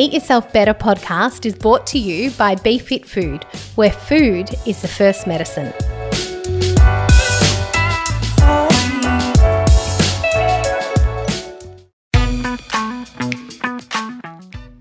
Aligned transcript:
Eat 0.00 0.14
Yourself 0.14 0.50
Better 0.50 0.72
podcast 0.72 1.44
is 1.44 1.54
brought 1.54 1.86
to 1.88 1.98
you 1.98 2.30
by 2.30 2.54
BeFit 2.54 3.04
Food, 3.04 3.44
where 3.74 3.90
food 3.90 4.48
is 4.66 4.80
the 4.80 4.88
first 4.88 5.26
medicine. 5.26 5.74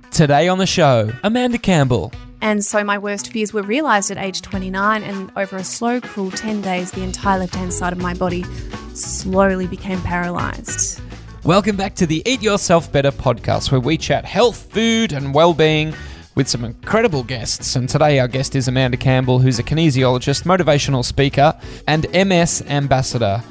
Today 0.09 0.47
on 0.47 0.57
the 0.57 0.65
show, 0.65 1.11
Amanda 1.21 1.57
Campbell. 1.57 2.13
And 2.39 2.63
so 2.63 2.81
my 2.85 2.97
worst 2.97 3.33
fears 3.33 3.51
were 3.51 3.63
realised 3.63 4.11
at 4.11 4.17
age 4.17 4.41
29, 4.41 5.03
and 5.03 5.33
over 5.35 5.57
a 5.57 5.65
slow, 5.65 5.99
cruel 5.99 6.31
10 6.31 6.61
days, 6.61 6.91
the 6.91 7.03
entire 7.03 7.39
left 7.39 7.55
hand 7.55 7.73
side 7.73 7.91
of 7.91 7.99
my 7.99 8.13
body 8.13 8.45
slowly 8.93 9.67
became 9.67 10.01
paralysed. 10.01 11.01
Welcome 11.49 11.77
back 11.77 11.95
to 11.95 12.05
the 12.05 12.21
Eat 12.29 12.43
Yourself 12.43 12.91
Better 12.91 13.11
podcast, 13.11 13.71
where 13.71 13.81
we 13.81 13.97
chat 13.97 14.23
health, 14.23 14.71
food, 14.71 15.11
and 15.11 15.33
well-being 15.33 15.95
with 16.35 16.47
some 16.47 16.63
incredible 16.63 17.23
guests. 17.23 17.75
And 17.75 17.89
today, 17.89 18.19
our 18.19 18.27
guest 18.27 18.55
is 18.55 18.67
Amanda 18.67 18.97
Campbell, 18.97 19.39
who's 19.39 19.57
a 19.57 19.63
kinesiologist, 19.63 20.43
motivational 20.43 21.03
speaker, 21.03 21.59
and 21.87 22.05
MS 22.13 22.61
ambassador. 22.67 23.41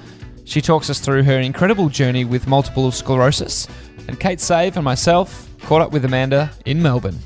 She 0.45 0.61
talks 0.61 0.89
us 0.89 1.01
through 1.01 1.25
her 1.25 1.41
incredible 1.41 1.89
journey 1.89 2.25
with 2.25 2.47
multiple 2.47 2.93
sclerosis. 2.93 3.67
And 4.07 4.21
Kate 4.21 4.39
Save 4.39 4.77
and 4.77 4.85
myself 4.85 5.51
caught 5.63 5.83
up 5.83 5.91
with 5.91 6.05
Amanda 6.05 6.53
in 6.67 6.81
Melbourne. 6.81 7.19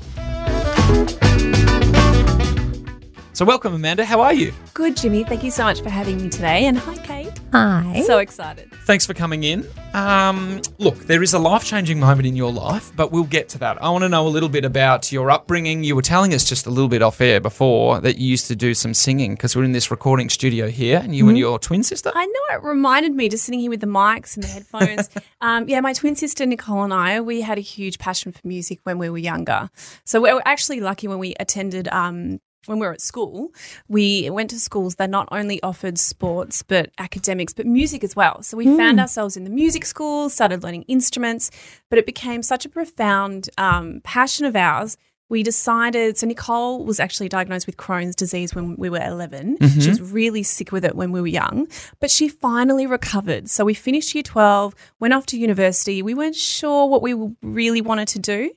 So, 3.33 3.45
welcome, 3.45 3.75
Amanda. 3.75 4.05
How 4.05 4.21
are 4.21 4.33
you? 4.33 4.51
Good, 4.73 4.97
Jimmy. 4.97 5.23
Thank 5.23 5.43
you 5.43 5.51
so 5.51 5.65
much 5.65 5.81
for 5.81 5.91
having 5.91 6.17
me 6.19 6.29
today. 6.29 6.65
And 6.65 6.79
hi, 6.79 6.97
Kate. 6.97 7.12
Hi. 7.53 8.01
So 8.07 8.17
excited. 8.17 8.71
Thanks 8.85 9.05
for 9.05 9.13
coming 9.13 9.43
in. 9.43 9.63
Um, 9.93 10.59
look, 10.79 10.95
there 11.05 11.21
is 11.21 11.35
a 11.35 11.39
life 11.39 11.63
changing 11.63 11.99
moment 11.99 12.25
in 12.25 12.35
your 12.35 12.51
life, 12.51 12.91
but 12.95 13.11
we'll 13.11 13.25
get 13.25 13.47
to 13.49 13.59
that. 13.59 13.79
I 13.79 13.91
want 13.91 14.03
to 14.03 14.09
know 14.09 14.25
a 14.25 14.29
little 14.29 14.49
bit 14.49 14.65
about 14.65 15.11
your 15.11 15.29
upbringing. 15.29 15.83
You 15.83 15.95
were 15.95 16.01
telling 16.01 16.33
us 16.33 16.43
just 16.45 16.65
a 16.65 16.71
little 16.71 16.89
bit 16.89 17.03
off 17.03 17.21
air 17.21 17.39
before 17.39 18.01
that 18.01 18.17
you 18.17 18.27
used 18.27 18.47
to 18.47 18.55
do 18.55 18.73
some 18.73 18.95
singing 18.95 19.35
because 19.35 19.55
we're 19.55 19.65
in 19.65 19.71
this 19.71 19.91
recording 19.91 20.29
studio 20.29 20.67
here, 20.67 20.97
and 20.97 21.15
you 21.15 21.29
and 21.29 21.37
your 21.37 21.59
twin 21.59 21.83
sister. 21.83 22.11
I 22.15 22.25
know 22.25 22.57
it 22.57 22.63
reminded 22.63 23.13
me 23.13 23.29
just 23.29 23.45
sitting 23.45 23.59
here 23.59 23.69
with 23.69 23.81
the 23.81 23.87
mics 23.87 24.33
and 24.33 24.43
the 24.43 24.47
headphones. 24.47 25.11
um, 25.41 25.69
yeah, 25.69 25.79
my 25.79 25.93
twin 25.93 26.15
sister 26.15 26.47
Nicole 26.47 26.81
and 26.81 26.91
I, 26.91 27.21
we 27.21 27.41
had 27.41 27.59
a 27.59 27.61
huge 27.61 27.99
passion 27.99 28.31
for 28.31 28.41
music 28.43 28.79
when 28.81 28.97
we 28.97 29.11
were 29.11 29.19
younger. 29.19 29.69
So 30.05 30.21
we 30.21 30.33
were 30.33 30.41
actually 30.43 30.79
lucky 30.79 31.07
when 31.07 31.19
we 31.19 31.35
attended 31.39 31.87
um, 31.89 32.39
when 32.65 32.79
we 32.79 32.87
were 32.87 32.93
at 32.93 33.01
school, 33.01 33.53
we 33.87 34.29
went 34.29 34.49
to 34.51 34.59
schools 34.59 34.95
that 34.95 35.09
not 35.09 35.27
only 35.31 35.61
offered 35.63 35.97
sports 35.97 36.63
but 36.63 36.91
academics, 36.97 37.53
but 37.53 37.65
music 37.65 38.03
as 38.03 38.15
well. 38.15 38.41
So 38.43 38.57
we 38.57 38.65
found 38.77 38.99
ourselves 38.99 39.35
in 39.37 39.43
the 39.43 39.49
music 39.49 39.85
school, 39.85 40.29
started 40.29 40.63
learning 40.63 40.83
instruments, 40.83 41.51
but 41.89 41.99
it 41.99 42.05
became 42.05 42.41
such 42.43 42.65
a 42.65 42.69
profound 42.69 43.49
um, 43.57 44.01
passion 44.03 44.45
of 44.45 44.55
ours. 44.55 44.97
We 45.29 45.41
decided, 45.41 46.17
so 46.17 46.27
Nicole 46.27 46.85
was 46.85 46.99
actually 46.99 47.27
diagnosed 47.27 47.65
with 47.65 47.75
Crohn's 47.75 48.15
disease 48.15 48.53
when 48.53 48.75
we 48.75 48.89
were 48.89 49.01
11. 49.01 49.57
She 49.79 49.89
was 49.89 49.99
really 50.01 50.43
sick 50.43 50.71
with 50.71 50.85
it 50.85 50.95
when 50.95 51.11
we 51.11 51.21
were 51.21 51.27
young, 51.27 51.67
but 51.99 52.11
she 52.11 52.27
finally 52.27 52.85
recovered. 52.85 53.49
So 53.49 53.65
we 53.65 53.73
finished 53.73 54.13
year 54.13 54.21
12, 54.21 54.75
went 54.99 55.13
off 55.13 55.25
to 55.27 55.39
university. 55.39 56.03
We 56.03 56.13
weren't 56.13 56.35
sure 56.35 56.87
what 56.87 57.01
we 57.01 57.15
really 57.41 57.81
wanted 57.81 58.09
to 58.09 58.19
do, 58.19 58.51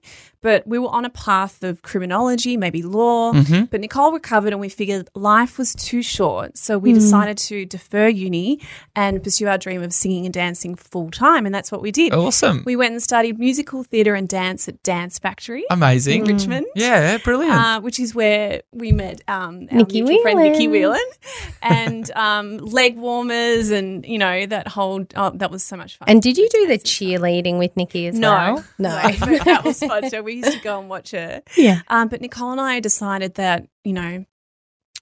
but 0.46 0.64
we 0.64 0.78
were 0.78 0.90
on 0.90 1.04
a 1.04 1.10
path 1.10 1.64
of 1.64 1.82
criminology, 1.82 2.56
maybe 2.56 2.80
law. 2.80 3.32
But 3.32 3.80
Nicole 3.80 4.12
recovered, 4.12 4.52
and 4.52 4.60
we 4.60 4.68
figured 4.68 5.10
life 5.16 5.58
was 5.58 5.74
too 5.74 6.02
short. 6.02 6.56
So 6.56 6.78
we 6.78 6.92
decided 6.92 7.36
to 7.38 7.66
defer 7.66 8.06
uni 8.06 8.60
and 8.94 9.24
pursue 9.24 9.48
our 9.48 9.58
dream 9.58 9.82
of 9.82 9.92
singing 9.92 10.24
and 10.24 10.32
dancing 10.32 10.76
full 10.76 11.10
time. 11.10 11.46
And 11.46 11.52
that's 11.54 11.72
what 11.72 11.82
we 11.82 11.90
did. 11.90 12.14
Awesome. 12.14 12.62
We 12.64 12.76
went 12.76 12.92
and 12.92 13.02
studied 13.02 13.40
musical 13.40 13.82
theatre 13.82 14.14
and 14.14 14.28
dance 14.28 14.68
at 14.68 14.80
Dance 14.84 15.18
Factory 15.18 15.64
Amazing. 15.68 16.24
in 16.24 16.36
Richmond. 16.36 16.66
Yeah, 16.76 17.18
brilliant. 17.18 17.52
Uh, 17.52 17.80
which 17.80 17.98
is 17.98 18.14
where 18.14 18.62
we 18.70 18.92
met 18.92 19.22
um, 19.26 19.66
our 19.72 19.78
Nikki 19.78 20.02
mutual 20.02 20.22
friend 20.22 20.38
Nikki 20.38 20.68
Whelan. 20.68 21.00
Whelan, 21.00 21.10
and 21.62 22.08
um, 22.12 22.58
leg 22.58 22.96
warmers, 22.96 23.70
and 23.70 24.06
you 24.06 24.18
know 24.18 24.46
that 24.46 24.68
whole 24.68 25.04
oh, 25.16 25.30
that 25.30 25.50
was 25.50 25.64
so 25.64 25.76
much 25.76 25.96
fun. 25.96 26.08
And 26.08 26.22
did 26.22 26.36
you 26.38 26.48
do 26.50 26.68
the 26.68 26.78
cheerleading 26.78 27.58
with 27.58 27.76
Nikki 27.76 28.06
as 28.06 28.16
no, 28.16 28.30
well? 28.30 28.64
no, 28.78 29.10
but 29.20 29.44
that 29.44 29.64
was 29.64 29.80
fun. 29.80 30.08
So 30.08 30.22
we 30.22 30.35
used 30.36 30.52
to 30.52 30.58
go 30.60 30.78
and 30.80 30.88
watch 30.88 31.10
her. 31.12 31.42
Yeah. 31.56 31.80
Um, 31.88 32.08
but 32.08 32.20
Nicole 32.20 32.52
and 32.52 32.60
I 32.60 32.80
decided 32.80 33.34
that 33.34 33.66
you 33.84 33.92
know 33.92 34.24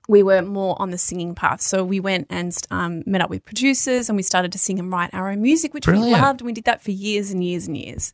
we 0.09 0.23
were 0.23 0.43
more 0.43 0.77
on 0.81 0.91
the 0.91 0.99
singing 0.99 1.35
path. 1.35 1.61
So 1.63 1.83
we 1.85 1.99
went 2.01 2.27
and 2.31 2.55
um, 2.71 3.03
met 3.07 3.23
up 3.23 3.31
with 3.31 3.45
producers, 3.45 4.09
and 4.11 4.17
we 4.17 4.23
started 4.23 4.53
to 4.53 4.59
sing 4.59 4.79
and 4.79 4.93
write 4.93 5.15
our 5.15 5.31
own 5.31 5.41
music, 5.43 5.73
which 5.75 5.87
we 5.87 5.95
loved. 5.99 6.41
And 6.41 6.47
we 6.47 6.53
did 6.53 6.65
that 6.65 6.83
for 6.83 6.91
years 6.91 7.31
and 7.31 7.43
years 7.43 7.67
and 7.67 7.77
years. 7.77 8.13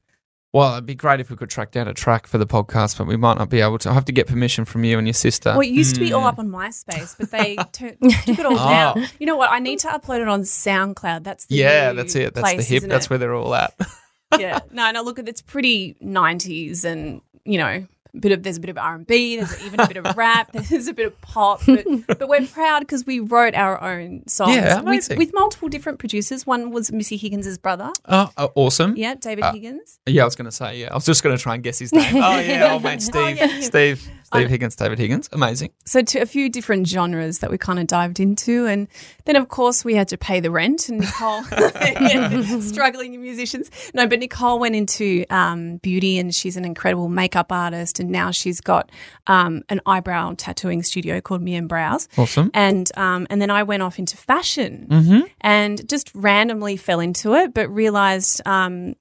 well, 0.53 0.72
it'd 0.72 0.86
be 0.86 0.94
great 0.97 1.19
if 1.20 1.30
we 1.30 1.36
could 1.36 1.48
track 1.50 1.70
down 1.72 1.86
a 1.88 1.94
track 1.94 2.26
for 2.28 2.36
the 2.38 2.47
podcast, 2.47 2.97
but 2.98 3.06
we 3.09 3.16
might 3.16 3.38
not 3.38 3.48
be 3.50 3.60
able 3.60 3.78
to. 3.78 3.91
I 3.91 3.94
have 3.94 4.04
to 4.06 4.12
get 4.12 4.26
permission 4.28 4.64
from 4.64 4.82
you 4.84 4.98
and 4.98 5.06
your 5.06 5.14
sister. 5.14 5.50
Well, 5.50 5.60
it 5.62 5.69
used 5.70 5.94
to 5.94 6.00
be 6.00 6.12
all 6.12 6.25
up 6.26 6.38
on 6.38 6.48
MySpace, 6.48 7.16
but 7.19 7.30
they 7.32 7.56
tu- 7.72 7.97
took 8.26 8.38
it 8.38 8.47
all 8.47 8.53
Oh. 8.59 8.69
down. 8.97 9.06
You 9.19 9.26
know 9.26 9.36
what? 9.36 9.50
I 9.50 9.59
need 9.59 9.78
to 9.80 9.88
upload 9.88 10.20
it 10.20 10.28
on 10.28 10.42
SoundCloud. 10.42 11.25
That's 11.25 11.47
the 11.47 11.56
yeah, 11.56 11.91
new 11.91 11.97
that's 11.97 12.14
it. 12.14 12.34
That's 12.34 12.53
place, 12.53 12.69
the 12.69 12.75
hip. 12.75 12.82
That's 12.84 13.06
it? 13.06 13.10
where 13.10 13.19
they're 13.19 13.34
all 13.34 13.54
at. 13.54 13.75
yeah. 14.38 14.60
No, 14.70 14.91
no. 14.91 15.02
Look, 15.02 15.18
it's 15.18 15.42
pretty 15.42 15.96
nineties, 16.00 16.84
and 16.84 17.20
you 17.44 17.58
know, 17.58 17.86
a 18.14 18.18
bit 18.18 18.32
of 18.32 18.42
there's 18.42 18.56
a 18.56 18.60
bit 18.60 18.70
of 18.70 18.78
R 18.78 18.94
and 18.96 19.06
B. 19.06 19.36
There's 19.36 19.64
even 19.64 19.80
a 19.80 19.86
bit 19.86 19.96
of 19.96 20.16
rap. 20.16 20.50
There's 20.52 20.88
a 20.88 20.92
bit 20.92 21.06
of 21.06 21.20
pop, 21.20 21.60
but, 21.66 21.84
but 22.06 22.28
we're 22.28 22.46
proud 22.46 22.80
because 22.80 23.06
we 23.06 23.20
wrote 23.20 23.54
our 23.54 23.80
own 23.82 24.26
songs 24.26 24.54
Yeah, 24.56 24.80
with, 24.82 25.08
with 25.16 25.32
multiple 25.32 25.68
different 25.68 25.98
producers. 25.98 26.46
One 26.46 26.70
was 26.70 26.91
Missy 26.92 27.16
Higgins's 27.16 27.56
brother. 27.58 27.91
Oh, 28.06 28.30
oh, 28.36 28.52
awesome. 28.56 28.96
Yeah, 28.96 29.14
David 29.14 29.44
Uh, 29.44 29.52
Higgins. 29.52 30.00
Yeah, 30.06 30.22
I 30.22 30.24
was 30.24 30.34
going 30.36 30.47
to 30.47 30.52
say, 30.52 30.80
yeah. 30.80 30.91
I 30.91 30.94
was 30.94 31.06
just 31.06 31.22
going 31.22 31.36
to 31.36 31.42
try 31.42 31.54
and 31.54 31.62
guess 31.62 31.78
his 31.78 31.92
name. 31.92 32.16
Oh, 32.16 32.38
yeah, 32.41 32.68
old 32.72 32.82
mate 32.82 33.00
Steve. 33.02 33.36
yeah, 33.36 33.47
yeah. 33.47 33.60
Steve. 33.60 34.08
Steve 34.32 34.48
Higgins, 34.48 34.76
David 34.76 34.98
Higgins. 34.98 35.28
Amazing. 35.32 35.70
so 35.84 36.02
to 36.02 36.18
a 36.20 36.26
few 36.26 36.48
different 36.48 36.86
genres 36.86 37.41
that 37.41 37.50
we 37.50 37.58
kind 37.58 37.78
of 37.78 37.86
dived 37.86 38.20
into 38.20 38.66
and 38.66 38.86
then 39.24 39.36
of 39.36 39.48
course 39.48 39.84
we 39.84 39.94
had 39.94 40.08
to 40.08 40.16
pay 40.16 40.41
the 40.41 40.50
rent 40.50 40.88
and 40.88 41.00
nicole 41.00 41.42
struggling 42.60 43.20
musicians 43.20 43.70
no 43.94 44.06
but 44.06 44.18
nicole 44.18 44.58
went 44.58 44.74
into 44.76 45.24
um, 45.30 45.76
beauty 45.78 46.18
and 46.18 46.34
she's 46.34 46.56
an 46.56 46.64
incredible 46.64 47.08
makeup 47.08 47.50
artist 47.52 48.00
and 48.00 48.10
now 48.10 48.30
she's 48.30 48.60
got 48.60 48.91
um, 49.26 49.62
an 49.68 49.80
eyebrow 49.86 50.34
tattooing 50.36 50.82
studio 50.82 51.20
called 51.20 51.42
me 51.42 51.54
and 51.54 51.68
brows 51.68 52.08
Awesome. 52.16 52.50
and 52.54 52.91
um, 52.97 53.26
and 53.30 53.41
then 53.41 53.50
I 53.50 53.62
went 53.62 53.82
off 53.82 53.98
into 53.98 54.16
fashion 54.16 54.86
and 55.41 55.88
just 55.88 56.10
randomly 56.14 56.76
fell 56.76 57.00
into 57.00 57.34
it, 57.34 57.54
but 57.54 57.68
realized 57.68 58.41
um, 58.47 58.94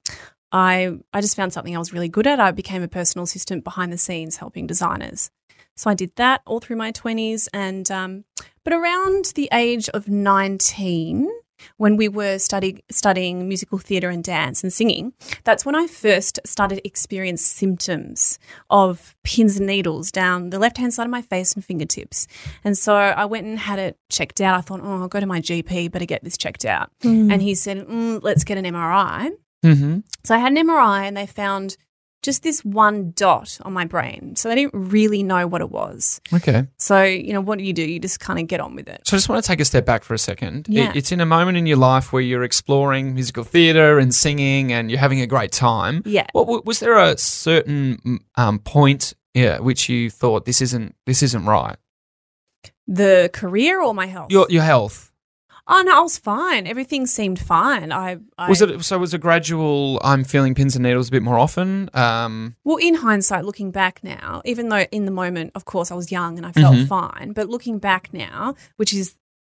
I 0.52 0.98
I 1.12 1.20
just 1.20 1.36
found 1.36 1.52
something 1.52 1.74
I 1.74 1.78
was 1.78 1.92
really 1.92 2.08
good 2.08 2.26
at. 2.26 2.40
I 2.40 2.50
became 2.50 2.82
a 2.82 2.88
personal 2.88 3.24
assistant 3.24 3.64
behind 3.64 3.92
the 3.92 3.98
scenes, 3.98 4.38
helping 4.38 4.66
designers. 4.66 5.30
So 5.76 5.90
I 5.90 5.94
did 5.94 6.12
that 6.16 6.42
all 6.46 6.60
through 6.60 6.76
my 6.76 6.90
twenties, 6.92 7.48
and 7.52 7.90
um, 7.90 8.24
but 8.64 8.72
around 8.72 9.32
the 9.34 9.48
age 9.52 9.88
of 9.90 10.08
nineteen. 10.08 11.28
When 11.76 11.98
we 11.98 12.08
were 12.08 12.38
study, 12.38 12.82
studying 12.90 13.46
musical 13.46 13.76
theatre 13.76 14.08
and 14.08 14.24
dance 14.24 14.62
and 14.62 14.72
singing, 14.72 15.12
that's 15.44 15.66
when 15.66 15.74
I 15.74 15.86
first 15.88 16.40
started 16.46 16.76
to 16.76 16.86
experience 16.86 17.44
symptoms 17.44 18.38
of 18.70 19.14
pins 19.24 19.58
and 19.58 19.66
needles 19.66 20.10
down 20.10 20.48
the 20.48 20.58
left 20.58 20.78
hand 20.78 20.94
side 20.94 21.04
of 21.04 21.10
my 21.10 21.20
face 21.20 21.52
and 21.52 21.62
fingertips. 21.62 22.26
And 22.64 22.78
so 22.78 22.94
I 22.94 23.26
went 23.26 23.46
and 23.46 23.58
had 23.58 23.78
it 23.78 23.98
checked 24.08 24.40
out. 24.40 24.56
I 24.56 24.62
thought, 24.62 24.80
oh, 24.82 25.02
I'll 25.02 25.08
go 25.08 25.20
to 25.20 25.26
my 25.26 25.42
GP, 25.42 25.92
better 25.92 26.06
get 26.06 26.24
this 26.24 26.38
checked 26.38 26.64
out. 26.64 26.92
And 27.30 27.42
he 27.42 27.54
said, 27.54 27.86
mm, 27.86 28.20
let's 28.22 28.42
get 28.42 28.56
an 28.56 28.64
MRI. 28.64 29.30
Mm-hmm. 29.64 30.00
So 30.24 30.34
I 30.34 30.38
had 30.38 30.52
an 30.52 30.66
MRI 30.66 31.06
and 31.06 31.16
they 31.16 31.26
found 31.26 31.76
just 32.22 32.42
this 32.42 32.62
one 32.64 33.12
dot 33.12 33.58
on 33.62 33.72
my 33.72 33.86
brain. 33.86 34.36
So 34.36 34.48
they 34.50 34.54
didn't 34.54 34.74
really 34.74 35.22
know 35.22 35.46
what 35.46 35.62
it 35.62 35.70
was. 35.70 36.20
Okay. 36.34 36.66
So, 36.76 37.02
you 37.02 37.32
know, 37.32 37.40
what 37.40 37.56
do 37.58 37.64
you 37.64 37.72
do? 37.72 37.82
You 37.82 37.98
just 37.98 38.20
kind 38.20 38.38
of 38.38 38.46
get 38.46 38.60
on 38.60 38.74
with 38.74 38.88
it. 38.88 39.00
So 39.06 39.16
I 39.16 39.18
just 39.18 39.28
want 39.30 39.42
to 39.42 39.48
take 39.48 39.58
a 39.60 39.64
step 39.64 39.86
back 39.86 40.04
for 40.04 40.12
a 40.12 40.18
second. 40.18 40.68
It- 40.68 40.72
Yeah. 40.74 40.92
it's 40.94 41.12
in 41.12 41.20
a 41.22 41.26
moment 41.26 41.56
in 41.56 41.64
your 41.66 41.78
life 41.78 42.12
where 42.12 42.20
you're 42.20 42.42
exploring 42.42 43.14
musical 43.14 43.42
theatre 43.42 43.98
and 43.98 44.14
singing 44.14 44.70
and 44.70 44.90
you're 44.90 45.00
having 45.00 45.22
a 45.22 45.26
great 45.26 45.50
time. 45.50 46.02
Yeah. 46.04 46.26
What, 46.32 46.66
was 46.66 46.80
there 46.80 46.98
a 46.98 47.16
certain 47.16 48.20
um, 48.36 48.58
point 48.58 49.14
yeah, 49.32 49.58
which 49.60 49.88
you 49.88 50.10
thought 50.10 50.44
this 50.44 50.60
isn't 50.60 50.94
this 51.06 51.22
isn't 51.22 51.46
right? 51.46 51.76
The 52.86 53.30
career 53.32 53.80
or 53.80 53.94
my 53.94 54.06
health? 54.06 54.30
Your 54.32 54.46
your 54.50 54.62
health. 54.64 55.09
Oh, 55.70 55.82
no, 55.82 55.98
I 55.98 56.00
was 56.00 56.18
fine. 56.18 56.66
Everything 56.66 57.06
seemed 57.06 57.38
fine. 57.38 57.92
I, 57.92 58.18
I 58.36 58.48
Was 58.48 58.60
it 58.60 58.82
so? 58.84 58.98
Was 58.98 59.14
a 59.14 59.18
gradual? 59.18 60.00
I'm 60.04 60.24
feeling 60.24 60.54
pins 60.54 60.76
and 60.76 60.82
needles 60.82 61.08
a 61.08 61.10
bit 61.12 61.22
more 61.22 61.38
often. 61.38 61.88
Um, 61.94 62.56
Well, 62.64 62.76
in 62.76 62.96
hindsight, 62.96 63.44
looking 63.44 63.70
back 63.70 64.00
now, 64.02 64.42
even 64.44 64.68
though 64.68 64.84
in 64.90 65.04
the 65.04 65.10
moment, 65.10 65.52
of 65.54 65.64
course, 65.64 65.90
I 65.90 65.94
was 65.94 66.10
young 66.12 66.36
and 66.36 66.46
I 66.46 66.52
felt 66.52 66.74
Mhm. 66.76 66.88
fine, 66.88 67.32
but 67.32 67.48
looking 67.48 67.78
back 67.78 68.12
now, 68.12 68.54
which 68.76 68.92
is 68.92 69.14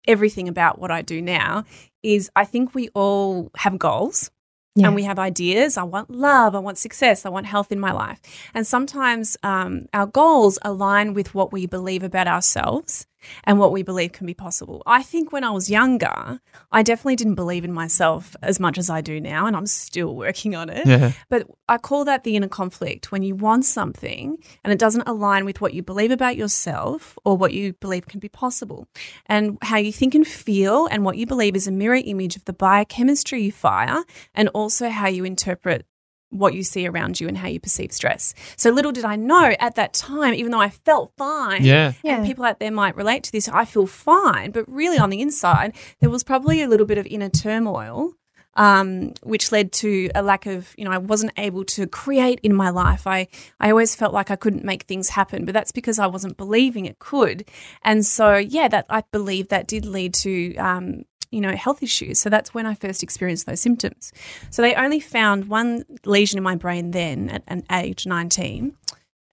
everything 0.07 0.47
about 0.47 0.79
what 0.79 0.91
I 0.91 1.01
do 1.01 1.21
now, 1.21 1.63
is 2.03 2.29
I 2.35 2.45
think 2.45 2.75
we 2.75 2.89
all 2.89 3.49
have 3.57 3.79
goals. 3.79 4.29
Yeah. 4.75 4.87
And 4.87 4.95
we 4.95 5.03
have 5.03 5.19
ideas. 5.19 5.75
I 5.75 5.83
want 5.83 6.09
love. 6.09 6.55
I 6.55 6.59
want 6.59 6.77
success. 6.77 7.25
I 7.25 7.29
want 7.29 7.45
health 7.45 7.73
in 7.73 7.79
my 7.79 7.91
life. 7.91 8.21
And 8.53 8.65
sometimes 8.65 9.35
um, 9.43 9.87
our 9.93 10.05
goals 10.05 10.57
align 10.61 11.13
with 11.13 11.35
what 11.35 11.51
we 11.51 11.65
believe 11.65 12.03
about 12.03 12.25
ourselves. 12.25 13.05
And 13.43 13.59
what 13.59 13.71
we 13.71 13.83
believe 13.83 14.11
can 14.11 14.27
be 14.27 14.33
possible. 14.33 14.83
I 14.85 15.03
think 15.03 15.31
when 15.31 15.43
I 15.43 15.51
was 15.51 15.69
younger, 15.69 16.39
I 16.71 16.83
definitely 16.83 17.15
didn't 17.15 17.35
believe 17.35 17.65
in 17.65 17.73
myself 17.73 18.35
as 18.41 18.59
much 18.59 18.77
as 18.77 18.89
I 18.89 19.01
do 19.01 19.19
now, 19.19 19.45
and 19.45 19.55
I'm 19.55 19.67
still 19.67 20.15
working 20.15 20.55
on 20.55 20.69
it. 20.69 20.85
Yeah. 20.87 21.11
But 21.29 21.47
I 21.67 21.77
call 21.77 22.05
that 22.05 22.23
the 22.23 22.35
inner 22.35 22.47
conflict 22.47 23.11
when 23.11 23.23
you 23.23 23.35
want 23.35 23.65
something 23.65 24.37
and 24.63 24.73
it 24.73 24.79
doesn't 24.79 25.07
align 25.07 25.45
with 25.45 25.61
what 25.61 25.73
you 25.73 25.83
believe 25.83 26.11
about 26.11 26.37
yourself 26.37 27.17
or 27.23 27.37
what 27.37 27.53
you 27.53 27.73
believe 27.73 28.07
can 28.07 28.19
be 28.19 28.29
possible. 28.29 28.87
And 29.25 29.57
how 29.61 29.77
you 29.77 29.91
think 29.91 30.15
and 30.15 30.27
feel 30.27 30.87
and 30.87 31.05
what 31.05 31.17
you 31.17 31.25
believe 31.25 31.55
is 31.55 31.67
a 31.67 31.71
mirror 31.71 32.01
image 32.03 32.35
of 32.35 32.45
the 32.45 32.53
biochemistry 32.53 33.41
you 33.43 33.51
fire 33.51 34.03
and 34.33 34.49
also 34.49 34.89
how 34.89 35.07
you 35.07 35.23
interpret 35.23 35.85
what 36.31 36.53
you 36.53 36.63
see 36.63 36.87
around 36.87 37.19
you 37.19 37.27
and 37.27 37.37
how 37.37 37.47
you 37.47 37.59
perceive 37.59 37.91
stress. 37.91 38.33
So 38.55 38.71
little 38.71 38.91
did 38.91 39.05
I 39.05 39.15
know 39.15 39.53
at 39.59 39.75
that 39.75 39.93
time, 39.93 40.33
even 40.33 40.51
though 40.51 40.61
I 40.61 40.69
felt 40.69 41.13
fine. 41.17 41.63
Yeah. 41.63 41.93
Yeah. 42.03 42.17
And 42.17 42.25
people 42.25 42.45
out 42.45 42.59
there 42.59 42.71
might 42.71 42.95
relate 42.95 43.23
to 43.25 43.31
this. 43.31 43.47
I 43.47 43.65
feel 43.65 43.85
fine, 43.85 44.51
but 44.51 44.65
really 44.67 44.97
on 44.97 45.09
the 45.09 45.21
inside, 45.21 45.75
there 45.99 46.09
was 46.09 46.23
probably 46.23 46.61
a 46.61 46.67
little 46.67 46.85
bit 46.85 46.97
of 46.97 47.05
inner 47.05 47.29
turmoil, 47.29 48.13
um, 48.55 49.13
which 49.23 49.51
led 49.51 49.71
to 49.73 50.09
a 50.15 50.21
lack 50.21 50.45
of, 50.45 50.73
you 50.77 50.85
know, 50.85 50.91
I 50.91 50.97
wasn't 50.97 51.33
able 51.37 51.63
to 51.65 51.87
create 51.87 52.39
in 52.43 52.53
my 52.53 52.69
life. 52.69 53.07
I, 53.07 53.27
I 53.59 53.69
always 53.69 53.95
felt 53.95 54.13
like 54.13 54.31
I 54.31 54.35
couldn't 54.35 54.65
make 54.65 54.83
things 54.83 55.09
happen, 55.09 55.45
but 55.45 55.53
that's 55.53 55.71
because 55.71 55.99
I 55.99 56.07
wasn't 56.07 56.37
believing 56.37 56.85
it 56.85 56.99
could. 56.99 57.45
And 57.83 58.05
so, 58.05 58.35
yeah, 58.35 58.67
that 58.69 58.85
I 58.89 59.03
believe 59.11 59.49
that 59.49 59.67
did 59.67 59.85
lead 59.85 60.13
to, 60.15 60.55
um, 60.55 61.03
you 61.31 61.41
know, 61.41 61.55
health 61.55 61.81
issues. 61.81 62.19
So 62.19 62.29
that's 62.29 62.53
when 62.53 62.65
I 62.65 62.75
first 62.75 63.01
experienced 63.01 63.45
those 63.45 63.61
symptoms. 63.61 64.11
So 64.49 64.61
they 64.61 64.75
only 64.75 64.99
found 64.99 65.47
one 65.47 65.85
lesion 66.05 66.37
in 66.37 66.43
my 66.43 66.55
brain 66.55 66.91
then 66.91 67.29
at 67.29 67.43
an 67.47 67.63
age 67.71 68.05
19. 68.05 68.75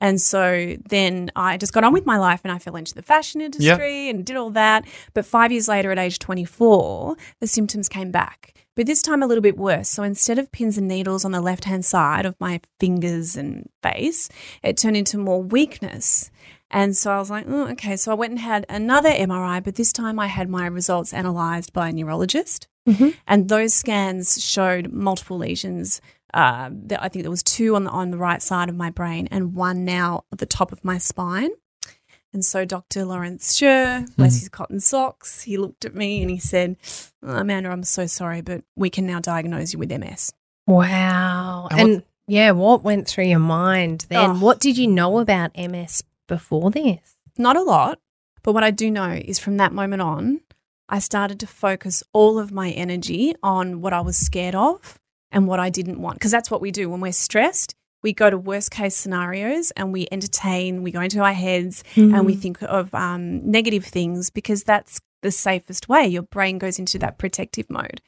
And 0.00 0.21
so 0.21 0.77
then 0.89 1.31
I 1.35 1.56
just 1.56 1.73
got 1.73 1.83
on 1.83 1.93
with 1.93 2.06
my 2.06 2.19
life 2.19 2.41
and 2.45 2.53
I 2.53 2.59
fell 2.59 2.77
into 2.77 2.95
the 2.95 3.03
fashion 3.03 3.41
industry 3.41 4.09
and 4.09 4.25
did 4.25 4.37
all 4.37 4.50
that. 4.50 4.87
But 5.12 5.27
five 5.27 5.50
years 5.50 5.69
later, 5.69 5.91
at 5.91 5.99
age 5.99 6.21
24, 6.21 7.17
the 7.41 7.47
symptoms 7.49 7.89
came 7.89 8.12
back, 8.12 8.55
but 8.77 8.87
this 8.87 9.03
time 9.03 9.25
a 9.25 9.27
little 9.27 9.43
bit 9.43 9.59
worse. 9.59 9.89
So 9.89 10.05
instead 10.05 10.39
of 10.39 10.53
pins 10.53 10.79
and 10.79 10.87
needles 10.87 11.25
on 11.25 11.33
the 11.33 11.41
left 11.41 11.65
hand 11.65 11.85
side 11.85 12.27
of 12.27 12.41
my 12.41 12.61
fingers 12.79 13.37
and 13.37 13.69
face, 13.83 14.29
it 14.62 14.77
turned 14.77 14.97
into 14.97 15.19
more 15.19 15.43
weakness. 15.43 16.31
And 16.70 16.97
so 16.97 17.12
I 17.12 17.19
was 17.19 17.31
like, 17.31 17.47
oh, 17.49 17.67
okay. 17.69 17.97
So 17.97 18.11
I 18.12 18.15
went 18.15 18.32
and 18.32 18.41
had 18.41 18.67
another 18.69 19.09
MRI, 19.11 19.62
but 19.65 19.76
this 19.76 19.93
time 19.93 20.19
I 20.19 20.26
had 20.26 20.49
my 20.50 20.67
results 20.67 21.15
analyzed 21.15 21.73
by 21.73 21.88
a 21.88 21.93
neurologist. 21.93 22.69
Mhm. 22.87 23.15
And 23.26 23.49
those 23.49 23.73
scans 23.75 24.43
showed 24.43 24.93
multiple 24.93 25.38
lesions. 25.38 26.00
Uh, 26.35 26.69
that 26.73 27.03
I 27.03 27.09
think 27.09 27.23
there 27.23 27.31
was 27.31 27.43
two 27.43 27.75
on 27.75 27.85
the 27.85 27.91
on 27.91 28.11
the 28.11 28.19
right 28.19 28.43
side 28.43 28.69
of 28.69 28.76
my 28.76 28.91
brain 28.91 29.29
and 29.31 29.55
one 29.55 29.87
now 29.87 30.25
at 30.31 30.37
the 30.38 30.44
top 30.47 30.73
of 30.73 30.85
my 30.85 30.99
spine. 30.99 31.49
And 32.35 32.44
so 32.44 32.67
Dr. 32.67 33.06
Lawrence 33.06 33.56
Scher, 33.56 34.15
bless 34.17 34.38
his 34.41 34.50
cotton 34.50 34.81
socks, 34.81 35.41
he 35.44 35.56
looked 35.56 35.87
at 35.87 35.94
me 35.94 36.20
and 36.20 36.31
he 36.31 36.37
said, 36.38 36.76
"Oh, 37.23 37.37
Amanda, 37.37 37.70
I'm 37.70 37.82
so 37.82 38.05
sorry, 38.05 38.43
but 38.43 38.62
we 38.76 38.91
can 38.91 39.06
now 39.06 39.20
diagnose 39.20 39.73
you 39.73 39.79
with 39.79 39.91
MS. 39.91 40.35
Wow. 40.67 41.69
And 41.70 41.81
And, 41.81 41.94
what- 41.94 42.05
yeah, 42.26 42.50
what 42.50 42.82
went 42.85 43.09
through 43.09 43.25
your 43.25 43.38
mind 43.38 44.05
then? 44.11 44.31
Oh. 44.31 44.35
What 44.38 44.61
did 44.61 44.76
you 44.76 44.87
know 44.87 45.19
about 45.19 45.50
MS 45.56 46.03
before 46.29 46.71
this? 46.71 47.17
Not 47.37 47.57
a 47.57 47.63
lot, 47.63 47.99
but 48.45 48.53
what 48.53 48.65
I 48.65 48.71
do 48.71 48.91
know 48.91 49.11
is 49.11 49.39
from 49.41 49.57
that 49.57 49.73
moment 49.73 50.03
on, 50.03 50.41
I 50.89 51.01
started 51.01 51.41
to 51.41 51.47
focus 51.47 52.03
all 52.13 52.39
of 52.39 52.53
my 52.53 52.71
energy 52.71 53.35
on 53.43 53.81
what 53.81 53.93
I 53.93 54.01
was 54.01 54.17
scared 54.17 54.55
of 54.55 54.99
and 55.33 55.47
what 55.47 55.61
I 55.61 55.71
didn't 55.71 56.01
want. 56.01 56.19
Because 56.19 56.31
that's 56.31 56.51
what 56.51 56.61
we 56.61 56.71
do 56.71 56.89
when 56.89 57.01
we're 57.01 57.13
stressed. 57.13 57.75
We 58.03 58.13
go 58.13 58.31
to 58.31 58.39
worst 58.39 58.71
case 58.71 58.95
scenarios 58.95 59.73
and 59.73 59.93
we 59.93 60.07
entertain, 60.13 60.85
we 60.85 60.93
go 60.93 61.01
into 61.01 61.21
our 61.21 61.33
heads 61.33 61.83
and 61.97 62.25
we 62.25 62.37
think 62.37 62.63
of 62.63 62.95
um, 62.95 63.51
negative 63.51 63.85
things 63.85 64.31
because 64.31 64.63
that's 64.63 65.01
the 65.23 65.33
safest 65.33 65.89
way. 65.89 66.07
Your 66.07 66.23
brain 66.23 66.59
goes 66.59 66.79
into 66.79 66.97
that 67.01 67.19
protective 67.19 67.69
mode. 67.69 68.01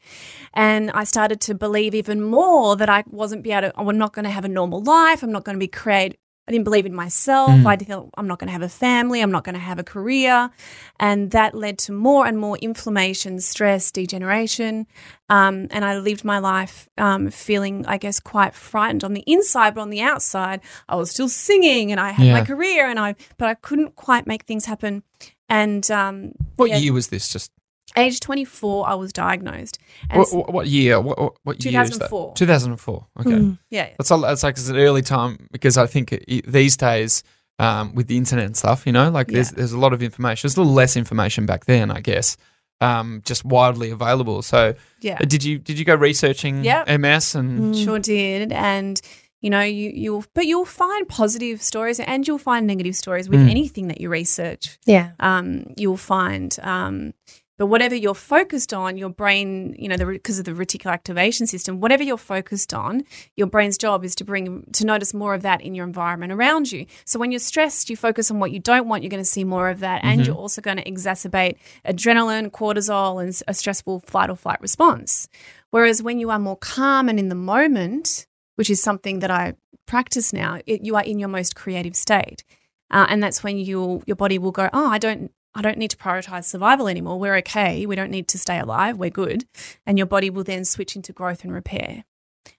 And 0.54 0.92
I 0.92 1.02
started 1.02 1.40
to 1.42 1.54
believe 1.54 1.92
even 1.92 2.22
more 2.22 2.76
that 2.76 2.88
I 2.88 3.02
wasn't 3.08 3.42
be 3.42 3.50
able 3.50 3.70
to, 3.70 3.80
I'm 3.80 3.98
not 3.98 4.12
going 4.12 4.26
to 4.26 4.30
have 4.30 4.44
a 4.44 4.48
normal 4.48 4.80
life. 4.80 5.24
I'm 5.24 5.32
not 5.32 5.42
going 5.42 5.56
to 5.56 5.60
be 5.60 5.66
create. 5.66 6.19
I 6.50 6.52
didn't 6.52 6.64
believe 6.64 6.84
in 6.84 6.94
myself. 6.94 7.52
Mm. 7.60 7.64
I 7.66 7.76
thought 7.76 8.10
I'm 8.18 8.26
not 8.26 8.40
going 8.40 8.48
to 8.48 8.52
have 8.52 8.60
a 8.62 8.68
family. 8.68 9.20
I'm 9.20 9.30
not 9.30 9.44
going 9.44 9.54
to 9.54 9.60
have 9.60 9.78
a 9.78 9.84
career. 9.84 10.50
And 10.98 11.30
that 11.30 11.54
led 11.54 11.78
to 11.78 11.92
more 11.92 12.26
and 12.26 12.36
more 12.36 12.58
inflammation, 12.58 13.38
stress, 13.38 13.92
degeneration. 13.92 14.88
Um, 15.28 15.68
and 15.70 15.84
I 15.84 15.98
lived 15.98 16.24
my 16.24 16.40
life 16.40 16.88
um, 16.98 17.30
feeling, 17.30 17.86
I 17.86 17.98
guess, 17.98 18.18
quite 18.18 18.52
frightened 18.52 19.04
on 19.04 19.12
the 19.14 19.22
inside, 19.28 19.76
but 19.76 19.82
on 19.82 19.90
the 19.90 20.00
outside, 20.00 20.60
I 20.88 20.96
was 20.96 21.12
still 21.12 21.28
singing 21.28 21.92
and 21.92 22.00
I 22.00 22.10
had 22.10 22.26
Yeah. 22.26 22.32
my 22.32 22.44
career, 22.44 22.88
and 22.90 22.98
I, 22.98 23.14
but 23.38 23.48
I 23.48 23.54
couldn't 23.54 23.94
quite 23.94 24.26
make 24.26 24.42
things 24.42 24.64
happen. 24.66 25.04
And 25.48 25.88
um, 25.92 26.32
What 26.56 26.70
Yeah. 26.70 26.78
year 26.78 26.92
was 26.92 27.08
this? 27.08 27.32
Just 27.32 27.52
age 27.96 28.20
24, 28.20 28.88
I 28.88 28.94
was 28.94 29.12
diagnosed. 29.12 29.78
What, 30.12 30.28
what, 30.32 30.52
what 30.52 30.66
year? 30.66 31.00
What, 31.00 31.18
what, 31.18 31.32
what 31.42 31.64
year 31.64 31.80
is 31.82 31.90
that? 31.98 32.08
2004. 32.10 32.34
2004. 32.34 33.06
Okay. 33.20 33.30
Mm. 33.30 33.58
yeah, 33.70 33.90
That's, 33.98 34.10
a, 34.10 34.16
that's 34.18 34.42
like 34.42 34.52
it's 34.56 34.68
an 34.68 34.76
early 34.76 35.02
time 35.02 35.48
because 35.50 35.76
I 35.78 35.86
think 35.86 36.12
it, 36.12 36.46
these 36.50 36.76
days 36.76 37.22
um, 37.58 37.94
with 37.94 38.06
the 38.08 38.16
internet 38.16 38.46
and 38.46 38.56
stuff, 38.56 38.86
you 38.86 38.92
know, 38.92 39.10
like 39.10 39.28
there's 39.28 39.50
Yeah. 39.50 39.56
there's 39.58 39.72
a 39.72 39.78
lot 39.78 39.92
of 39.92 40.02
information. 40.02 40.46
There's 40.48 40.56
a 40.56 40.60
little 40.60 40.72
less 40.74 40.96
information 40.96 41.44
back 41.46 41.66
then, 41.66 41.90
I 41.90 42.00
guess, 42.00 42.36
um, 42.80 43.20
just 43.26 43.44
widely 43.44 43.90
available. 43.90 44.40
So 44.42 44.74
yeah. 45.02 45.18
uh, 45.20 45.24
did 45.26 45.44
you 45.44 45.58
did 45.58 45.78
you 45.78 45.84
go 45.84 45.94
researching 45.94 46.64
Yep. 46.64 46.88
MS 47.00 47.34
and 47.34 47.74
Mm. 47.74 47.84
Sure 47.84 47.98
did. 47.98 48.52
And 48.52 48.98
you 49.42 49.50
know, 49.50 49.60
you 49.60 49.90
you'll 49.94 50.24
but 50.34 50.46
you'll 50.46 50.64
find 50.64 51.06
positive 51.08 51.60
stories 51.62 52.00
and 52.00 52.26
you'll 52.26 52.38
find 52.38 52.66
negative 52.66 52.96
stories 52.96 53.28
with 53.28 53.40
Mm. 53.40 53.50
anything 53.50 53.88
that 53.88 54.00
you 54.00 54.08
research. 54.08 54.78
Yeah. 54.86 55.10
Um, 55.20 55.64
you'll 55.76 55.96
find 55.98 56.56
um 56.62 57.12
but 57.60 57.66
whatever 57.66 57.94
you're 57.94 58.14
focused 58.14 58.72
on, 58.72 58.96
your 58.96 59.10
brain, 59.10 59.76
you 59.78 59.86
know, 59.86 59.98
because 59.98 60.38
of 60.38 60.46
the 60.46 60.52
reticular 60.52 60.92
activation 60.92 61.46
system, 61.46 61.78
whatever 61.78 62.02
you're 62.02 62.16
focused 62.16 62.72
on, 62.72 63.04
your 63.36 63.46
brain's 63.46 63.76
job 63.76 64.02
is 64.02 64.14
to 64.14 64.24
bring 64.24 64.64
to 64.72 64.86
notice 64.86 65.12
more 65.12 65.34
of 65.34 65.42
that 65.42 65.60
in 65.60 65.74
your 65.74 65.84
environment 65.86 66.32
around 66.32 66.72
you. 66.72 66.86
So 67.04 67.18
when 67.18 67.30
you're 67.30 67.38
stressed, 67.38 67.90
you 67.90 67.98
focus 67.98 68.30
on 68.30 68.38
what 68.40 68.50
you 68.50 68.60
don't 68.60 68.88
want. 68.88 69.02
You're 69.02 69.10
going 69.10 69.22
to 69.22 69.28
see 69.28 69.44
more 69.44 69.68
of 69.68 69.80
that, 69.80 70.00
and 70.02 70.22
Mhm. 70.22 70.24
you're 70.24 70.34
also 70.34 70.62
going 70.62 70.78
to 70.78 70.84
exacerbate 70.90 71.56
adrenaline, 71.84 72.50
cortisol, 72.50 73.22
and 73.22 73.38
a 73.46 73.52
stressful 73.52 74.04
flight 74.06 74.30
or 74.30 74.36
flight 74.36 74.62
response. 74.62 75.28
Whereas 75.68 76.02
when 76.02 76.18
you 76.18 76.30
are 76.30 76.38
more 76.38 76.56
calm 76.56 77.10
and 77.10 77.18
in 77.18 77.28
the 77.28 77.34
moment, 77.34 78.26
which 78.56 78.70
is 78.70 78.82
something 78.82 79.18
that 79.18 79.30
I 79.30 79.52
practice 79.86 80.32
now, 80.32 80.60
it, 80.64 80.82
you 80.82 80.96
are 80.96 81.04
in 81.04 81.18
your 81.18 81.28
most 81.28 81.56
creative 81.56 81.94
state, 81.94 82.42
uh, 82.90 83.04
and 83.10 83.22
that's 83.22 83.44
when 83.44 83.58
you 83.58 84.02
your 84.06 84.16
body 84.16 84.38
will 84.38 84.50
go, 84.50 84.70
oh, 84.72 84.88
I 84.88 84.96
don't. 84.96 85.30
I 85.54 85.62
don't 85.62 85.78
need 85.78 85.90
to 85.90 85.96
prioritize 85.96 86.44
survival 86.44 86.86
anymore. 86.88 87.18
We're 87.18 87.36
okay. 87.38 87.84
We 87.86 87.96
don't 87.96 88.10
need 88.10 88.28
to 88.28 88.38
stay 88.38 88.58
alive. 88.58 88.96
We're 88.98 89.10
good. 89.10 89.46
And 89.86 89.98
your 89.98 90.06
body 90.06 90.30
will 90.30 90.44
then 90.44 90.64
switch 90.64 90.94
into 90.96 91.12
growth 91.12 91.42
and 91.44 91.52
repair. 91.52 92.04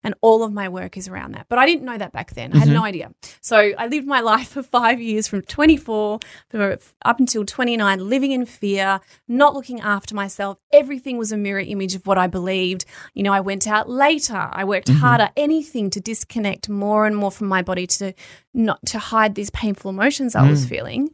And 0.04 0.14
all 0.22 0.44
of 0.44 0.52
my 0.54 0.68
work 0.70 0.96
is 0.98 1.08
around 1.08 1.34
that. 1.34 1.48
But 1.50 1.58
I 1.58 1.66
didn't 1.66 1.86
know 1.86 1.98
that 1.98 2.12
back 2.12 2.34
then. 2.34 2.54
I 2.54 2.58
had 2.60 2.68
no 2.70 2.84
idea. 2.84 3.12
So 3.42 3.58
I 3.78 3.88
lived 3.88 4.06
my 4.08 4.20
life 4.20 4.50
for 4.50 4.62
five 4.64 5.00
years 5.02 5.28
from 5.28 5.42
24 5.42 6.20
up 7.04 7.20
until 7.20 7.46
29, 7.46 8.10
living 8.10 8.32
in 8.32 8.46
fear, 8.46 9.00
not 9.28 9.54
looking 9.54 9.80
after 9.80 10.14
myself. 10.14 10.58
Everything 10.74 11.18
was 11.18 11.32
a 11.32 11.38
mirror 11.38 11.60
image 11.62 11.96
of 11.96 12.06
what 12.06 12.18
I 12.18 12.28
believed. 12.28 12.86
You 13.14 13.24
know, 13.24 13.34
I 13.34 13.40
went 13.40 13.68
out 13.68 13.90
later. 13.90 14.50
I 14.52 14.64
worked 14.66 14.88
Mhm. 14.88 14.98
harder, 15.00 15.30
anything 15.38 15.90
to 15.92 16.00
disconnect 16.00 16.68
more 16.70 17.06
and 17.06 17.16
more 17.16 17.32
from 17.32 17.48
my 17.48 17.62
body 17.62 17.88
to 17.88 18.14
not 18.54 18.80
to 18.88 19.00
hide 19.00 19.36
these 19.36 19.50
painful 19.52 19.90
emotions 19.90 20.36
I 20.36 20.48
was 20.50 20.66
Mm. 20.66 20.70
feeling. 20.70 21.10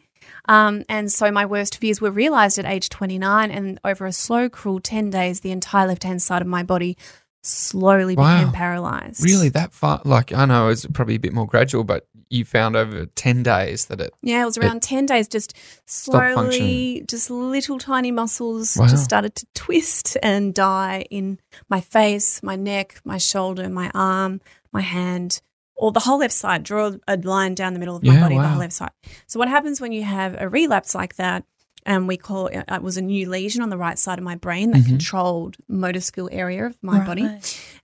Um, 0.47 0.83
and 0.89 1.11
so 1.11 1.31
my 1.31 1.45
worst 1.45 1.77
fears 1.77 1.99
were 2.01 2.11
realized 2.11 2.57
at 2.59 2.65
age 2.65 2.89
29. 2.89 3.51
And 3.51 3.79
over 3.83 4.05
a 4.05 4.11
slow, 4.13 4.49
cruel 4.49 4.79
10 4.79 5.09
days, 5.09 5.41
the 5.41 5.51
entire 5.51 5.87
left 5.87 6.03
hand 6.03 6.21
side 6.21 6.41
of 6.41 6.47
my 6.47 6.63
body 6.63 6.97
slowly 7.43 8.15
Wow. 8.15 8.37
became 8.39 8.51
paralyzed. 8.53 9.23
really 9.23 9.49
that 9.49 9.73
far? 9.73 10.01
Like 10.03 10.33
I 10.33 10.45
know 10.45 10.67
it's 10.69 10.85
probably 10.87 11.15
a 11.15 11.19
bit 11.19 11.31
more 11.33 11.47
gradual, 11.47 11.83
but 11.85 12.05
you 12.29 12.43
found 12.43 12.75
over 12.75 13.05
ten 13.15 13.41
days 13.41 13.85
that 13.85 14.01
it. 14.01 14.13
Yeah, 14.21 14.41
it 14.41 14.45
was 14.45 14.57
around 14.57 14.81
10 14.81 15.05
days, 15.05 15.29
just 15.29 15.53
slowly, 15.85 17.05
just 17.07 17.29
little 17.29 17.77
tiny 17.79 18.11
muscles 18.11 18.75
Wow. 18.77 18.87
just 18.87 19.05
started 19.05 19.33
to 19.35 19.45
twist 19.53 20.17
and 20.21 20.53
die 20.53 21.05
in 21.09 21.39
my 21.69 21.79
face, 21.79 22.41
my 22.43 22.55
neck, 22.57 22.99
my 23.05 23.17
shoulder, 23.17 23.69
my 23.69 23.89
arm, 23.93 24.41
my 24.73 24.81
hand, 24.81 25.41
or 25.77 25.91
the 25.91 25.99
whole 26.01 26.19
left 26.19 26.33
side. 26.33 26.63
Draw 26.63 26.93
a 27.07 27.17
line 27.17 27.55
down 27.55 27.73
the 27.73 27.79
middle 27.79 27.95
of 27.95 28.03
my 28.03 28.15
Yeah, 28.15 28.19
body, 28.21 28.37
the 28.37 28.47
whole 28.49 28.59
left 28.59 28.73
side. 28.73 28.91
So, 29.27 29.39
what 29.39 29.47
happens 29.47 29.79
when 29.79 29.91
you 29.91 30.03
have 30.03 30.35
a 30.39 30.49
relapse 30.49 30.93
like 30.95 31.15
that? 31.15 31.43
And 31.85 32.05
we 32.05 32.17
call 32.17 32.47
it, 32.47 32.65
it 32.67 32.81
was 32.83 32.97
a 32.97 33.01
new 33.01 33.29
lesion 33.29 33.61
on 33.61 33.69
the 33.69 33.77
right 33.77 33.97
side 33.97 34.17
of 34.17 34.23
my 34.25 34.35
brain 34.35 34.71
that 34.71 34.81
Mhm. 34.81 34.87
controlled 34.87 35.55
motor 35.69 36.01
skill 36.01 36.27
area 36.33 36.65
of 36.65 36.77
my 36.81 37.05
body. 37.05 37.29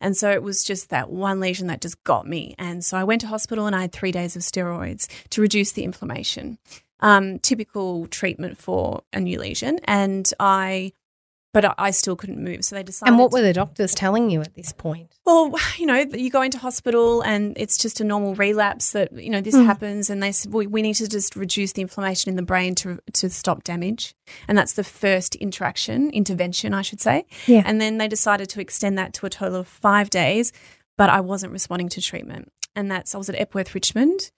And 0.01 0.17
so 0.17 0.29
it 0.29 0.43
was 0.43 0.61
just 0.65 0.89
that 0.89 1.09
one 1.09 1.39
lesion 1.39 1.67
that 1.67 1.79
just 1.79 2.03
got 2.03 2.27
me. 2.27 2.53
And 2.59 2.83
so 2.83 2.97
I 2.97 3.05
went 3.05 3.21
to 3.21 3.27
hospital 3.27 3.65
and 3.65 3.73
I 3.73 3.81
had 3.81 3.93
three 3.93 4.11
days 4.11 4.35
of 4.35 4.41
steroids 4.41 5.07
to 5.29 5.41
reduce 5.41 5.71
the 5.71 5.85
inflammation. 5.85 6.57
Um, 6.99 7.39
typical 7.39 8.07
treatment 8.07 8.57
for 8.57 9.03
a 9.13 9.21
new 9.21 9.39
lesion. 9.39 9.79
And 9.85 10.29
I 10.37 10.91
but 11.53 11.73
I, 11.77 11.91
still 11.91 12.15
couldn't 12.15 12.43
move. 12.43 12.65
So 12.65 12.75
they 12.75 12.83
decided. 12.83 13.11
And 13.11 13.19
what 13.19 13.31
were 13.31 13.41
the 13.41 13.53
doctors 13.53 13.93
telling 13.93 14.29
you 14.29 14.41
at 14.41 14.55
this 14.55 14.73
point? 14.73 15.13
Well, 15.25 15.53
you 15.77 15.85
know, 15.85 15.99
you 16.13 16.29
go 16.29 16.41
into 16.41 16.57
hospital 16.57 17.21
and 17.21 17.53
it's 17.57 17.77
just 17.77 18.01
a 18.01 18.03
normal 18.03 18.35
relapse 18.35 18.91
that, 18.91 19.11
you 19.13 19.29
know, 19.29 19.39
this 19.39 19.55
Hmm. 19.55 19.65
happens. 19.65 20.09
And 20.09 20.21
they 20.21 20.31
said, 20.31 20.51
well, 20.51 20.67
we 20.67 20.81
need 20.81 20.95
to 20.95 21.07
just 21.07 21.35
reduce 21.35 21.73
the 21.73 21.81
inflammation 21.81 22.29
in 22.29 22.35
the 22.35 22.41
brain 22.43 22.75
to, 22.75 22.99
to 23.13 23.29
stop 23.29 23.63
damage. 23.63 24.15
And 24.47 24.57
that's 24.57 24.73
the 24.73 24.83
first 24.83 25.35
interaction, 25.35 26.09
intervention, 26.09 26.73
I 26.73 26.81
should 26.81 26.99
say. 26.99 27.25
Yeah. 27.47 27.61
And 27.65 27.79
then 27.79 27.99
they 27.99 28.07
decided 28.07 28.49
to 28.49 28.59
extend 28.61 28.97
that 28.97 29.13
to 29.13 29.25
a 29.25 29.29
total 29.29 29.59
of 29.59 29.67
five 29.67 30.09
days, 30.09 30.51
but 30.97 31.09
I 31.09 31.21
wasn't 31.21 31.53
responding 31.53 31.87
to 31.89 32.01
treatment. 32.01 32.51
And 32.75 32.89
that's, 32.91 33.13
I 33.13 33.17
was 33.19 33.29
at 33.29 33.39
Epworth 33.39 33.73
Richmond. 33.75 34.31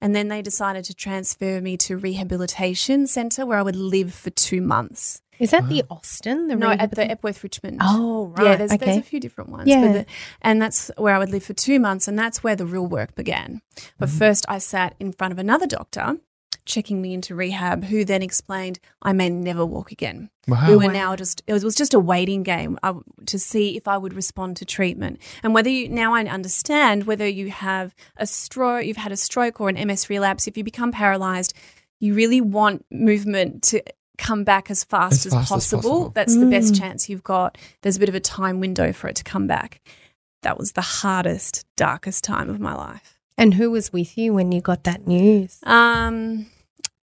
And 0.00 0.16
then 0.16 0.26
they 0.26 0.42
decided 0.42 0.84
to 0.86 0.94
transfer 0.94 1.60
me 1.60 1.76
to 1.76 1.96
rehabilitation 1.96 3.06
centre 3.06 3.46
where 3.46 3.58
I 3.58 3.62
would 3.62 3.76
live 3.76 4.12
for 4.12 4.30
two 4.30 4.60
months. 4.60 5.21
Is 5.38 5.50
that 5.50 5.68
the 5.68 5.82
Austin? 5.90 6.48
The 6.48 6.56
No, 6.56 6.70
at 6.70 6.92
the 6.94 7.10
Epworth 7.10 7.42
Richmond. 7.42 7.78
Oh, 7.82 8.26
right. 8.36 8.44
Yeah, 8.44 8.56
there's, 8.56 8.72
okay. 8.72 8.84
there's 8.84 8.98
a 8.98 9.02
few 9.02 9.18
different 9.18 9.50
ones. 9.50 9.66
Yeah. 9.68 9.86
But 9.86 9.92
the, 9.92 10.06
and 10.42 10.62
that's 10.62 10.90
where 10.96 11.14
I 11.14 11.18
would 11.18 11.30
live 11.30 11.42
for 11.42 11.54
two 11.54 11.80
months, 11.80 12.06
and 12.06 12.18
that's 12.18 12.44
where 12.44 12.54
the 12.54 12.66
real 12.66 12.86
work 12.86 13.14
began. 13.14 13.60
But 13.98 14.08
Mm-hmm. 14.08 14.18
first, 14.18 14.44
I 14.48 14.58
sat 14.58 14.94
in 15.00 15.12
front 15.12 15.32
of 15.32 15.38
another 15.38 15.66
doctor 15.66 16.18
checking 16.64 17.02
me 17.02 17.12
into 17.12 17.34
rehab, 17.34 17.82
who 17.86 18.04
then 18.04 18.22
explained 18.22 18.78
I 19.02 19.12
may 19.12 19.28
never 19.28 19.66
walk 19.66 19.90
again. 19.90 20.30
Wow. 20.46 20.68
We 20.68 20.76
were 20.76 20.86
Wow. 20.86 20.92
now 20.92 21.16
just, 21.16 21.42
it 21.48 21.52
was, 21.52 21.64
was 21.64 21.74
just 21.74 21.92
a 21.92 21.98
waiting 21.98 22.44
game 22.44 22.78
uh, 22.84 22.94
to 23.26 23.36
see 23.36 23.76
if 23.76 23.88
I 23.88 23.98
would 23.98 24.14
respond 24.14 24.58
to 24.58 24.64
treatment. 24.64 25.18
And 25.42 25.54
whether 25.54 25.68
you, 25.68 25.88
now 25.88 26.14
I 26.14 26.22
understand 26.24 27.04
whether 27.08 27.26
you 27.26 27.50
have 27.50 27.96
a 28.16 28.28
stroke, 28.28 28.84
you've 28.86 28.96
had 28.96 29.10
a 29.10 29.16
stroke 29.16 29.60
or 29.60 29.70
an 29.70 29.88
MS 29.88 30.08
relapse, 30.08 30.46
if 30.46 30.56
you 30.56 30.62
become 30.62 30.92
paralyzed, 30.92 31.52
you 31.98 32.14
really 32.14 32.40
want 32.40 32.84
movement 32.92 33.64
to 33.64 33.82
come 34.18 34.44
back 34.44 34.70
as 34.70 34.84
fast, 34.84 35.26
As 35.26 35.26
as, 35.26 35.32
fast 35.32 35.42
as 35.44 35.48
possible. 35.50 35.82
possible. 35.82 36.08
That's 36.10 36.36
the 36.36 36.46
best 36.46 36.74
Mm. 36.74 36.78
chance 36.78 37.08
you've 37.08 37.22
got. 37.24 37.58
There's 37.82 37.96
a 37.96 38.00
bit 38.00 38.08
of 38.08 38.14
a 38.14 38.20
time 38.20 38.60
window 38.60 38.92
for 38.92 39.08
it 39.08 39.16
to 39.16 39.24
come 39.24 39.46
back. 39.46 39.80
That 40.42 40.58
was 40.58 40.72
the 40.72 40.80
hardest, 40.82 41.64
darkest 41.76 42.24
time 42.24 42.50
of 42.50 42.60
my 42.60 42.74
life. 42.74 43.18
And 43.38 43.54
who 43.54 43.70
was 43.70 43.92
with 43.92 44.18
you 44.18 44.34
when 44.34 44.52
you 44.52 44.60
got 44.60 44.84
that 44.84 45.06
news? 45.06 45.58
Um, 45.64 46.46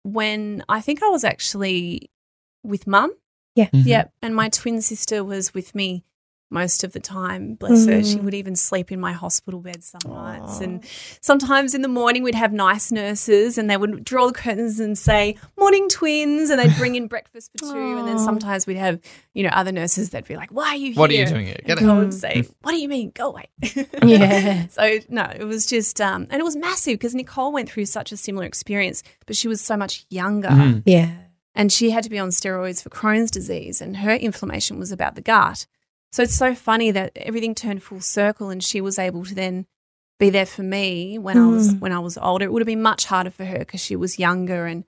when 0.03 0.63
I 0.69 0.81
think 0.81 1.01
I 1.03 1.07
was 1.09 1.23
actually 1.23 2.09
with 2.63 2.85
mum. 2.87 3.13
Yeah. 3.55 3.69
Mhm. 3.73 3.85
Yep. 3.85 4.13
And 4.21 4.35
my 4.35 4.49
twin 4.49 4.81
sister 4.81 5.23
was 5.23 5.53
with 5.53 5.73
me 5.75 6.03
most 6.51 6.83
of 6.83 6.93
the 6.93 6.99
time. 6.99 7.53
Bless 7.55 7.85
her. 7.85 8.03
She 8.03 8.17
Mm. 8.17 8.23
would 8.23 8.33
even 8.33 8.55
sleep 8.55 8.91
in 8.91 8.99
my 8.99 9.13
hospital 9.13 9.59
bed 9.59 9.83
some 9.83 10.01
nights. 10.11 10.59
And 10.59 10.83
sometimes 11.21 11.75
in 11.75 11.81
the 11.81 11.87
morning, 11.87 12.23
we'd 12.23 12.35
have 12.35 12.51
nice 12.53 12.91
nurses 12.91 13.57
and 13.57 13.69
they 13.69 13.77
would 13.77 14.03
draw 14.03 14.27
the 14.27 14.33
curtains 14.33 14.79
and 14.79 14.97
say, 14.97 15.35
Morning, 15.57 15.87
twins. 15.89 16.49
And 16.49 16.59
they'd 16.59 16.75
bring 16.77 16.95
in 16.95 17.07
breakfast 17.15 17.51
for 17.57 17.65
two. 17.73 17.97
And 17.97 18.07
then 18.07 18.17
sometimes 18.19 18.65
we'd 18.65 18.77
have, 18.77 18.99
you 19.33 19.43
know, 19.43 19.49
other 19.53 19.71
nurses 19.71 20.09
that'd 20.09 20.27
be 20.27 20.35
like, 20.35 20.51
Why 20.51 20.69
are 20.69 20.75
you 20.75 20.93
here? 20.93 20.99
What 20.99 21.09
are 21.11 21.13
you 21.13 21.25
doing 21.27 21.45
here? 21.45 21.59
Get 21.65 21.79
And 21.79 21.89
out. 21.89 21.95
I 21.97 21.99
would 21.99 22.13
say, 22.13 22.43
What 22.61 22.71
do 22.71 22.77
you 22.77 22.89
mean? 22.89 23.11
Go 23.13 23.27
away. 23.29 23.45
Yeah. 24.03 24.67
So, 24.67 24.99
no, 25.09 25.23
it 25.37 25.43
was 25.43 25.65
just, 25.65 26.01
um, 26.01 26.25
and 26.29 26.39
it 26.39 26.43
was 26.43 26.55
massive 26.55 26.93
because 26.93 27.13
Nicole 27.15 27.51
went 27.51 27.69
through 27.69 27.85
such 27.85 28.11
a 28.11 28.17
similar 28.17 28.45
experience, 28.45 29.03
but 29.27 29.35
she 29.35 29.47
was 29.47 29.61
so 29.61 29.77
much 29.77 30.05
younger 30.09 30.49
Mhm. 30.49 30.83
Yeah. 30.85 31.11
and 31.55 31.71
she 31.71 31.91
had 31.91 32.03
to 32.05 32.09
be 32.09 32.17
on 32.19 32.29
steroids 32.29 32.81
for 32.81 32.89
Crohn's 32.89 33.29
disease, 33.31 33.81
and 33.81 33.97
her 33.97 34.11
inflammation 34.11 34.79
was 34.79 34.91
about 34.91 35.15
the 35.15 35.21
gut. 35.21 35.65
So 36.11 36.23
it's 36.23 36.35
so 36.35 36.55
funny 36.55 36.91
that 36.91 37.11
everything 37.15 37.53
turned 37.55 37.83
full 37.83 38.01
circle, 38.01 38.49
and 38.49 38.63
she 38.63 38.81
was 38.81 38.97
able 38.97 39.25
to 39.25 39.35
then 39.35 39.65
be 40.19 40.29
there 40.29 40.45
for 40.45 40.63
me 40.63 41.17
when 41.17 41.37
I 41.37 41.47
was 41.47 41.73
Mm. 41.73 41.79
when 41.81 41.91
I 41.91 41.99
was 41.99 42.17
older. 42.17 42.45
It 42.45 42.51
would 42.51 42.61
have 42.61 42.67
been 42.67 42.81
much 42.81 43.05
harder 43.05 43.29
for 43.31 43.45
her 43.45 43.59
because 43.59 43.79
she 43.81 43.95
was 43.95 44.19
younger, 44.19 44.65
and 44.65 44.83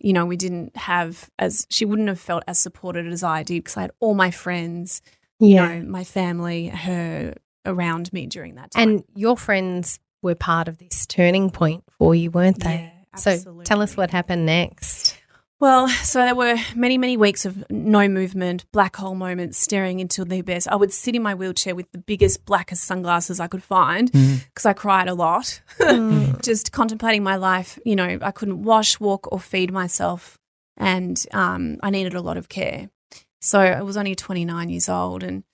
you 0.00 0.12
know 0.12 0.24
we 0.26 0.36
didn't 0.36 0.76
have 0.76 1.30
as 1.38 1.66
she 1.70 1.84
wouldn't 1.84 2.08
have 2.08 2.18
felt 2.20 2.42
as 2.46 2.58
supported 2.58 3.06
as 3.06 3.22
I 3.22 3.42
did 3.42 3.62
because 3.64 3.76
I 3.76 3.82
had 3.82 3.92
all 4.00 4.14
my 4.14 4.30
friends, 4.30 5.02
you 5.38 5.50
Yeah. 5.56 5.68
know, 5.78 5.82
my 5.88 6.04
family, 6.04 6.68
her 6.68 7.34
around 7.64 8.12
me 8.12 8.26
during 8.26 8.56
that 8.56 8.72
time. 8.72 8.88
And 8.88 9.04
your 9.14 9.36
friends 9.36 10.00
were 10.22 10.34
part 10.34 10.66
of 10.68 10.78
this 10.78 11.06
turning 11.06 11.50
point 11.50 11.84
for 11.90 12.14
you, 12.14 12.30
weren't 12.30 12.58
they? 12.64 12.90
Yeah, 13.14 13.16
so 13.18 13.62
tell 13.64 13.82
us 13.82 13.96
what 13.96 14.10
happened 14.10 14.46
next. 14.46 15.01
Well, 15.62 15.86
so 15.86 16.24
there 16.24 16.34
were 16.34 16.56
many, 16.74 16.98
many 16.98 17.16
weeks 17.16 17.44
of 17.44 17.64
no 17.70 18.08
movement, 18.08 18.64
black 18.72 18.96
hole 18.96 19.14
moments, 19.14 19.58
staring 19.58 20.00
into 20.00 20.24
the 20.24 20.40
abyss. 20.40 20.66
I 20.66 20.74
would 20.74 20.92
sit 20.92 21.14
in 21.14 21.22
my 21.22 21.36
wheelchair 21.36 21.76
with 21.76 21.86
the 21.92 21.98
biggest, 21.98 22.44
blackest 22.44 22.82
sunglasses 22.82 23.38
I 23.38 23.46
could 23.46 23.62
find 23.62 24.10
because 24.10 24.66
I 24.66 24.72
cried 24.72 25.06
a 25.06 25.14
lot, 25.14 25.62
just 26.42 26.72
contemplating 26.72 27.22
my 27.22 27.36
life. 27.36 27.78
You 27.84 27.94
know, 27.94 28.18
I 28.20 28.32
couldn't 28.32 28.64
wash, 28.64 28.98
walk, 28.98 29.30
or 29.30 29.38
feed 29.38 29.70
myself, 29.70 30.36
and 30.76 31.24
um, 31.30 31.78
I 31.80 31.90
needed 31.90 32.14
a 32.14 32.20
lot 32.20 32.36
of 32.36 32.48
care. 32.48 32.90
So 33.40 33.60
I 33.60 33.82
was 33.82 33.96
only 33.96 34.16
29 34.16 34.68
years 34.68 34.88
old, 34.88 35.22
and 35.22 35.44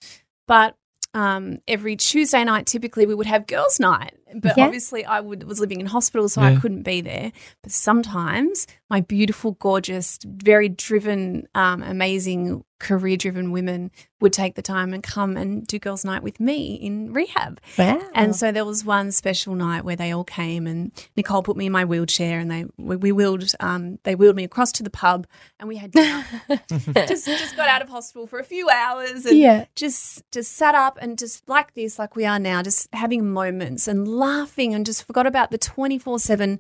but 0.46 0.74
um, 1.12 1.58
every 1.68 1.96
Tuesday 1.96 2.44
night, 2.44 2.64
typically 2.64 3.04
we 3.04 3.14
would 3.14 3.26
have 3.26 3.46
girls' 3.46 3.78
night. 3.78 4.14
But 4.35 4.56
Yeah. 4.56 4.66
obviously, 4.66 5.04
I 5.04 5.20
would, 5.20 5.44
was 5.44 5.61
living 5.61 5.80
in 5.80 5.87
hospital, 5.87 6.28
so 6.28 6.42
I 6.42 6.56
couldn't 6.56 6.82
be 6.82 7.00
there. 7.00 7.32
But 7.62 7.73
sometimes 7.73 8.66
my 8.90 9.00
beautiful, 9.00 9.52
gorgeous, 9.52 10.18
very 10.25 10.68
driven, 10.68 11.47
um, 11.54 11.82
amazing, 11.82 12.64
career 12.80 13.16
driven 13.16 13.50
women 13.50 13.90
would 14.20 14.32
take 14.32 14.54
the 14.54 14.62
time 14.62 14.94
and 14.94 15.02
come 15.02 15.37
and 15.37 15.66
do 15.66 15.78
girls' 15.80 16.04
night 16.04 16.23
with 16.23 16.38
me 16.38 16.75
in 16.75 17.12
rehab. 17.12 17.61
Wow. 17.76 18.00
And 18.14 18.37
so 18.37 18.52
there 18.52 18.64
was 18.64 18.85
one 18.85 19.11
special 19.11 19.54
night 19.56 19.85
where 19.85 19.97
they 19.97 20.12
all 20.12 20.23
came 20.25 20.66
and 20.66 20.92
Nicole 21.16 21.42
put 21.42 21.56
me 21.56 21.66
in 21.66 21.73
my 21.73 21.85
wheelchair 21.85 22.38
and 22.38 22.49
they 22.50 22.66
we, 22.76 22.94
we 22.97 23.11
wheeled 23.12 23.50
um, 23.58 23.99
they 24.04 24.14
wheeled 24.14 24.37
me 24.37 24.44
across 24.44 24.70
to 24.73 24.82
the 24.85 24.90
pub 24.90 25.26
and 25.58 25.68
we 25.68 25.76
had 25.76 25.92
just 26.52 27.26
just 27.26 27.56
got 27.56 27.68
out 27.68 27.82
of 27.82 27.88
hospital 27.88 28.26
for 28.26 28.38
a 28.38 28.44
few 28.44 28.68
hours 28.68 29.25
and 29.26 29.37
Yeah. 29.38 29.66
just 29.75 30.23
just 30.32 30.52
sat 30.52 30.75
up 30.75 30.99
and 31.00 31.18
just 31.18 31.49
like 31.49 31.75
this 31.75 31.99
like 31.99 32.14
we 32.16 32.25
are 32.25 32.38
now 32.38 32.62
just 32.62 32.88
having 32.94 33.28
moments 33.32 33.88
and 33.88 34.06
laughing 34.18 34.75
and 34.75 34.84
just 34.84 35.04
forgot 35.06 35.26
about 35.26 35.50
the 35.50 35.58
24/7 35.58 36.58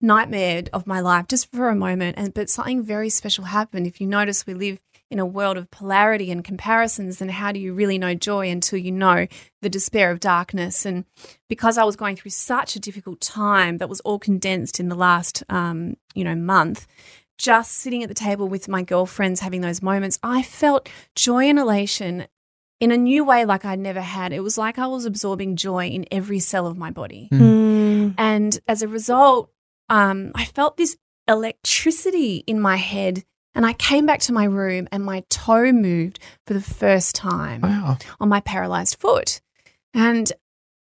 nightmare 0.00 0.62
of 0.72 0.86
my 0.86 1.00
life 1.00 1.26
just 1.28 1.50
for 1.52 1.68
a 1.68 1.74
moment. 1.74 2.16
And 2.18 2.32
but 2.32 2.48
something 2.48 2.82
very 2.82 3.10
special 3.10 3.44
happened. 3.44 3.86
If 3.86 4.00
you 4.00 4.06
notice 4.06 4.46
we 4.46 4.54
live 4.54 4.80
in 5.10 5.18
a 5.18 5.26
world 5.26 5.56
of 5.56 5.70
polarity 5.70 6.30
and 6.30 6.44
comparisons 6.44 7.20
and 7.20 7.32
how 7.32 7.50
do 7.50 7.58
you 7.58 7.74
really 7.74 7.98
know 7.98 8.14
joy 8.14 8.48
until 8.48 8.78
you 8.78 8.92
know 8.92 9.26
the 9.60 9.68
despair 9.68 10.10
of 10.10 10.20
darkness? 10.20 10.86
And 10.86 11.04
because 11.48 11.76
I 11.76 11.84
was 11.84 11.96
going 11.96 12.16
through 12.16 12.30
such 12.30 12.76
a 12.76 12.80
difficult 12.80 13.20
time 13.20 13.78
that 13.78 13.88
was 13.88 14.00
all 14.00 14.20
condensed 14.20 14.78
in 14.78 14.88
the 14.88 14.94
last 14.94 15.42
um, 15.48 15.96
you 16.14 16.24
know 16.24 16.36
month 16.36 16.86
just 17.38 17.72
sitting 17.72 18.02
at 18.02 18.08
the 18.10 18.14
table 18.14 18.48
with 18.48 18.68
my 18.68 18.82
girlfriends 18.82 19.40
having 19.40 19.62
those 19.62 19.80
moments 19.80 20.18
I 20.22 20.42
felt 20.42 20.88
joy 21.14 21.44
and 21.44 21.58
elation 21.58 22.26
in 22.80 22.90
a 22.92 22.96
new 22.96 23.22
way 23.24 23.44
like 23.44 23.64
I'd 23.64 23.78
never 23.78 24.00
had 24.00 24.32
it 24.32 24.40
was 24.40 24.56
like 24.58 24.78
I 24.78 24.86
was 24.86 25.04
absorbing 25.04 25.56
joy 25.56 25.86
in 25.88 26.06
every 26.10 26.38
cell 26.40 26.66
of 26.66 26.76
my 26.78 26.90
body 26.90 27.28
Mm. 27.32 28.14
and 28.18 28.58
as 28.66 28.82
a 28.82 28.88
result, 28.88 29.50
um, 29.88 30.32
I 30.34 30.44
felt 30.46 30.76
this 30.76 30.96
electricity 31.28 32.42
in 32.46 32.60
my 32.60 32.76
head. 32.76 33.24
And 33.54 33.66
I 33.66 33.72
came 33.72 34.06
back 34.06 34.20
to 34.20 34.32
my 34.32 34.44
room 34.44 34.86
and 34.92 35.04
my 35.04 35.24
toe 35.28 35.72
moved 35.72 36.20
for 36.46 36.54
the 36.54 36.60
first 36.60 37.16
time 37.16 37.62
Wow. 37.62 37.98
on 38.20 38.28
my 38.28 38.38
paralyzed 38.40 38.96
foot. 39.00 39.40
And 39.92 40.32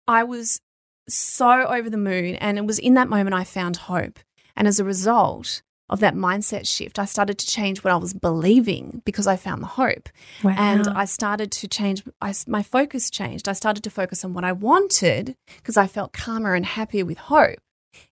I 0.08 0.24
was 0.24 0.62
so 1.10 1.66
over 1.66 1.90
the 1.90 1.98
moon. 1.98 2.36
And 2.36 2.60
it 2.60 2.66
was 2.68 2.78
in 2.78 2.94
that 2.94 3.10
moment 3.10 3.34
I 3.34 3.44
found 3.44 3.78
hope. 3.78 4.20
And 4.56 4.68
as 4.68 4.80
a 4.80 4.84
result 4.84 5.64
of 5.90 6.00
that 6.02 6.16
mindset 6.16 6.68
shift, 6.68 7.00
I 7.00 7.06
started 7.06 7.38
to 7.40 7.48
change 7.48 7.84
what 7.84 7.92
I 7.92 7.98
was 7.98 8.14
believing 8.14 9.02
because 9.06 9.26
I 9.28 9.36
found 9.36 9.62
the 9.64 9.68
hope 9.68 10.10
Wow. 10.44 10.56
and 10.58 10.88
I 10.88 11.06
started 11.06 11.52
to 11.54 11.68
change. 11.68 12.04
I, 12.22 12.34
my 12.48 12.62
focus 12.64 13.10
changed. 13.10 13.50
I 13.50 13.54
started 13.54 13.84
to 13.84 13.90
focus 13.90 14.24
on 14.24 14.34
what 14.34 14.44
I 14.44 14.52
wanted 14.52 15.36
because 15.58 15.78
I 15.78 15.88
felt 15.88 16.14
calmer 16.14 16.54
and 16.54 16.66
happier 16.66 17.06
with 17.06 17.18
hope 17.18 17.60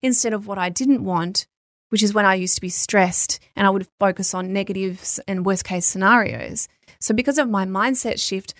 instead 0.01 0.34
of 0.34 0.48
what 0.48 0.57
I 0.57 0.69
didn't 0.69 1.03
want, 1.03 1.46
which 1.89 2.01
is 2.01 2.13
when 2.13 2.25
I 2.25 2.34
used 2.36 2.55
to 2.55 2.62
be 2.62 2.69
stressed 2.69 3.39
and 3.55 3.67
I 3.67 3.69
would 3.69 3.88
focus 4.00 4.34
on 4.34 4.51
negatives 4.53 5.19
and 5.27 5.46
worst 5.46 5.63
case 5.63 5.86
scenarios. 5.86 6.67
So 7.00 7.13
because 7.13 7.38
of 7.38 7.48
my 7.48 7.65
mindset 7.65 8.19
shift, 8.19 8.55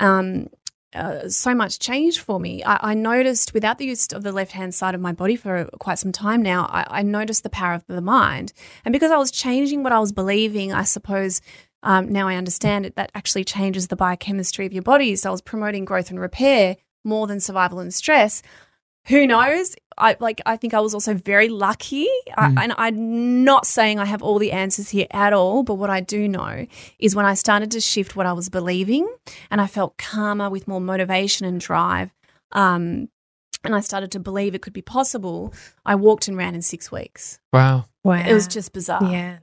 um, 0.00 0.48
uh, 0.94 1.28
so 1.28 1.54
much 1.54 1.78
change 1.78 2.18
for 2.18 2.40
me. 2.40 2.62
I, 2.64 2.90
I 2.90 2.94
noticed 2.94 3.54
without 3.54 3.78
the 3.78 3.86
use 3.86 4.08
of 4.08 4.22
the 4.22 4.32
left 4.32 4.52
hand 4.52 4.74
side 4.74 4.94
of 4.94 5.00
my 5.00 5.12
body 5.12 5.36
for 5.36 5.68
quite 5.78 5.98
some 5.98 6.12
time 6.12 6.42
now, 6.42 6.66
I, 6.66 7.00
I 7.00 7.02
noticed 7.02 7.42
the 7.42 7.50
power 7.50 7.74
of 7.74 7.84
the 7.86 8.00
mind. 8.00 8.52
And 8.84 8.92
because 8.92 9.10
I 9.10 9.16
was 9.16 9.30
changing 9.30 9.82
what 9.82 9.92
I 9.92 10.00
was 10.00 10.12
believing, 10.12 10.72
I 10.72 10.82
suppose 10.82 11.40
um, 11.82 12.12
now 12.12 12.28
I 12.28 12.34
understand 12.34 12.86
it, 12.86 12.96
that 12.96 13.10
actually 13.14 13.44
changes 13.44 13.88
the 13.88 13.96
biochemistry 13.96 14.66
of 14.66 14.72
your 14.72 14.82
body. 14.82 15.16
So 15.16 15.30
I 15.30 15.32
was 15.32 15.42
promoting 15.42 15.84
growth 15.84 16.10
and 16.10 16.20
repair 16.20 16.76
more 17.04 17.26
than 17.26 17.40
survival 17.40 17.78
and 17.78 17.94
stress. 17.94 18.42
Who 19.08 19.26
knows? 19.26 19.74
I 19.98 20.16
like. 20.20 20.40
I 20.46 20.56
think 20.56 20.72
I 20.72 20.80
was 20.80 20.94
also 20.94 21.14
very 21.14 21.48
lucky, 21.48 22.08
I, 22.36 22.54
and 22.62 22.74
I'm 22.78 23.44
not 23.44 23.66
saying 23.66 23.98
I 23.98 24.06
have 24.06 24.22
all 24.22 24.38
the 24.38 24.52
answers 24.52 24.88
here 24.88 25.06
at 25.10 25.32
all. 25.32 25.62
But 25.62 25.74
what 25.74 25.90
I 25.90 26.00
do 26.00 26.28
know 26.28 26.66
is 26.98 27.14
when 27.14 27.26
I 27.26 27.34
started 27.34 27.70
to 27.72 27.80
shift 27.80 28.16
what 28.16 28.26
I 28.26 28.32
was 28.32 28.48
believing, 28.48 29.08
and 29.50 29.60
I 29.60 29.66
felt 29.66 29.98
calmer 29.98 30.48
with 30.48 30.66
more 30.66 30.80
motivation 30.80 31.46
and 31.46 31.60
drive, 31.60 32.12
um, 32.52 33.08
and 33.64 33.74
I 33.74 33.80
started 33.80 34.10
to 34.12 34.20
believe 34.20 34.54
it 34.54 34.62
could 34.62 34.72
be 34.72 34.82
possible. 34.82 35.52
I 35.84 35.94
walked 35.96 36.28
and 36.28 36.36
ran 36.36 36.54
in 36.54 36.62
six 36.62 36.90
weeks. 36.90 37.38
Wow. 37.52 37.86
wow. 38.04 38.24
It 38.26 38.32
was 38.32 38.46
just 38.46 38.72
bizarre. 38.72 39.04
yeah. 39.04 39.38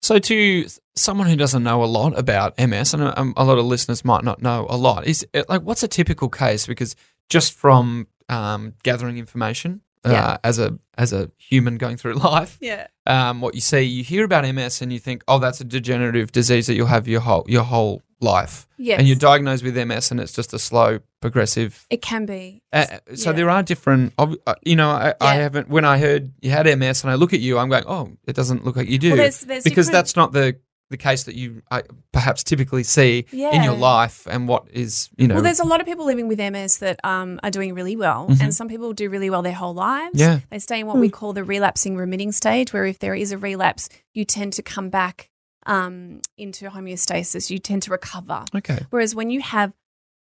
So, 0.00 0.18
to 0.18 0.66
someone 0.94 1.26
who 1.26 1.36
doesn't 1.36 1.62
know 1.62 1.82
a 1.82 1.86
lot 1.86 2.18
about 2.18 2.58
MS, 2.58 2.94
and 2.94 3.02
um, 3.16 3.34
a 3.36 3.44
lot 3.44 3.58
of 3.58 3.66
listeners 3.66 4.04
might 4.04 4.24
not 4.24 4.40
know 4.40 4.66
a 4.70 4.76
lot, 4.76 5.06
is 5.06 5.26
it, 5.32 5.48
like 5.48 5.62
what's 5.62 5.82
a 5.82 5.88
typical 5.88 6.28
case? 6.28 6.66
Because 6.66 6.94
just 7.28 7.52
from 7.52 8.06
um, 8.28 8.74
gathering 8.82 9.18
information 9.18 9.80
uh, 10.04 10.10
Yeah. 10.10 10.36
as 10.44 10.58
a 10.58 10.78
as 10.96 11.12
a 11.12 11.30
human 11.36 11.76
going 11.78 11.96
through 11.96 12.14
life, 12.32 12.58
Yeah. 12.60 12.86
um, 13.06 13.40
what 13.40 13.54
you 13.54 13.60
see, 13.60 13.82
you 13.82 14.02
hear 14.04 14.24
about 14.24 14.44
MS, 14.44 14.82
and 14.82 14.92
you 14.92 14.98
think, 14.98 15.22
oh, 15.28 15.38
that's 15.38 15.60
a 15.60 15.64
degenerative 15.64 16.30
disease 16.32 16.66
that 16.66 16.74
you'll 16.74 16.86
have 16.88 17.06
your 17.08 17.20
whole 17.20 17.44
your 17.48 17.64
whole 17.64 18.02
life, 18.20 18.66
Yes. 18.78 18.98
and 18.98 19.06
you're 19.08 19.16
diagnosed 19.16 19.62
with 19.64 19.76
MS, 19.76 20.10
and 20.10 20.18
it's 20.20 20.32
just 20.32 20.52
a 20.52 20.58
slow 20.58 20.98
progressive. 21.20 21.86
it 21.90 22.00
can 22.02 22.26
be. 22.26 22.62
Uh, 22.72 22.86
so 23.14 23.30
Yeah. 23.30 23.36
there 23.36 23.50
are 23.50 23.62
different, 23.62 24.12
uh, 24.18 24.34
you 24.64 24.76
know, 24.76 24.90
I, 24.90 25.14
I 25.20 25.34
haven't. 25.34 25.68
When 25.68 25.84
I 25.84 25.98
heard 25.98 26.32
you 26.40 26.50
had 26.50 26.66
MS, 26.66 27.02
and 27.04 27.10
I 27.10 27.14
look 27.16 27.32
at 27.32 27.40
you, 27.40 27.58
I'm 27.58 27.68
going, 27.68 27.84
oh, 27.86 28.10
it 28.26 28.34
doesn't 28.36 28.64
look 28.64 28.76
like 28.76 28.88
you 28.88 28.98
do 28.98 29.08
Well, 29.10 29.16
there's- 29.18 29.44
there's 29.44 29.64
because 29.64 29.86
different- 29.86 29.92
that's 29.92 30.16
not 30.16 30.32
the 30.32 30.56
the 30.90 30.96
case 30.96 31.24
that 31.24 31.34
you 31.34 31.62
uh, 31.70 31.82
perhaps 32.12 32.42
typically 32.42 32.82
see 32.82 33.26
in 33.32 33.62
your 33.62 33.74
life 33.74 34.26
and 34.30 34.48
what 34.48 34.66
is 34.70 35.10
you 35.16 35.28
know 35.28 35.34
Well, 35.34 35.44
there's 35.44 35.60
a 35.60 35.66
lot 35.66 35.80
of 35.80 35.86
people 35.86 36.06
living 36.06 36.28
with 36.28 36.38
MS 36.38 36.78
that 36.78 36.98
um, 37.04 37.38
are 37.42 37.50
doing 37.50 37.74
really 37.74 37.96
well, 37.96 38.26
and 38.40 38.54
some 38.54 38.68
people 38.68 38.92
do 38.92 39.08
really 39.10 39.30
well 39.30 39.42
their 39.42 39.52
whole 39.52 39.74
lives. 39.74 40.18
Mm-hmm. 40.18 40.32
Yeah. 40.32 40.40
They 40.50 40.58
stay 40.58 40.80
in 40.80 40.86
what 40.86 40.96
we 40.96 41.10
call 41.10 41.32
the 41.32 41.44
relapsing 41.44 41.96
remitting 41.96 42.32
stage, 42.32 42.72
where 42.72 42.86
if 42.86 42.98
there 42.98 43.14
is 43.14 43.32
a 43.32 43.38
relapse, 43.38 43.88
you 44.14 44.24
tend 44.24 44.52
to 44.54 44.62
come 44.62 44.88
back 44.88 45.30
um, 45.66 46.22
into 46.36 46.68
homeostasis, 46.70 47.50
you 47.50 47.58
tend 47.58 47.82
to 47.82 47.90
recover. 47.90 48.44
okay 48.54 48.80
Whereas 48.90 49.14
when 49.14 49.30
you 49.30 49.40
have, 49.40 49.72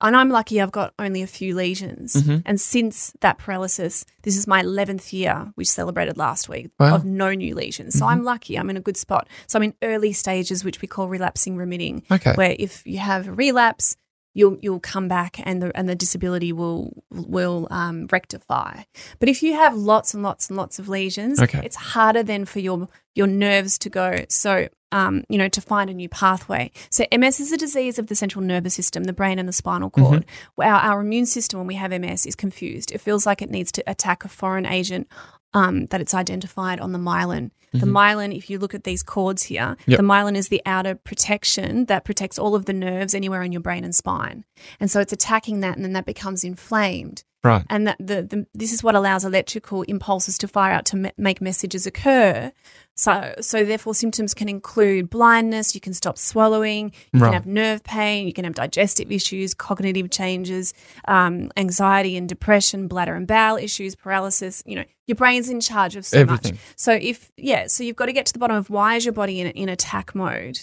and 0.01 0.15
I'm 0.17 0.29
lucky 0.31 0.61
I've 0.61 0.73
got 0.73 0.93
only 0.99 1.23
a 1.23 1.27
few 1.27 1.55
lesions. 1.55 2.15
Mhm. 2.15 2.43
And 2.45 2.61
since 2.61 3.13
that 3.21 3.39
paralysis, 3.39 4.05
this 4.23 4.37
is 4.37 4.47
my 4.47 4.61
11th 4.63 5.13
year, 5.13 5.53
which 5.55 5.69
celebrated 5.69 6.17
last 6.17 6.49
week, 6.49 6.71
Wow. 6.79 6.87
Mm-hmm. 6.87 6.95
of 6.97 7.05
no 7.05 7.33
new 7.35 7.55
lesions. 7.55 7.99
So 7.99 8.07
I'm 8.07 8.23
lucky. 8.25 8.59
I'm 8.59 8.69
in 8.71 8.77
a 8.77 8.81
good 8.81 8.97
spot. 8.97 9.29
So 9.47 9.59
I'm 9.59 9.63
in 9.63 9.75
early 9.83 10.13
stages, 10.13 10.65
which 10.65 10.81
we 10.83 10.89
call 10.89 11.09
relapsing 11.09 11.57
remitting, 11.57 12.03
okay 12.11 12.35
where 12.35 12.55
if 12.59 12.83
you 12.87 12.99
have 12.99 13.29
a 13.29 13.33
relapse, 13.33 13.97
you'll 14.37 14.59
you'll 14.61 14.79
come 14.81 15.09
back 15.09 15.41
and 15.45 15.63
the 15.63 15.77
and 15.77 15.89
the 15.89 15.95
disability 15.97 16.53
will 16.53 16.93
will 17.11 17.67
um, 17.71 18.07
rectify. 18.13 18.83
But 19.19 19.29
if 19.29 19.43
you 19.43 19.55
have 19.55 19.75
lots 19.75 20.15
and 20.15 20.23
lots 20.23 20.49
and 20.49 20.57
lots 20.57 20.79
of 20.79 20.89
lesions, 20.89 21.41
Okay. 21.41 21.63
it's 21.65 21.77
harder 21.77 22.23
then 22.23 22.45
for 22.45 22.61
your 22.61 22.89
your 23.15 23.27
nerves 23.27 23.79
to 23.79 23.89
go. 23.91 24.25
So 24.29 24.69
um, 24.93 25.25
you 25.29 25.39
know 25.39 25.49
to 25.49 25.61
find 25.61 25.89
a 25.91 25.95
new 25.95 26.09
pathway. 26.09 26.71
So 26.91 27.05
MS 27.11 27.41
is 27.41 27.51
a 27.51 27.57
disease 27.57 27.99
of 27.99 28.07
the 28.09 28.15
central 28.15 28.45
nervous 28.45 28.75
system, 28.75 29.05
the 29.05 29.13
brain 29.13 29.39
and 29.39 29.49
the 29.49 29.53
spinal 29.53 29.91
cord. 29.91 30.25
Our, 30.59 30.65
our 30.67 31.01
immune 31.01 31.27
system 31.27 31.59
when 31.59 31.67
we 31.67 31.75
have 31.77 31.91
MS 31.91 32.27
is 32.27 32.37
confused. 32.37 32.93
It 32.93 33.01
feels 33.01 33.25
like 33.27 33.41
it 33.43 33.51
needs 33.51 33.73
to 33.73 33.83
attack 33.87 34.25
a 34.25 34.29
foreign 34.29 34.67
agent. 34.67 35.09
Um, 35.55 35.87
that 35.87 36.01
it's 36.01 36.13
identified 36.15 36.81
on 36.81 36.93
the 36.93 36.99
myelin. 36.99 37.51
The 37.73 37.87
myelin, 37.87 38.35
if 38.35 38.49
you 38.49 38.59
look 38.59 38.75
at 38.75 38.85
these 38.85 39.03
cords 39.03 39.45
here, 39.45 39.77
Yep. 39.87 39.99
the 39.99 40.03
myelin 40.03 40.35
is 40.35 40.49
the 40.49 40.63
outer 40.65 40.95
protection 40.95 41.85
that 41.87 42.05
protects 42.05 42.39
all 42.39 42.55
of 42.55 42.65
the 42.65 42.73
nerves 42.73 43.15
anywhere 43.15 43.43
in 43.43 43.53
your 43.53 43.61
brain 43.61 43.85
and 43.85 43.95
spine. 43.95 44.45
And 44.81 44.91
so 44.91 45.01
it's 45.01 45.13
attacking 45.13 45.61
that, 45.61 45.77
and 45.77 45.85
then 45.85 45.93
that 45.93 46.07
becomes 46.07 46.43
inflamed. 46.43 47.25
Right 47.47 47.65
And 47.71 47.87
that 47.87 47.97
the, 47.99 48.23
the 48.23 48.47
this 48.55 48.73
is 48.73 48.83
what 48.83 48.95
allows 48.95 49.25
electrical 49.25 49.83
impulses 49.83 50.37
to 50.39 50.49
fire 50.49 50.73
out 50.73 50.85
to 50.87 50.97
me- 50.97 51.13
make 51.17 51.41
messages 51.41 51.87
occur. 51.87 52.53
So 52.95 53.35
so 53.41 53.65
therefore 53.65 53.95
symptoms 53.95 54.33
can 54.35 54.49
include 54.49 55.11
blindness, 55.11 55.75
you 55.75 55.81
can 55.81 55.93
stop 55.95 56.17
swallowing, 56.19 56.93
you 57.13 57.21
Right. 57.21 57.27
can 57.29 57.35
have 57.35 57.47
nerve 57.47 57.85
pain, 57.85 58.27
you 58.27 58.33
can 58.33 58.45
have 58.45 58.55
digestive 58.55 59.13
issues, 59.13 59.55
cognitive 59.55 60.11
changes, 60.11 60.73
um, 61.07 61.51
anxiety 61.57 62.17
and 62.17 62.29
depression, 62.29 62.89
bladder 62.89 63.15
and 63.15 63.27
bowel 63.27 63.57
issues, 63.59 63.95
paralysis. 63.95 64.63
You 64.67 64.77
know, 64.77 64.85
your 65.07 65.17
brain's 65.17 65.49
in 65.51 65.61
charge 65.61 65.95
of 65.97 66.05
so 66.07 66.19
Everything. 66.21 66.55
much. 66.55 66.61
So 66.77 66.93
if 66.93 67.31
yeah, 67.37 67.67
so 67.67 67.85
you've 67.85 67.97
got 67.97 68.07
to 68.07 68.13
get 68.15 68.27
to 68.27 68.33
the 68.33 68.39
bottom 68.39 68.57
of 68.57 68.71
why 68.71 68.97
is 68.97 69.05
your 69.05 69.13
body 69.15 69.41
in 69.41 69.49
in 69.49 69.69
attack 69.69 70.15
mode, 70.15 70.59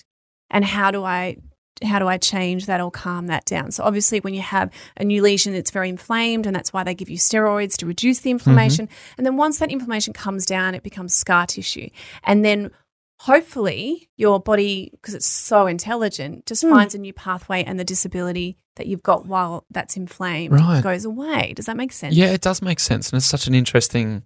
and 0.49 0.65
how 0.65 0.89
do 0.91 1.03
I 1.03 1.37
how 1.83 1.99
do 1.99 2.07
I 2.07 2.17
change 2.17 2.65
that 2.67 2.79
or 2.81 2.91
calm 2.91 3.27
that 3.27 3.45
down? 3.45 3.71
So 3.71 3.83
obviously, 3.83 4.19
when 4.19 4.33
you 4.33 4.41
have 4.41 4.69
a 4.97 5.03
new 5.03 5.21
lesion, 5.21 5.53
it's 5.55 5.71
very 5.71 5.89
inflamed, 5.89 6.45
and 6.45 6.55
that's 6.55 6.71
why 6.73 6.83
they 6.83 6.93
give 6.93 7.09
you 7.09 7.17
steroids 7.17 7.75
to 7.77 7.85
reduce 7.85 8.19
the 8.19 8.31
inflammation. 8.31 8.87
And 9.17 9.25
then 9.25 9.37
once 9.37 9.59
that 9.59 9.71
inflammation 9.71 10.13
comes 10.13 10.45
down, 10.45 10.75
it 10.75 10.83
becomes 10.83 11.13
scar 11.15 11.45
tissue, 11.47 11.89
and 12.23 12.43
then 12.45 12.71
hopefully 13.19 14.09
your 14.17 14.39
body, 14.39 14.89
because 14.91 15.13
it's 15.13 15.25
so 15.25 15.65
intelligent, 15.67 16.45
just 16.45 16.61
finds 16.67 16.93
a 16.93 16.97
new 16.97 17.13
pathway, 17.13 17.63
and 17.63 17.79
the 17.79 17.83
disability 17.85 18.57
that 18.75 18.87
you've 18.87 19.03
got 19.03 19.25
while 19.25 19.65
that's 19.69 19.95
inflamed 19.95 20.53
Right. 20.53 20.83
goes 20.83 21.05
away. 21.05 21.53
Does 21.55 21.67
that 21.67 21.77
make 21.77 21.91
sense? 21.91 22.15
yeah 22.15 22.31
it 22.31 22.41
does 22.41 22.61
make 22.61 22.79
sense 22.79 23.11
and 23.11 23.17
it's 23.17 23.25
such 23.27 23.45
an 23.47 23.53
interesting 23.53 24.23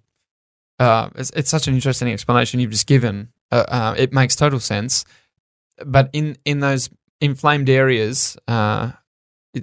uh 0.80 1.10
it's, 1.16 1.32
it's 1.36 1.50
such 1.50 1.68
an 1.68 1.74
interesting 1.74 2.10
explanation 2.14 2.60
you've 2.62 2.72
just 2.72 2.88
given 2.88 3.30
uh, 3.52 3.66
uh, 3.68 3.96
it 3.98 4.14
makes 4.14 4.36
total 4.38 4.60
sense 4.62 5.04
but 5.86 6.10
in 6.14 6.38
in 6.46 6.60
those 6.62 6.90
inflamed 7.22 7.70
areas 7.70 8.38
uh 8.48 8.92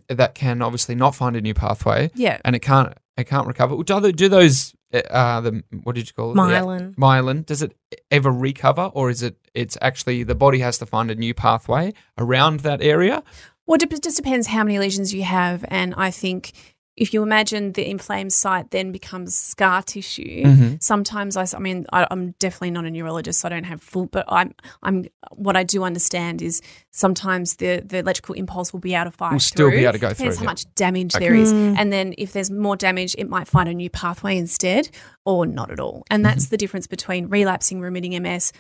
that 0.09 0.35
can 0.35 0.61
obviously 0.63 0.95
not 0.95 1.15
find 1.15 1.37
a 1.37 1.41
new 1.41 1.55
pathway 1.55 2.11
Yeah. 2.15 2.39
and 2.45 2.57
it 2.57 2.61
can't 2.61 2.93
it 3.17 3.25
can't 3.25 3.47
recover 3.47 3.81
do, 3.83 3.95
other, 3.95 4.11
do 4.13 4.29
those 4.29 4.75
uh 4.93 5.41
the 5.41 5.63
what 5.85 5.95
did 5.95 6.09
you 6.09 6.13
call 6.15 6.33
it 6.33 6.35
The- 6.35 6.41
Myelin. 6.43 6.95
myelin 6.97 7.47
does 7.47 7.63
it 7.63 7.77
ever 8.11 8.31
recover 8.31 8.91
or 8.95 9.09
is 9.11 9.23
it 9.23 9.37
it's 9.55 9.79
actually 9.81 10.25
the 10.25 10.35
body 10.35 10.59
has 10.59 10.79
to 10.79 10.87
find 10.87 11.11
a 11.11 11.15
new 11.15 11.33
pathway 11.35 11.93
around 12.19 12.61
that 12.61 12.83
area 12.83 13.23
Well, 13.67 13.79
it 13.81 14.03
just 14.03 14.17
depends 14.17 14.49
how 14.49 14.63
many 14.65 14.79
lesions 14.79 15.15
you 15.15 15.23
have. 15.23 15.65
And 15.69 15.95
I 15.97 16.11
think 16.11 16.53
if 16.97 17.13
you 17.13 17.23
imagine 17.23 17.73
the 17.73 17.89
inflamed 17.91 18.33
site 18.33 18.71
then 18.71 18.93
becomes 18.93 19.35
scar 19.37 19.83
tissue, 19.83 20.45
Mhm. 20.45 20.83
sometimes 20.83 21.37
I, 21.37 21.43
s- 21.43 21.55
I 21.55 21.59
mean, 21.59 21.87
I, 21.93 22.07
I'm 22.11 22.33
definitely 22.39 22.71
not 22.71 22.85
a 22.85 22.91
neurologist, 22.91 23.41
so 23.41 23.49
I 23.49 23.51
don't 23.51 23.65
have 23.65 23.83
full, 23.83 24.07
but 24.07 24.25
I'm, 24.29 24.55
I'm, 24.83 25.07
what 25.33 25.57
I 25.57 25.65
do 25.65 25.83
understand 25.83 26.41
is 26.41 26.63
sometimes 26.93 27.57
the, 27.57 27.83
the 27.85 27.99
electrical 27.99 28.35
impulse 28.37 28.73
will 28.73 28.81
be 28.81 28.95
able 28.95 29.11
to 29.11 29.17
fire 29.17 29.33
Will 29.33 29.41
still 29.41 29.71
be 29.71 29.79
able 29.79 29.93
to 29.95 29.99
go 29.99 30.09
Depends 30.11 30.37
through, 30.37 30.45
how 30.47 30.51
yeah. 30.51 30.51
much 30.53 30.75
damage 30.77 31.15
Okay. 31.17 31.25
there 31.25 31.35
is. 31.35 31.51
And 31.53 31.93
then 31.93 32.15
if 32.19 32.33
there's 32.33 32.51
more 32.51 32.77
damage, 32.77 33.15
it 33.19 33.29
might 33.29 33.49
find 33.49 33.69
a 33.69 33.75
new 33.75 33.91
pathway 33.91 34.37
instead 34.39 34.89
or 35.25 35.47
not 35.47 35.71
at 35.73 35.81
all. 35.81 36.05
And 36.11 36.25
that's 36.25 36.47
the 36.47 36.57
difference 36.57 36.87
between 36.87 37.27
relapsing 37.29 37.81
remitting 37.81 38.21
MS 38.23 38.53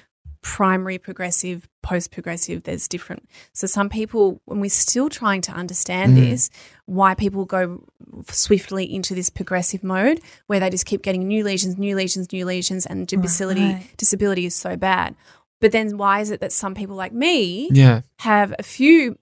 primary 0.45 0.99
progressive, 0.99 1.67
post 1.83 2.11
progressive, 2.13 2.65
there's 2.65 2.87
different. 2.87 3.27
So 3.55 3.67
some 3.67 3.89
people, 3.89 4.43
when 4.45 4.61
we're 4.61 4.69
still 4.69 5.09
trying 5.09 5.41
to 5.43 5.53
understand 5.53 6.19
this, 6.19 6.51
why 6.85 7.15
people 7.15 7.47
go 7.47 7.83
swiftly 8.29 8.85
into 8.95 9.15
this 9.15 9.31
progressive 9.31 9.83
mode 9.83 10.21
where 10.47 10.61
they 10.61 10.69
just 10.69 10.85
keep 10.85 11.03
getting 11.03 11.27
new 11.27 11.43
lesions, 11.43 11.79
new 11.79 11.97
lesions, 11.97 12.31
new 12.31 12.45
lesions, 12.45 12.85
and 12.85 13.07
disability 13.07 13.63
Right. 13.73 13.87
disability 13.97 14.45
is 14.45 14.55
so 14.55 14.77
bad. 14.77 15.15
But 15.63 15.73
then 15.73 15.97
why 15.97 16.21
is 16.21 16.31
it 16.31 16.41
that 16.41 16.53
some 16.53 16.75
people 16.75 16.95
like 16.95 17.13
me 17.15 17.71
yeah 17.73 18.03
have 18.19 18.55
a 18.59 18.63
few 18.63 19.17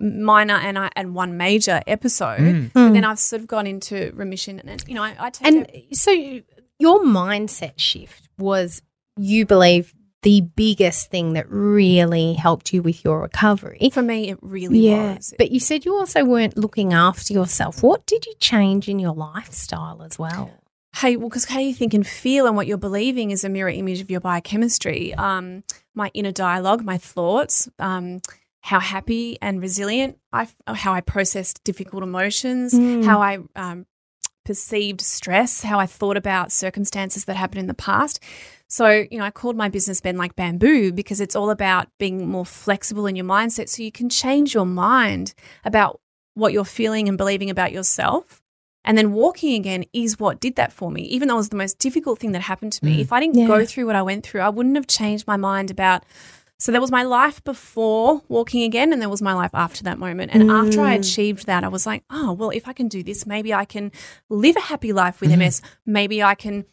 minor 0.00 0.54
and 0.54 0.78
I, 0.78 0.90
and 0.96 1.14
one 1.14 1.36
major 1.36 1.80
episode, 1.86 2.40
Mm. 2.40 2.70
and 2.74 2.94
then 2.96 3.04
I've 3.04 3.18
sort 3.18 3.42
of 3.42 3.46
gone 3.48 3.66
into 3.66 4.10
remission, 4.14 4.58
and 4.60 4.82
you 4.88 4.94
know 4.94 5.02
I, 5.02 5.16
I 5.18 5.30
take 5.30 5.46
And 5.46 5.66
a- 5.72 5.94
so 5.94 6.10
your 6.78 7.00
mindset 7.04 7.74
shift 7.76 8.28
was 8.38 8.80
you 9.18 9.44
believe 9.46 9.94
the 10.22 10.40
biggest 10.56 11.10
thing 11.10 11.34
that 11.34 11.48
really 11.48 12.34
helped 12.34 12.72
you 12.72 12.82
with 12.82 13.04
your 13.04 13.20
recovery. 13.20 13.90
for 13.92 14.02
me 14.02 14.30
it 14.30 14.38
really 14.42 14.90
was. 14.90 15.34
But 15.38 15.50
you 15.50 15.60
said 15.60 15.84
you 15.84 15.94
also 15.94 16.24
weren't 16.24 16.56
looking 16.56 16.92
after 16.92 17.32
yourself. 17.32 17.82
What 17.82 18.06
did 18.06 18.26
you 18.26 18.34
change 18.40 18.88
in 18.88 18.98
your 18.98 19.14
lifestyle 19.14 20.02
as 20.02 20.18
well? 20.18 20.50
Hey, 20.96 21.16
well, 21.16 21.28
because 21.28 21.44
how 21.44 21.58
you 21.60 21.74
think 21.74 21.92
and 21.92 22.06
feel 22.06 22.46
and 22.46 22.56
what 22.56 22.66
you're 22.66 22.78
believing 22.78 23.30
is 23.30 23.44
a 23.44 23.50
mirror 23.50 23.68
image 23.68 24.00
of 24.00 24.10
your 24.10 24.20
biochemistry. 24.20 25.12
Um, 25.14 25.62
my 25.94 26.10
inner 26.14 26.32
dialogue, 26.32 26.82
my 26.82 26.96
thoughts, 26.96 27.68
um, 27.78 28.22
how 28.62 28.80
happy 28.80 29.36
and 29.42 29.60
resilient 29.60 30.18
I, 30.32 30.48
how 30.66 30.92
I 30.94 31.02
processed 31.02 31.62
difficult 31.64 32.02
emotions, 32.02 32.72
Mm. 32.72 33.04
how 33.04 33.20
I 33.20 33.38
um, 33.54 33.86
perceived 34.44 35.02
stress, 35.02 35.62
how 35.62 35.78
I 35.78 35.86
thought 35.86 36.16
about 36.16 36.50
circumstances 36.50 37.26
that 37.26 37.36
happened 37.36 37.60
in 37.60 37.66
the 37.66 37.74
past. 37.74 38.18
So, 38.68 39.06
you 39.10 39.18
know, 39.18 39.24
I 39.24 39.30
called 39.30 39.56
my 39.56 39.68
business 39.68 40.00
Bend 40.00 40.18
Like 40.18 40.34
Bamboo 40.34 40.92
because 40.92 41.20
it's 41.20 41.36
all 41.36 41.50
about 41.50 41.88
being 41.98 42.28
more 42.28 42.44
flexible 42.46 43.06
in 43.06 43.14
your 43.16 43.24
mindset 43.24 43.68
so 43.68 43.82
you 43.82 43.92
can 43.92 44.08
change 44.08 44.54
your 44.54 44.66
mind 44.66 45.34
about 45.64 46.00
what 46.34 46.52
you're 46.52 46.64
feeling 46.64 47.08
and 47.08 47.16
believing 47.16 47.48
about 47.48 47.72
yourself. 47.72 48.42
And 48.84 48.96
then 48.98 49.12
walking 49.12 49.54
again 49.54 49.84
is 49.92 50.18
what 50.18 50.40
did 50.40 50.56
that 50.56 50.72
for 50.72 50.90
me. 50.90 51.02
Even 51.02 51.28
though 51.28 51.34
it 51.34 51.38
was 51.38 51.48
the 51.48 51.56
most 51.56 51.78
difficult 51.78 52.18
thing 52.18 52.32
that 52.32 52.42
happened 52.42 52.72
to 52.72 52.84
me, 52.84 52.98
Mm. 52.98 53.00
if 53.00 53.12
I 53.12 53.20
didn't 53.20 53.38
Yeah. 53.38 53.46
go 53.46 53.64
through 53.64 53.86
what 53.86 53.96
I 53.96 54.02
went 54.02 54.24
through, 54.24 54.40
I 54.42 54.48
wouldn't 54.48 54.76
have 54.76 54.86
changed 54.86 55.26
my 55.26 55.36
mind 55.36 55.70
about. 55.70 56.04
So 56.58 56.72
there 56.72 56.80
was 56.80 56.90
my 56.90 57.02
life 57.02 57.42
before 57.44 58.22
walking 58.28 58.62
again, 58.62 58.92
and 58.92 59.02
there 59.02 59.08
was 59.10 59.20
my 59.20 59.34
life 59.34 59.50
after 59.54 59.82
that 59.84 59.98
moment. 59.98 60.30
And 60.32 60.50
after 60.50 60.80
I 60.80 60.96
Mm. 60.96 61.00
achieved 61.00 61.46
that, 61.46 61.64
I 61.64 61.68
was 61.68 61.84
like, 61.86 62.02
oh, 62.10 62.32
well, 62.32 62.50
if 62.50 62.66
I 62.66 62.72
can 62.72 62.88
do 62.88 63.02
this, 63.02 63.26
maybe 63.26 63.52
I 63.52 63.64
can 63.64 63.92
live 64.30 64.56
a 64.56 64.60
happy 64.60 64.92
life 64.92 65.20
with 65.20 65.30
Mhm. 65.30 65.34
MS. 65.34 65.62
Maybe 65.84 66.22
I 66.22 66.34
can 66.34 66.64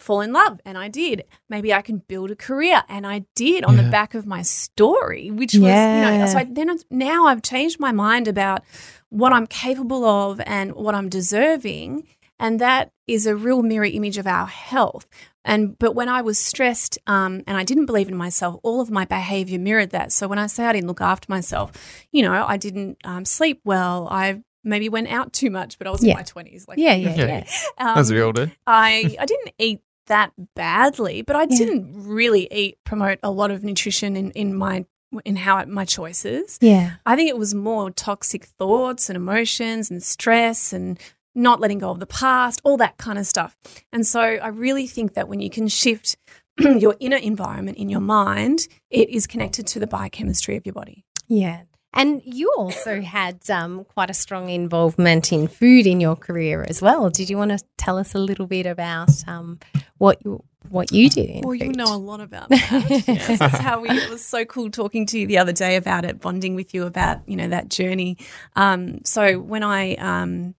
fall 0.00 0.20
in 0.20 0.32
love, 0.32 0.60
and 0.64 0.76
I 0.78 0.88
did. 0.88 1.24
Maybe 1.48 1.72
I 1.72 1.82
can 1.82 1.98
build 2.08 2.30
a 2.30 2.36
career, 2.36 2.82
and 2.88 3.06
I 3.06 3.24
did 3.34 3.64
on 3.64 3.76
Yeah. 3.76 3.82
the 3.82 3.90
back 3.90 4.14
of 4.14 4.26
my 4.26 4.42
story, 4.42 5.30
which 5.30 5.54
was, 5.54 5.62
you 5.94 6.00
know, 6.00 6.26
so 6.26 6.38
I, 6.38 6.44
then 6.44 6.78
now 6.90 7.26
I've 7.26 7.42
changed 7.42 7.78
my 7.80 7.92
mind 7.92 8.26
about 8.28 8.62
what 9.10 9.32
I'm 9.32 9.46
capable 9.46 10.04
of 10.04 10.40
and 10.46 10.72
what 10.74 10.94
I'm 10.94 11.08
deserving. 11.08 12.06
and 12.42 12.58
that 12.58 12.90
is 13.06 13.26
a 13.26 13.36
real 13.36 13.60
mirror 13.62 13.84
image 13.84 14.16
of 14.16 14.26
our 14.26 14.46
health. 14.46 15.06
And 15.44 15.78
but 15.78 15.94
when 15.94 16.08
I 16.08 16.22
was 16.22 16.38
stressed 16.38 16.96
um, 17.06 17.42
and 17.46 17.54
I 17.56 17.64
didn't 17.64 17.84
believe 17.86 18.08
in 18.08 18.16
myself, 18.16 18.58
all 18.62 18.80
of 18.80 18.90
my 18.90 19.04
behavior 19.04 19.58
mirrored 19.58 19.90
that. 19.90 20.10
So 20.12 20.26
when 20.26 20.38
I 20.38 20.46
say 20.46 20.64
I 20.64 20.72
didn't 20.72 20.88
look 20.88 21.02
after 21.02 21.26
myself, 21.28 21.72
you 22.12 22.22
know, 22.22 22.32
I 22.54 22.56
didn't 22.56 22.96
um, 23.04 23.24
sleep 23.26 23.60
well. 23.64 24.08
I 24.10 24.40
maybe 24.64 24.88
went 24.88 25.08
out 25.08 25.32
too 25.34 25.50
much, 25.50 25.76
but 25.78 25.86
I 25.86 25.90
was 25.90 26.02
Yeah. 26.02 26.12
in 26.12 26.16
my 26.18 26.22
twenties. 26.22 26.66
Like 26.68 26.78
Yeah, 26.78 26.94
yeah, 26.94 27.14
Yeah. 27.14 27.26
yeah. 27.78 27.92
um, 27.92 27.98
As 27.98 28.10
we 28.10 28.22
all 28.22 28.32
do. 28.32 28.50
I 28.66 29.16
I 29.18 29.26
didn't 29.26 29.52
eat 29.58 29.80
that 30.10 30.32
badly, 30.54 31.22
but 31.22 31.34
I 31.36 31.46
Yeah. 31.48 31.56
didn't 31.56 31.92
really 32.06 32.46
eat 32.52 32.76
promote 32.84 33.18
a 33.22 33.30
lot 33.30 33.50
of 33.50 33.64
nutrition 33.64 34.14
in 34.16 34.30
in 34.32 34.54
my 34.54 34.84
in 35.24 35.34
how 35.36 35.56
I, 35.56 35.64
my 35.64 35.84
choices. 35.84 36.58
Yeah. 36.60 36.92
I 37.04 37.16
think 37.16 37.28
it 37.30 37.36
was 37.38 37.52
more 37.54 37.90
toxic 37.90 38.44
thoughts 38.44 39.08
and 39.10 39.16
emotions 39.16 39.90
and 39.90 40.00
stress 40.02 40.72
and 40.72 41.00
not 41.34 41.58
letting 41.60 41.78
go 41.78 41.90
of 41.90 41.98
the 42.00 42.06
past, 42.06 42.60
all 42.64 42.76
that 42.76 42.96
kind 42.98 43.18
of 43.18 43.26
stuff. 43.26 43.56
And 43.92 44.06
so 44.06 44.20
I 44.20 44.48
really 44.48 44.86
think 44.86 45.14
that 45.14 45.28
when 45.28 45.40
you 45.40 45.50
can 45.50 45.66
shift 45.68 46.16
your 46.58 46.94
inner 47.00 47.16
environment 47.16 47.78
in 47.78 47.88
your 47.88 48.00
mind, 48.00 48.60
it 48.90 49.08
is 49.10 49.26
connected 49.26 49.66
to 49.68 49.80
the 49.80 49.86
biochemistry 49.86 50.56
of 50.56 50.64
your 50.66 50.74
body. 50.74 51.04
Yeah. 51.28 51.62
And 51.92 52.22
you 52.24 52.52
also 52.56 53.00
had 53.00 53.48
um, 53.50 53.84
quite 53.84 54.10
a 54.10 54.14
strong 54.14 54.48
involvement 54.48 55.32
in 55.32 55.48
food 55.48 55.86
in 55.86 56.00
your 56.00 56.14
career 56.14 56.64
as 56.68 56.80
well. 56.80 57.10
Did 57.10 57.28
you 57.28 57.36
want 57.36 57.50
to 57.50 57.64
tell 57.78 57.98
us 57.98 58.14
a 58.14 58.18
little 58.18 58.46
bit 58.46 58.66
about 58.66 59.10
um, 59.26 59.58
what 59.98 60.24
you 60.24 60.44
what 60.68 60.92
you 60.92 61.08
did 61.08 61.30
in 61.30 61.40
Well, 61.42 61.54
you 61.54 61.72
know 61.72 61.92
a 61.92 61.96
lot 61.96 62.20
about 62.20 62.48
that. 62.50 63.04
yes, 63.08 63.38
that's 63.38 63.58
how 63.58 63.80
we. 63.80 63.90
It 63.90 64.10
was 64.10 64.24
so 64.24 64.44
cool 64.44 64.70
talking 64.70 65.06
to 65.06 65.18
you 65.18 65.26
the 65.26 65.38
other 65.38 65.52
day 65.52 65.76
about 65.76 66.04
it, 66.04 66.20
bonding 66.20 66.54
with 66.54 66.74
you 66.74 66.84
about 66.84 67.28
you 67.28 67.36
know 67.36 67.48
that 67.48 67.68
journey. 67.68 68.18
Um, 68.56 69.04
so 69.04 69.40
when 69.40 69.62
I 69.62 69.94
um, 69.94 70.54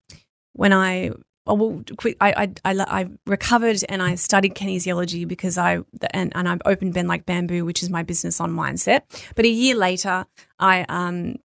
when 0.53 0.73
I 0.73 1.11
oh, 1.47 1.53
well, 1.55 1.83
quick, 1.97 2.17
I, 2.21 2.31
I, 2.63 2.71
I, 2.73 3.01
I 3.01 3.09
recovered 3.25 3.83
and 3.89 4.01
I 4.01 4.15
studied 4.15 4.53
kinesiology 4.55 5.27
because 5.27 5.57
I 5.57 5.79
and, 6.13 6.31
and 6.35 6.47
I 6.47 6.57
opened 6.65 6.93
Bend 6.93 7.07
Like 7.07 7.25
Bamboo, 7.25 7.65
which 7.65 7.81
is 7.83 7.89
my 7.89 8.03
business 8.03 8.39
on 8.39 8.51
mindset. 8.51 9.01
But 9.35 9.45
a 9.45 9.49
year 9.49 9.75
later, 9.75 10.25
I 10.59 10.85
um, 10.89 11.35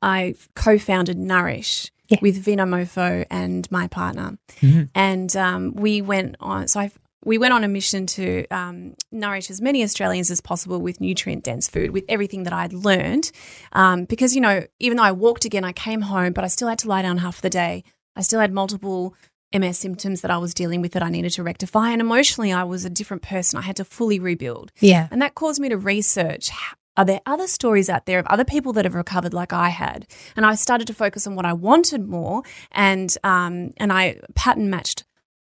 I 0.00 0.34
co-founded 0.54 1.18
Nourish 1.18 1.90
Yeah. 2.08 2.18
with 2.20 2.44
Vinomofo 2.44 3.24
and 3.30 3.70
my 3.70 3.86
partner, 3.88 4.38
Mhm. 4.60 4.88
and 4.94 5.36
um, 5.36 5.74
we 5.74 6.02
went 6.02 6.36
on. 6.40 6.68
So 6.68 6.80
I 6.80 6.90
we 7.24 7.38
went 7.38 7.54
on 7.54 7.62
a 7.62 7.68
mission 7.68 8.04
to 8.06 8.44
um, 8.50 8.94
nourish 9.12 9.48
as 9.48 9.60
many 9.60 9.84
Australians 9.84 10.28
as 10.28 10.40
possible 10.40 10.80
with 10.80 11.00
nutrient 11.00 11.44
dense 11.44 11.68
food, 11.68 11.92
with 11.92 12.04
everything 12.08 12.42
that 12.42 12.52
I'd 12.52 12.72
learned. 12.72 13.30
Um, 13.74 14.06
because, 14.06 14.34
you 14.34 14.40
know, 14.40 14.64
even 14.80 14.96
though 14.96 15.04
I 15.04 15.12
walked 15.12 15.44
again, 15.44 15.62
I 15.64 15.70
came 15.72 16.00
home, 16.00 16.32
but 16.32 16.42
I 16.42 16.48
still 16.48 16.66
had 16.66 16.80
to 16.80 16.88
lie 16.88 17.00
down 17.02 17.18
half 17.18 17.40
the 17.40 17.48
day. 17.48 17.84
I 18.16 18.22
still 18.22 18.40
had 18.40 18.52
multiple 18.52 19.14
MS 19.54 19.78
symptoms 19.78 20.22
that 20.22 20.30
I 20.30 20.38
was 20.38 20.54
dealing 20.54 20.80
with 20.80 20.92
that 20.92 21.02
I 21.02 21.10
needed 21.10 21.32
to 21.32 21.42
rectify. 21.42 21.90
And 21.90 22.00
emotionally, 22.00 22.52
I 22.52 22.64
was 22.64 22.84
a 22.84 22.90
different 22.90 23.22
person. 23.22 23.58
I 23.58 23.62
had 23.62 23.76
to 23.76 23.84
fully 23.84 24.18
rebuild. 24.18 24.72
yeah. 24.80 25.08
And 25.10 25.20
that 25.20 25.34
caused 25.34 25.60
me 25.60 25.68
to 25.68 25.76
research 25.76 26.50
are 26.96 27.04
there 27.04 27.20
other 27.24 27.46
stories 27.46 27.88
out 27.88 28.04
there 28.06 28.18
of 28.18 28.26
other 28.26 28.44
people 28.44 28.72
that 28.74 28.84
have 28.84 28.94
recovered 28.94 29.32
like 29.32 29.52
I 29.52 29.70
had? 29.70 30.06
And 30.36 30.44
I 30.44 30.54
started 30.54 30.86
to 30.88 30.94
focus 30.94 31.26
on 31.26 31.34
what 31.34 31.46
I 31.46 31.52
wanted 31.52 32.06
more 32.06 32.42
and 32.70 33.16
um, 33.24 33.72
and 33.78 33.92
I 33.92 34.20
pattern 34.34 34.68
matched 34.68 35.04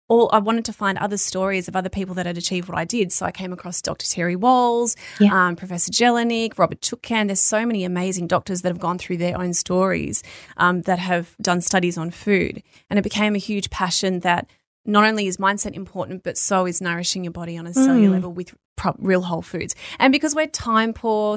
all 0.09 0.29
I 0.31 0.39
wanted 0.39 0.63
to 0.65 0.73
find 0.73 0.97
other 0.97 1.17
stories 1.17 1.67
of 1.67 1.75
other 1.75 1.89
people 1.89 2.15
that 2.15 2.25
had 2.25 2.37
achieved 2.37 2.69
what 2.69 2.77
I 2.77 2.85
did. 2.85 3.11
So 3.11 3.25
I 3.25 3.31
came 3.31 3.51
across 3.51 3.81
Dr. 3.81 4.05
Terry 4.05 4.35
Wahls, 4.35 4.95
Yeah. 5.19 5.47
um, 5.47 5.55
Professor 5.55 5.91
Jelinek, 5.91 6.57
Robert 6.57 6.81
Chukkan. 6.81 7.27
There's 7.27 7.41
so 7.41 7.65
many 7.65 7.83
amazing 7.83 8.27
doctors 8.27 8.61
that 8.61 8.69
have 8.69 8.79
gone 8.79 8.97
through 8.97 9.17
their 9.17 9.37
own 9.37 9.53
stories 9.53 10.23
um, 10.57 10.83
that 10.83 10.99
have 10.99 11.35
done 11.41 11.61
studies 11.61 11.97
on 11.97 12.11
food. 12.11 12.63
And 12.89 12.97
it 12.97 13.01
became 13.03 13.35
a 13.35 13.39
huge 13.39 13.69
passion 13.69 14.21
that 14.21 14.49
not 14.85 15.03
only 15.03 15.27
is 15.27 15.35
mindset 15.35 15.73
important, 15.73 16.23
but 16.23 16.37
so 16.37 16.65
is 16.65 16.79
nourishing 16.79 17.25
your 17.25 17.33
body 17.33 17.57
on 17.57 17.67
a 17.67 17.73
cellular 17.73 18.07
Mm. 18.07 18.11
level 18.11 18.31
with 18.31 18.53
real 18.99 19.23
whole 19.23 19.41
foods. 19.41 19.75
And 19.99 20.13
because 20.13 20.33
we're 20.33 20.47
time 20.47 20.93
poor, 20.93 21.35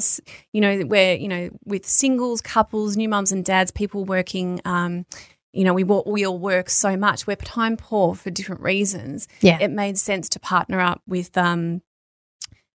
you 0.53 0.61
know, 0.61 0.85
we're, 0.87 1.15
you 1.17 1.27
know, 1.27 1.51
with 1.65 1.85
singles, 1.89 2.41
couples, 2.41 2.97
new 2.97 3.09
mums 3.09 3.33
and 3.33 3.45
dads, 3.45 3.73
people 3.73 4.05
working, 4.05 4.61
um, 4.65 5.07
you 5.53 5.65
know, 5.65 5.75
we, 5.75 5.85
wo- 5.85 6.05
we 6.07 6.25
all 6.27 6.39
work 6.39 6.71
so 6.71 6.97
much. 6.97 7.27
We're 7.27 7.37
time 7.37 7.77
poor 7.77 8.15
for 8.15 8.31
different 8.31 8.61
reasons. 8.63 9.27
Yeah. 9.41 9.59
It 9.61 9.71
made 9.71 9.99
sense 9.99 10.29
to 10.31 10.41
partner 10.41 10.81
up 10.81 11.03
with, 11.09 11.37
um, 11.37 11.83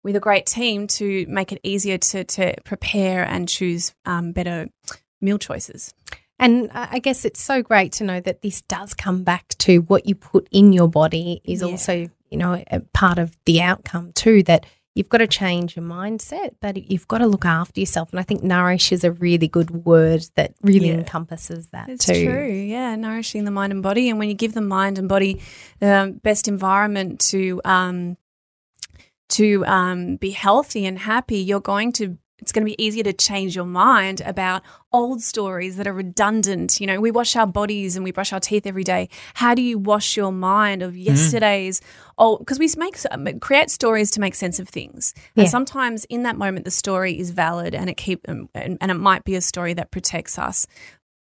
with 0.02 0.16
a 0.16 0.20
great 0.20 0.46
team 0.46 0.86
to 0.88 1.24
make 1.28 1.52
it 1.52 1.60
easier 1.62 1.98
to, 1.98 2.24
to 2.24 2.54
prepare 2.64 3.24
and 3.24 3.48
choose 3.48 3.94
um, 4.04 4.32
better 4.32 4.68
meal 5.20 5.38
choices. 5.38 5.94
And 6.38 6.68
I 6.74 6.98
guess 6.98 7.24
it's 7.24 7.40
so 7.40 7.62
great 7.62 7.92
to 7.92 8.04
know 8.04 8.20
that 8.20 8.42
this 8.42 8.60
does 8.62 8.92
come 8.92 9.22
back 9.22 9.48
to 9.60 9.78
what 9.78 10.06
you 10.06 10.14
put 10.16 10.48
in 10.50 10.72
your 10.72 10.88
body 10.88 11.40
is 11.44 11.62
Yeah. 11.62 11.68
also, 11.68 12.08
you 12.28 12.36
know, 12.36 12.62
a 12.70 12.80
part 12.92 13.18
of 13.18 13.36
the 13.46 13.62
outcome 13.62 14.12
too. 14.14 14.42
That 14.42 14.66
you've 14.94 15.08
got 15.08 15.18
to 15.18 15.26
change 15.26 15.76
your 15.76 15.84
mindset, 15.84 16.50
but 16.60 16.90
you've 16.90 17.08
got 17.08 17.18
to 17.18 17.26
look 17.26 17.44
after 17.44 17.80
yourself. 17.80 18.10
And 18.12 18.20
I 18.20 18.22
think 18.22 18.42
nourish 18.44 18.92
is 18.92 19.02
a 19.04 19.10
really 19.12 19.48
good 19.48 19.70
word 19.84 20.24
that 20.36 20.54
really 20.62 20.88
Yeah. 20.88 20.94
encompasses 20.98 21.68
that 21.68 21.88
It's 21.88 22.06
too. 22.06 22.24
true, 22.24 22.52
yeah, 22.52 22.94
nourishing 22.96 23.44
the 23.44 23.50
mind 23.50 23.72
and 23.72 23.82
body. 23.82 24.08
And 24.08 24.18
when 24.18 24.28
you 24.28 24.34
give 24.34 24.54
the 24.54 24.60
mind 24.60 24.98
and 24.98 25.08
body 25.08 25.40
the 25.80 26.16
best 26.22 26.46
environment 26.48 27.20
to 27.30 27.60
um, 27.64 28.16
to 29.30 29.64
um, 29.66 30.16
be 30.16 30.30
healthy 30.30 30.86
and 30.86 30.98
happy, 30.98 31.38
you're 31.38 31.60
going 31.60 31.92
to. 31.92 32.18
It's 32.38 32.52
going 32.52 32.66
to 32.66 32.70
be 32.70 32.82
easier 32.82 33.04
to 33.04 33.12
change 33.12 33.54
your 33.54 33.64
mind 33.64 34.20
about 34.20 34.62
old 34.92 35.22
stories 35.22 35.76
that 35.76 35.86
are 35.86 35.92
redundant. 35.92 36.80
You 36.80 36.86
know, 36.86 37.00
we 37.00 37.10
wash 37.10 37.36
our 37.36 37.46
bodies 37.46 37.96
and 37.96 38.04
we 38.04 38.10
brush 38.10 38.32
our 38.32 38.40
teeth 38.40 38.66
every 38.66 38.84
day. 38.84 39.08
How 39.34 39.54
do 39.54 39.62
you 39.62 39.78
wash 39.78 40.16
your 40.16 40.32
mind 40.32 40.82
of 40.82 40.92
mm-hmm. 40.92 41.02
yesterday's 41.02 41.80
old? 42.18 42.40
Because 42.40 42.58
we 42.58 42.68
make 42.76 42.98
um, 43.10 43.38
create 43.40 43.70
stories 43.70 44.10
to 44.12 44.20
make 44.20 44.34
sense 44.34 44.58
of 44.58 44.68
things, 44.68 45.14
and 45.36 45.48
sometimes 45.48 46.04
in 46.06 46.24
that 46.24 46.36
moment 46.36 46.64
the 46.64 46.70
story 46.70 47.18
is 47.18 47.30
valid 47.30 47.74
and 47.74 47.88
it 47.88 47.96
keep 47.96 48.28
um, 48.28 48.48
and, 48.54 48.78
and 48.80 48.90
it 48.90 48.94
might 48.94 49.24
be 49.24 49.36
a 49.36 49.40
story 49.40 49.72
that 49.74 49.90
protects 49.90 50.38
us. 50.38 50.66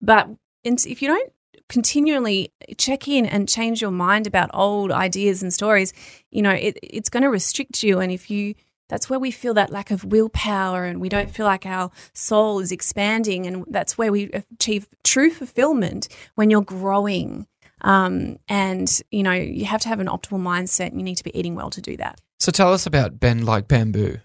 But 0.01 0.29
if 0.65 1.03
you 1.03 1.09
don't 1.09 1.33
continually 1.69 2.53
check 2.79 3.09
in 3.09 3.27
and 3.27 3.49
change 3.49 3.81
your 3.81 3.91
mind 3.91 4.27
about 4.27 4.51
old 4.55 4.91
ideas 4.91 5.43
and 5.43 5.53
stories, 5.53 5.93
you 6.31 6.43
know, 6.43 6.51
it, 6.51 6.79
it's 6.83 7.11
going 7.11 7.23
to 7.23 7.31
restrict 7.31 7.83
you. 7.83 8.01
And 8.01 8.11
if 8.11 8.31
you, 8.31 8.55
that's 8.89 9.11
where 9.11 9.19
we 9.19 9.31
feel 9.31 9.55
that 9.55 9.71
lack 9.71 9.91
of 9.91 10.05
willpower 10.05 10.85
and 10.85 11.01
we 11.01 11.09
don't 11.09 11.31
feel 11.31 11.47
like 11.47 11.67
our 11.67 11.91
soul 12.13 12.59
is 12.61 12.73
expanding. 12.73 13.47
And 13.47 13.65
that's 13.69 13.99
where 13.99 14.11
we 14.11 14.31
achieve 14.33 14.89
true 15.05 15.31
fulfillment 15.31 16.09
when 16.35 16.51
you're 16.51 16.63
growing. 16.63 17.47
Um, 17.83 18.39
and, 18.49 19.01
you 19.11 19.23
know, 19.23 19.33
you 19.33 19.67
have 19.67 19.83
to 19.83 19.89
have 19.89 20.01
an 20.01 20.09
optimal 20.09 20.41
mindset 20.41 20.89
and 20.89 20.99
you 20.99 21.05
need 21.05 21.17
to 21.17 21.25
be 21.25 21.39
eating 21.39 21.55
well 21.55 21.71
to 21.71 21.81
do 21.81 21.97
that. 21.99 22.21
So 22.41 22.51
tell 22.51 22.73
us 22.73 22.87
about 22.87 23.21
Bend 23.21 23.45
Like 23.45 23.69
Bamboo. 23.69 24.19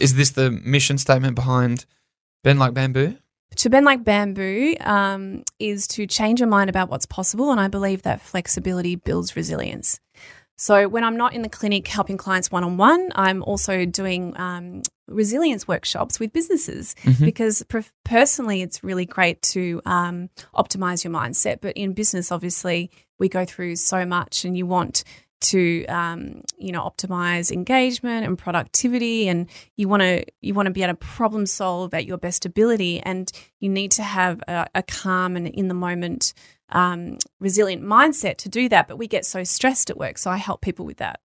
Is 0.00 0.14
this 0.14 0.30
the 0.30 0.50
mission 0.50 0.98
statement 0.98 1.34
behind 1.34 1.84
Bend 2.42 2.58
Like 2.58 2.74
Bamboo? 2.74 3.16
To 3.56 3.70
bend 3.70 3.86
like 3.86 4.04
bamboo 4.04 4.76
um, 4.80 5.42
is 5.58 5.88
to 5.88 6.06
change 6.06 6.38
your 6.38 6.48
mind 6.48 6.70
about 6.70 6.90
what's 6.90 7.06
possible. 7.06 7.50
And 7.50 7.58
I 7.58 7.66
believe 7.66 8.02
that 8.02 8.20
flexibility 8.20 8.94
builds 8.94 9.36
resilience. 9.36 10.00
So 10.60 10.88
when 10.88 11.04
I'm 11.04 11.16
not 11.16 11.34
in 11.34 11.42
the 11.42 11.48
clinic 11.48 11.86
helping 11.86 12.16
clients 12.18 12.50
one 12.50 12.64
on 12.64 12.76
one, 12.76 13.10
I'm 13.14 13.44
also 13.44 13.84
doing 13.86 14.38
um, 14.38 14.82
resilience 15.06 15.68
workshops 15.68 16.18
with 16.18 16.32
businesses 16.32 16.96
Mhm. 17.04 17.24
because 17.24 17.62
per- 17.68 17.84
personally, 18.04 18.60
it's 18.62 18.82
really 18.82 19.06
great 19.06 19.40
to 19.54 19.80
um, 19.86 20.28
optimize 20.56 21.04
your 21.04 21.12
mindset. 21.12 21.60
But 21.60 21.76
in 21.76 21.92
business, 21.92 22.32
obviously, 22.32 22.90
we 23.20 23.28
go 23.28 23.44
through 23.44 23.76
so 23.76 24.04
much, 24.04 24.44
and 24.44 24.56
you 24.58 24.66
want 24.66 25.04
to 25.40 25.86
um, 25.86 26.42
you 26.58 26.72
know 26.72 26.82
optimize 26.82 27.52
engagement 27.52 28.26
and 28.26 28.36
productivity 28.36 29.28
and 29.28 29.46
you 29.76 29.86
want 29.86 30.02
to 30.02 30.24
you 30.40 30.52
want 30.52 30.66
to 30.66 30.72
be 30.72 30.82
able 30.82 30.94
to 30.94 30.96
problem 30.96 31.46
solve 31.46 31.94
at 31.94 32.04
your 32.04 32.18
best 32.18 32.44
ability 32.44 32.98
and 33.00 33.30
you 33.60 33.68
need 33.68 33.92
to 33.92 34.02
have 34.02 34.40
a, 34.48 34.66
a 34.74 34.82
calm 34.82 35.36
and 35.36 35.46
in 35.46 35.68
the 35.68 35.74
moment 35.74 36.34
um, 36.70 37.18
resilient 37.40 37.82
mindset 37.82 38.36
to 38.36 38.48
do 38.48 38.68
that 38.68 38.88
but 38.88 38.98
we 38.98 39.06
get 39.06 39.24
so 39.24 39.42
stressed 39.44 39.90
at 39.90 39.98
work 39.98 40.18
so 40.18 40.30
i 40.30 40.36
help 40.36 40.60
people 40.60 40.84
with 40.84 40.98
that. 40.98 41.20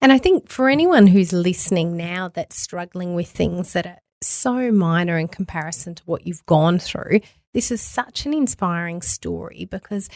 And 0.00 0.12
I 0.12 0.18
think 0.18 0.48
for 0.48 0.68
anyone 0.68 1.06
who's 1.06 1.32
listening 1.32 1.96
now 1.96 2.28
that's 2.28 2.60
struggling 2.60 3.14
with 3.14 3.28
things 3.28 3.72
that 3.72 3.86
are 3.86 3.98
so 4.20 4.70
minor 4.70 5.18
in 5.18 5.28
comparison 5.28 5.94
to 5.94 6.02
what 6.04 6.26
you've 6.26 6.44
gone 6.46 6.78
through, 6.78 7.20
this 7.54 7.70
is 7.70 7.80
such 7.80 8.26
an 8.26 8.34
inspiring 8.34 9.00
story 9.00 9.66
because 9.70 10.08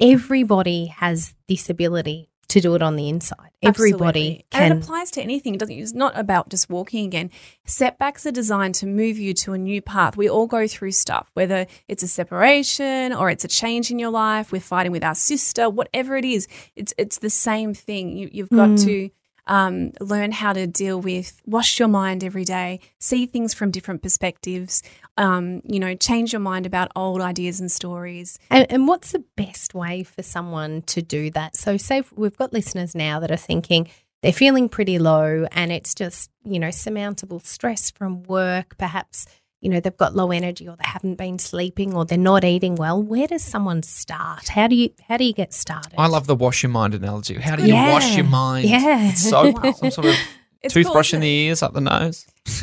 everybody 0.00 0.86
has 0.86 1.34
this 1.48 1.70
ability 1.70 2.29
to 2.50 2.60
do 2.60 2.74
it 2.74 2.82
on 2.82 2.96
the 2.96 3.08
inside. 3.08 3.50
Everybody 3.62 4.44
Absolutely. 4.44 4.44
and 4.52 4.72
can. 4.72 4.76
it 4.78 4.84
applies 4.84 5.10
to 5.12 5.22
anything. 5.22 5.54
It 5.54 5.58
doesn't. 5.58 5.74
It's 5.78 5.92
not 5.92 6.18
about 6.18 6.48
just 6.48 6.70
walking 6.70 7.04
again. 7.06 7.30
Setbacks 7.66 8.24
are 8.26 8.30
designed 8.30 8.74
to 8.76 8.86
move 8.86 9.18
you 9.18 9.34
to 9.34 9.52
a 9.52 9.58
new 9.58 9.82
path. 9.82 10.16
We 10.16 10.28
all 10.28 10.46
go 10.46 10.66
through 10.66 10.92
stuff, 10.92 11.30
whether 11.34 11.66
it's 11.88 12.02
a 12.02 12.08
separation 12.08 13.12
or 13.12 13.30
it's 13.30 13.44
a 13.44 13.48
change 13.48 13.90
in 13.90 13.98
your 13.98 14.10
life. 14.10 14.52
We're 14.52 14.60
fighting 14.60 14.92
with 14.92 15.04
our 15.04 15.14
sister, 15.14 15.68
whatever 15.68 16.16
it 16.16 16.24
is. 16.24 16.48
It's 16.76 16.94
it's 16.98 17.18
the 17.18 17.30
same 17.30 17.74
thing. 17.74 18.16
You, 18.16 18.30
you've 18.32 18.50
got 18.50 18.70
Mm. 18.70 18.84
to 18.84 19.10
um, 19.50 19.90
learn 20.00 20.30
how 20.30 20.52
to 20.52 20.66
deal 20.66 21.00
with, 21.00 21.42
wash 21.44 21.78
your 21.78 21.88
mind 21.88 22.22
every 22.22 22.44
day, 22.44 22.78
see 23.00 23.26
things 23.26 23.52
from 23.52 23.72
different 23.72 24.00
perspectives, 24.00 24.82
um, 25.18 25.60
you 25.64 25.80
know, 25.80 25.94
change 25.96 26.32
your 26.32 26.40
mind 26.40 26.66
about 26.66 26.92
old 26.94 27.20
ideas 27.20 27.60
and 27.60 27.70
stories. 27.70 28.38
And, 28.48 28.70
and 28.70 28.86
what's 28.86 29.10
the 29.10 29.24
best 29.36 29.74
way 29.74 30.04
for 30.04 30.22
someone 30.22 30.82
to 30.82 31.02
do 31.02 31.30
that? 31.32 31.56
So, 31.56 31.76
say 31.76 32.04
we've 32.14 32.36
got 32.36 32.52
listeners 32.52 32.94
now 32.94 33.18
that 33.18 33.32
are 33.32 33.36
thinking 33.36 33.88
they're 34.22 34.32
feeling 34.32 34.68
pretty 34.68 34.98
low 34.98 35.46
and 35.50 35.72
it's 35.72 35.94
just, 35.94 36.30
you 36.44 36.58
know, 36.58 36.70
surmountable 36.70 37.40
stress 37.40 37.90
from 37.90 38.22
work, 38.24 38.78
perhaps 38.78 39.26
you 39.60 39.68
know 39.70 39.80
they've 39.80 39.96
got 39.96 40.14
low 40.16 40.30
energy 40.30 40.66
or 40.68 40.76
they 40.76 40.84
haven't 40.86 41.16
been 41.16 41.38
sleeping 41.38 41.94
or 41.94 42.04
they're 42.04 42.16
not 42.18 42.44
eating 42.44 42.74
well 42.76 43.02
where 43.02 43.26
does 43.26 43.44
someone 43.44 43.82
start 43.82 44.48
how 44.48 44.66
do 44.66 44.74
you 44.74 44.90
how 45.08 45.16
do 45.16 45.24
you 45.24 45.32
get 45.34 45.52
started 45.52 45.92
I 45.98 46.06
love 46.06 46.26
the 46.26 46.34
wash 46.34 46.62
your 46.62 46.70
mind 46.70 46.94
analogy. 46.94 47.34
How 47.34 47.56
do 47.56 47.62
you 47.62 47.74
Yeah. 47.74 47.92
wash 47.92 48.16
your 48.16 48.24
mind? 48.26 48.68
Yeah. 48.68 49.12
Soap, 49.14 49.56
some 49.76 49.90
sort 49.98 50.06
of 50.08 50.14
It's 50.62 50.74
toothbrush 50.74 51.12
in 51.14 51.20
the 51.20 51.28
ears, 51.28 51.62
up 51.62 51.72
the 51.74 51.80
nose. 51.80 52.26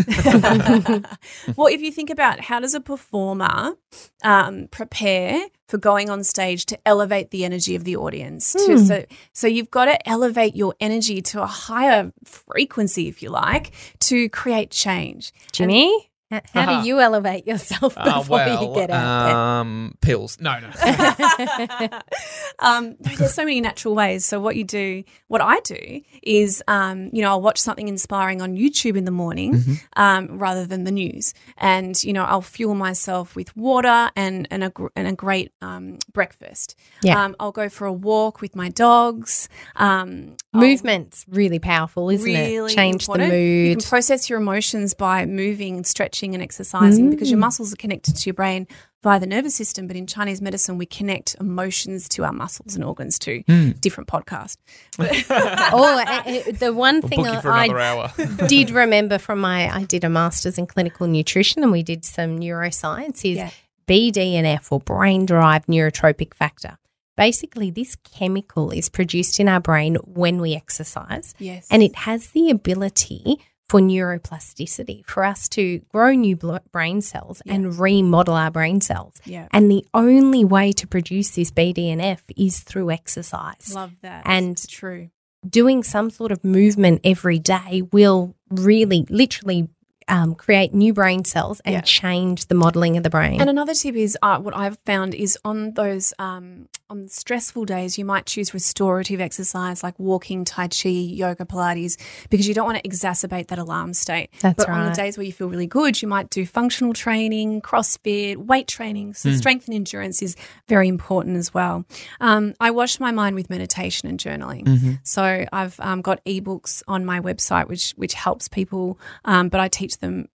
well, 1.55 1.67
if 1.67 1.81
you 1.81 1.91
think 1.91 2.09
about 2.09 2.39
how 2.41 2.59
does 2.59 2.73
a 2.73 2.79
performer 2.81 3.75
um, 4.23 4.67
prepare 4.69 5.41
for 5.67 5.77
going 5.77 6.09
on 6.09 6.23
stage 6.23 6.65
to 6.67 6.79
elevate 6.85 7.31
the 7.31 7.43
energy 7.45 7.75
of 7.75 7.83
the 7.83 7.95
audience, 7.95 8.53
to, 8.53 8.77
Hmm. 8.77 8.85
so 8.85 9.05
so 9.33 9.47
you've 9.47 9.71
got 9.71 9.85
to 9.85 10.09
elevate 10.09 10.55
your 10.55 10.75
energy 10.79 11.21
to 11.23 11.41
a 11.41 11.47
higher 11.47 12.11
frequency, 12.25 13.07
if 13.07 13.21
you 13.21 13.29
like, 13.29 13.71
to 14.01 14.29
create 14.29 14.71
change. 14.71 15.31
jimmy 15.51 16.09
h- 16.31 16.43
how 16.53 16.61
Uh-huh. 16.61 16.81
do 16.81 16.87
you 16.87 16.99
elevate 16.99 17.47
yourself 17.47 17.95
before 17.95 18.13
Uh, 18.13 18.23
well, 18.29 18.63
you 18.69 18.75
get 18.75 18.89
out 18.89 19.31
um, 19.31 19.95
pills. 20.01 20.37
No, 20.39 20.59
no. 20.59 20.69
um, 22.59 22.95
there's 22.99 23.33
so 23.33 23.43
many 23.43 23.61
natural 23.61 23.95
ways. 23.95 24.25
So 24.25 24.39
what 24.39 24.55
you 24.55 24.63
do, 24.63 25.03
what 25.27 25.41
I 25.41 25.59
do 25.61 26.01
is, 26.23 26.63
um, 26.67 27.09
you 27.13 27.21
know, 27.21 27.29
I'll 27.29 27.41
watch 27.41 27.59
something 27.59 27.87
inspiring 27.87 28.41
on 28.41 28.55
YouTube 28.55 28.97
in 28.97 29.05
the 29.05 29.11
morning 29.11 29.53
Mm-hmm. 29.53 29.73
um, 30.01 30.37
rather 30.39 30.65
than 30.65 30.83
the 30.83 30.91
news, 30.91 31.33
and 31.57 32.01
you 32.03 32.11
know, 32.13 32.23
I'll 32.23 32.41
fuel 32.41 32.75
myself 32.75 33.35
with 33.35 33.55
water 33.55 34.09
and 34.15 34.47
and 34.51 34.63
a 34.63 34.69
gr- 34.69 34.87
and 34.95 35.07
a 35.07 35.13
great 35.13 35.51
um, 35.61 35.99
breakfast. 36.13 36.75
Yeah. 37.01 37.23
um, 37.23 37.35
I'll 37.39 37.51
go 37.51 37.69
for 37.69 37.85
a 37.85 37.93
walk 37.93 38.41
with 38.41 38.55
my 38.55 38.69
dogs. 38.69 39.47
Um, 39.75 40.35
I'll- 40.53 40.61
movement's 40.61 41.25
really 41.29 41.59
powerful 41.59 42.09
isn't 42.09 42.25
really 42.25 42.71
it 42.71 42.75
change 42.75 43.03
important. 43.03 43.29
the 43.31 43.37
You 43.39 43.69
mood 43.69 43.79
can 43.79 43.89
process 43.89 44.29
your 44.29 44.39
emotions 44.39 44.93
by 44.93 45.25
moving, 45.25 45.83
stretching, 45.83 46.16
and 46.33 46.41
exercising 46.43 47.09
because 47.09 47.27
Mm. 47.27 47.31
your 47.31 47.39
muscles 47.39 47.71
are 47.73 47.77
connected 47.77 48.15
to 48.15 48.25
your 48.25 48.33
brain 48.33 48.67
via 49.03 49.19
the 49.19 49.27
nervous 49.27 49.55
system. 49.55 49.87
But 49.87 49.95
in 49.95 50.07
Chinese 50.07 50.41
medicine, 50.41 50.77
we 50.77 50.85
connect 50.85 51.35
emotions 51.39 52.09
to 52.09 52.23
our 52.25 52.33
muscles 52.33 52.75
and 52.75 52.83
organs 52.83 53.19
too. 53.19 53.43
Hmm. 53.47 53.71
Different 53.79 54.09
podcast. 54.09 54.57
oh 54.99 56.03
uh, 56.05 56.51
the 56.53 56.73
one 56.73 57.01
We'll 57.01 57.09
thing 57.09 57.23
book 57.23 57.33
you 57.35 57.41
for 57.41 57.51
I, 57.51 58.11
did 58.47 58.69
remember 58.71 59.17
from 59.17 59.39
my 59.39 59.69
I 59.73 59.83
did 59.83 60.03
a 60.03 60.09
master's 60.09 60.57
in 60.57 60.67
clinical 60.67 61.07
nutrition 61.07 61.63
and 61.63 61.71
we 61.71 61.83
did 61.83 62.03
some 62.05 62.39
neuroscience 62.39 63.23
is 63.29 63.37
Yeah. 63.37 63.51
BDNF 63.87 64.71
or 64.71 64.79
brain 64.79 65.25
derived 65.25 65.67
neurotrophic 65.67 66.33
factor. 66.33 66.77
Basically, 67.15 67.71
this 67.71 67.95
chemical 67.95 68.69
is 68.71 68.89
produced 68.89 69.39
in 69.39 69.47
our 69.47 69.59
brain 69.59 69.95
when 70.05 70.39
we 70.41 70.53
exercise 70.53 71.33
Yes. 71.39 71.65
and 71.71 71.81
it 71.81 71.95
has 71.95 72.27
the 72.27 72.49
ability 72.51 73.39
for 73.69 73.79
neuroplasticity 73.81 75.05
for 75.05 75.23
us 75.25 75.49
to 75.49 75.79
grow 75.91 76.11
new 76.13 76.37
brain 76.71 77.01
cells 77.01 77.41
and 77.45 77.77
remodel 77.77 78.33
our 78.35 78.51
brain 78.51 78.79
cells. 78.81 79.15
yeah. 79.25 79.47
And 79.51 79.69
the 79.69 79.85
only 79.93 80.45
way 80.45 80.71
to 80.73 80.87
produce 80.87 81.31
this 81.31 81.51
BDNF 81.51 82.19
is 82.37 82.61
through 82.61 82.91
exercise 82.91 83.73
Love 83.75 83.91
that. 84.01 84.23
And- 84.25 84.51
It's 84.51 84.67
true. 84.67 85.09
doing 85.47 85.83
some 85.83 86.09
sort 86.09 86.31
of 86.31 86.43
movement 86.43 87.01
every 87.03 87.39
day 87.39 87.81
will 87.91 88.35
really, 88.49 89.05
literally 89.09 89.67
um, 90.07 90.35
create 90.35 90.73
new 90.73 90.93
brain 90.93 91.25
cells 91.25 91.59
and 91.65 91.73
Yeah. 91.73 91.81
change 91.81 92.45
the 92.47 92.55
modeling 92.55 92.97
of 92.97 93.03
the 93.03 93.09
brain. 93.09 93.39
And 93.41 93.49
another 93.49 93.73
tip 93.73 93.95
is 93.95 94.17
uh, 94.21 94.39
what 94.39 94.55
I've 94.55 94.77
found 94.85 95.13
is 95.13 95.37
on 95.43 95.73
those 95.73 96.13
um, 96.19 96.67
on 96.89 97.09
stressful 97.09 97.65
days, 97.65 97.97
you 97.97 98.05
might 98.05 98.25
choose 98.25 98.53
restorative 98.53 99.19
exercise 99.19 99.83
like 99.83 99.99
walking, 99.99 100.45
tai 100.45 100.69
chi, 100.69 100.87
yoga, 100.87 101.43
Pilates, 101.43 101.97
because 102.29 102.47
you 102.47 102.53
don't 102.53 102.65
want 102.65 102.81
to 102.81 102.89
exacerbate 102.89 103.47
that 103.47 103.59
alarm 103.59 103.93
state. 103.93 104.29
That's 104.39 104.55
but 104.55 104.69
on 104.69 104.85
the 104.89 104.95
days 104.95 105.17
where 105.17 105.25
you 105.25 105.33
feel 105.33 105.49
really 105.49 105.67
good, 105.67 106.01
you 106.01 106.07
might 106.07 106.29
do 106.29 106.45
functional 106.45 106.93
training, 106.93 107.61
CrossFit, 107.61 108.37
weight 108.37 108.67
training. 108.69 109.15
So 109.15 109.31
strength 109.33 109.67
and 109.67 109.75
endurance 109.75 110.21
is 110.21 110.37
very 110.69 110.87
important 110.87 111.35
as 111.35 111.53
well. 111.53 111.83
Um, 112.21 112.53
I 112.61 112.71
wash 112.71 113.01
my 113.01 113.11
mind 113.11 113.35
with 113.35 113.49
meditation 113.49 114.07
and 114.07 114.17
journaling. 114.17 114.99
So 115.03 115.45
I've 115.51 115.77
um, 115.81 116.01
got 116.01 116.23
ebooks 116.23 116.83
on 116.87 117.03
my 117.05 117.19
website, 117.19 117.67
which 117.67 117.91
which 117.97 118.13
helps 118.13 118.47
people, 118.47 118.97
um, 119.25 119.49
but 119.49 119.59
I 119.59 119.67
teach 119.67 119.96
them 119.97 120.29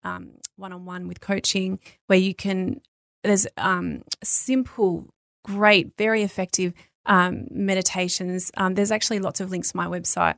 one 0.56 0.72
on 0.72 0.84
one 0.84 1.08
with 1.08 1.20
coaching, 1.20 1.78
where 2.06 2.18
you 2.18 2.34
can. 2.34 2.80
There's 3.24 3.46
um, 3.56 4.02
simple, 4.24 5.06
great, 5.44 5.92
very 5.96 6.22
effective 6.22 6.72
um, 7.06 7.46
meditations. 7.50 8.50
Um, 8.56 8.74
there's 8.74 8.90
actually 8.90 9.20
lots 9.20 9.40
of 9.40 9.50
links 9.50 9.70
to 9.70 9.76
my 9.76 9.86
website. 9.86 10.34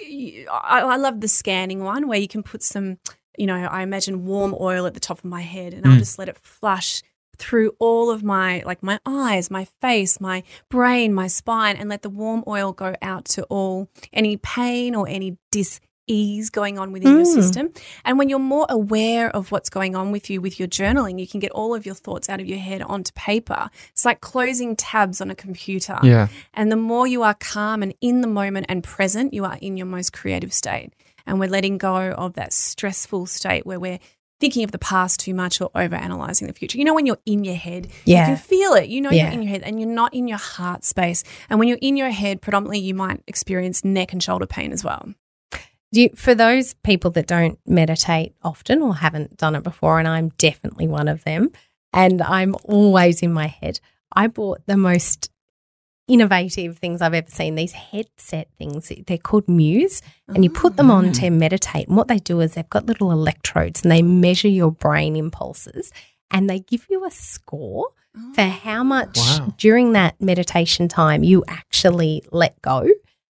I, 0.00 0.80
I 0.80 0.96
love 0.96 1.20
the 1.20 1.28
scanning 1.28 1.82
one 1.84 2.08
where 2.08 2.18
you 2.18 2.28
can 2.28 2.42
put 2.42 2.62
some, 2.62 2.98
you 3.38 3.46
know, 3.46 3.54
I 3.54 3.82
imagine 3.82 4.26
warm 4.26 4.54
oil 4.60 4.86
at 4.86 4.94
the 4.94 5.00
top 5.00 5.18
of 5.18 5.24
my 5.24 5.42
head, 5.42 5.72
and 5.72 5.86
I'll 5.86 5.94
Mm. 5.94 5.98
just 5.98 6.18
let 6.18 6.28
it 6.28 6.38
flush 6.38 7.02
through 7.38 7.74
all 7.78 8.10
of 8.10 8.22
my 8.22 8.62
like 8.64 8.82
my 8.82 8.98
eyes, 9.04 9.50
my 9.50 9.66
face, 9.80 10.20
my 10.20 10.42
brain, 10.70 11.12
my 11.12 11.26
spine 11.26 11.76
and 11.76 11.88
let 11.90 12.00
the 12.00 12.08
warm 12.08 12.42
oil 12.46 12.72
go 12.72 12.94
out 13.02 13.26
to 13.26 13.42
all 13.44 13.90
any 14.10 14.38
pain 14.38 14.94
or 14.94 15.06
any 15.06 15.36
dis 15.52 15.78
ease 16.06 16.50
going 16.50 16.78
on 16.78 16.92
within 16.92 17.12
your 17.16 17.24
Mm. 17.26 17.34
system. 17.34 17.68
And 18.04 18.18
when 18.18 18.28
you're 18.28 18.38
more 18.38 18.66
aware 18.68 19.30
of 19.30 19.50
what's 19.52 19.68
going 19.70 19.94
on 19.96 20.12
with 20.12 20.30
you 20.30 20.40
with 20.40 20.58
your 20.58 20.68
journaling, 20.68 21.18
you 21.18 21.26
can 21.26 21.40
get 21.40 21.50
all 21.52 21.74
of 21.74 21.84
your 21.86 21.94
thoughts 21.94 22.28
out 22.28 22.40
of 22.40 22.46
your 22.46 22.58
head 22.58 22.82
onto 22.82 23.12
paper. 23.14 23.70
It's 23.92 24.04
like 24.04 24.20
closing 24.20 24.76
tabs 24.76 25.20
on 25.20 25.30
a 25.30 25.34
computer. 25.34 25.98
yeah. 26.02 26.28
And 26.54 26.70
the 26.70 26.76
more 26.76 27.06
you 27.06 27.22
are 27.22 27.34
calm 27.34 27.82
and 27.82 27.94
in 28.00 28.20
the 28.20 28.28
moment 28.28 28.66
and 28.68 28.82
present, 28.82 29.34
you 29.34 29.44
are 29.44 29.58
in 29.60 29.76
your 29.76 29.86
most 29.86 30.12
creative 30.12 30.52
state. 30.52 30.92
And 31.26 31.40
we're 31.40 31.48
letting 31.48 31.78
go 31.78 32.12
of 32.12 32.34
that 32.34 32.52
stressful 32.52 33.26
state 33.26 33.66
where 33.66 33.80
we're 33.80 33.98
thinking 34.38 34.62
of 34.64 34.70
the 34.70 34.78
past 34.78 35.18
too 35.18 35.32
much 35.32 35.60
or 35.62 35.70
over 35.74 35.94
analyzing 35.96 36.46
the 36.46 36.52
future. 36.52 36.76
You 36.76 36.84
know, 36.84 36.92
when 36.94 37.06
you're 37.06 37.18
in 37.24 37.42
your 37.42 37.54
head, 37.54 37.88
Yeah. 38.04 38.20
you 38.20 38.26
can 38.34 38.36
feel 38.36 38.74
it. 38.74 38.88
You 38.90 39.00
know, 39.00 39.10
Yeah. 39.10 39.24
you're 39.24 39.32
in 39.32 39.42
your 39.42 39.50
head 39.50 39.62
and 39.62 39.80
you're 39.80 39.88
not 39.88 40.12
in 40.12 40.28
your 40.28 40.36
heart 40.38 40.84
space. 40.84 41.24
And 41.48 41.58
when 41.58 41.68
you're 41.68 41.78
in 41.80 41.96
your 41.96 42.10
head, 42.10 42.42
predominantly, 42.42 42.80
you 42.80 42.94
might 42.94 43.22
experience 43.26 43.82
neck 43.82 44.12
and 44.12 44.22
shoulder 44.22 44.46
pain 44.46 44.72
as 44.72 44.84
well. 44.84 45.08
Do 45.96 46.02
you, 46.02 46.10
for 46.14 46.34
those 46.34 46.74
people 46.74 47.10
that 47.12 47.26
don't 47.26 47.58
meditate 47.66 48.34
often 48.42 48.82
or 48.82 48.96
haven't 48.96 49.38
done 49.38 49.54
it 49.54 49.62
before, 49.62 49.98
and 49.98 50.06
I'm 50.06 50.28
definitely 50.36 50.86
one 50.86 51.08
of 51.08 51.24
them, 51.24 51.52
and 51.90 52.20
I'm 52.20 52.54
always 52.64 53.22
in 53.22 53.32
my 53.32 53.46
head, 53.46 53.80
I 54.12 54.26
bought 54.26 54.60
the 54.66 54.76
most 54.76 55.30
innovative 56.06 56.76
things 56.76 57.00
I've 57.00 57.14
ever 57.14 57.30
seen. 57.30 57.54
These 57.54 57.72
headset 57.72 58.48
things, 58.58 58.92
they're 59.06 59.16
called 59.16 59.48
Muse, 59.48 60.02
and 60.28 60.44
you 60.44 60.50
put 60.50 60.76
them 60.76 60.90
oh, 60.90 60.96
on 60.96 61.12
to 61.12 61.30
meditate. 61.30 61.88
And 61.88 61.96
what 61.96 62.08
they 62.08 62.18
do 62.18 62.40
is 62.40 62.52
they've 62.52 62.68
got 62.68 62.84
little 62.84 63.10
electrodes 63.10 63.80
and 63.80 63.90
they 63.90 64.02
measure 64.02 64.48
your 64.48 64.72
brain 64.72 65.16
impulses 65.16 65.92
and 66.30 66.50
they 66.50 66.58
give 66.58 66.84
you 66.90 67.06
a 67.06 67.10
score 67.10 67.88
for 68.34 68.42
oh. 68.42 68.50
how 68.50 68.84
much 68.84 69.16
Wow. 69.16 69.54
during 69.56 69.92
that 69.92 70.20
meditation 70.20 70.88
time 70.88 71.24
you 71.24 71.42
actually 71.48 72.22
let 72.32 72.60
go. 72.60 72.86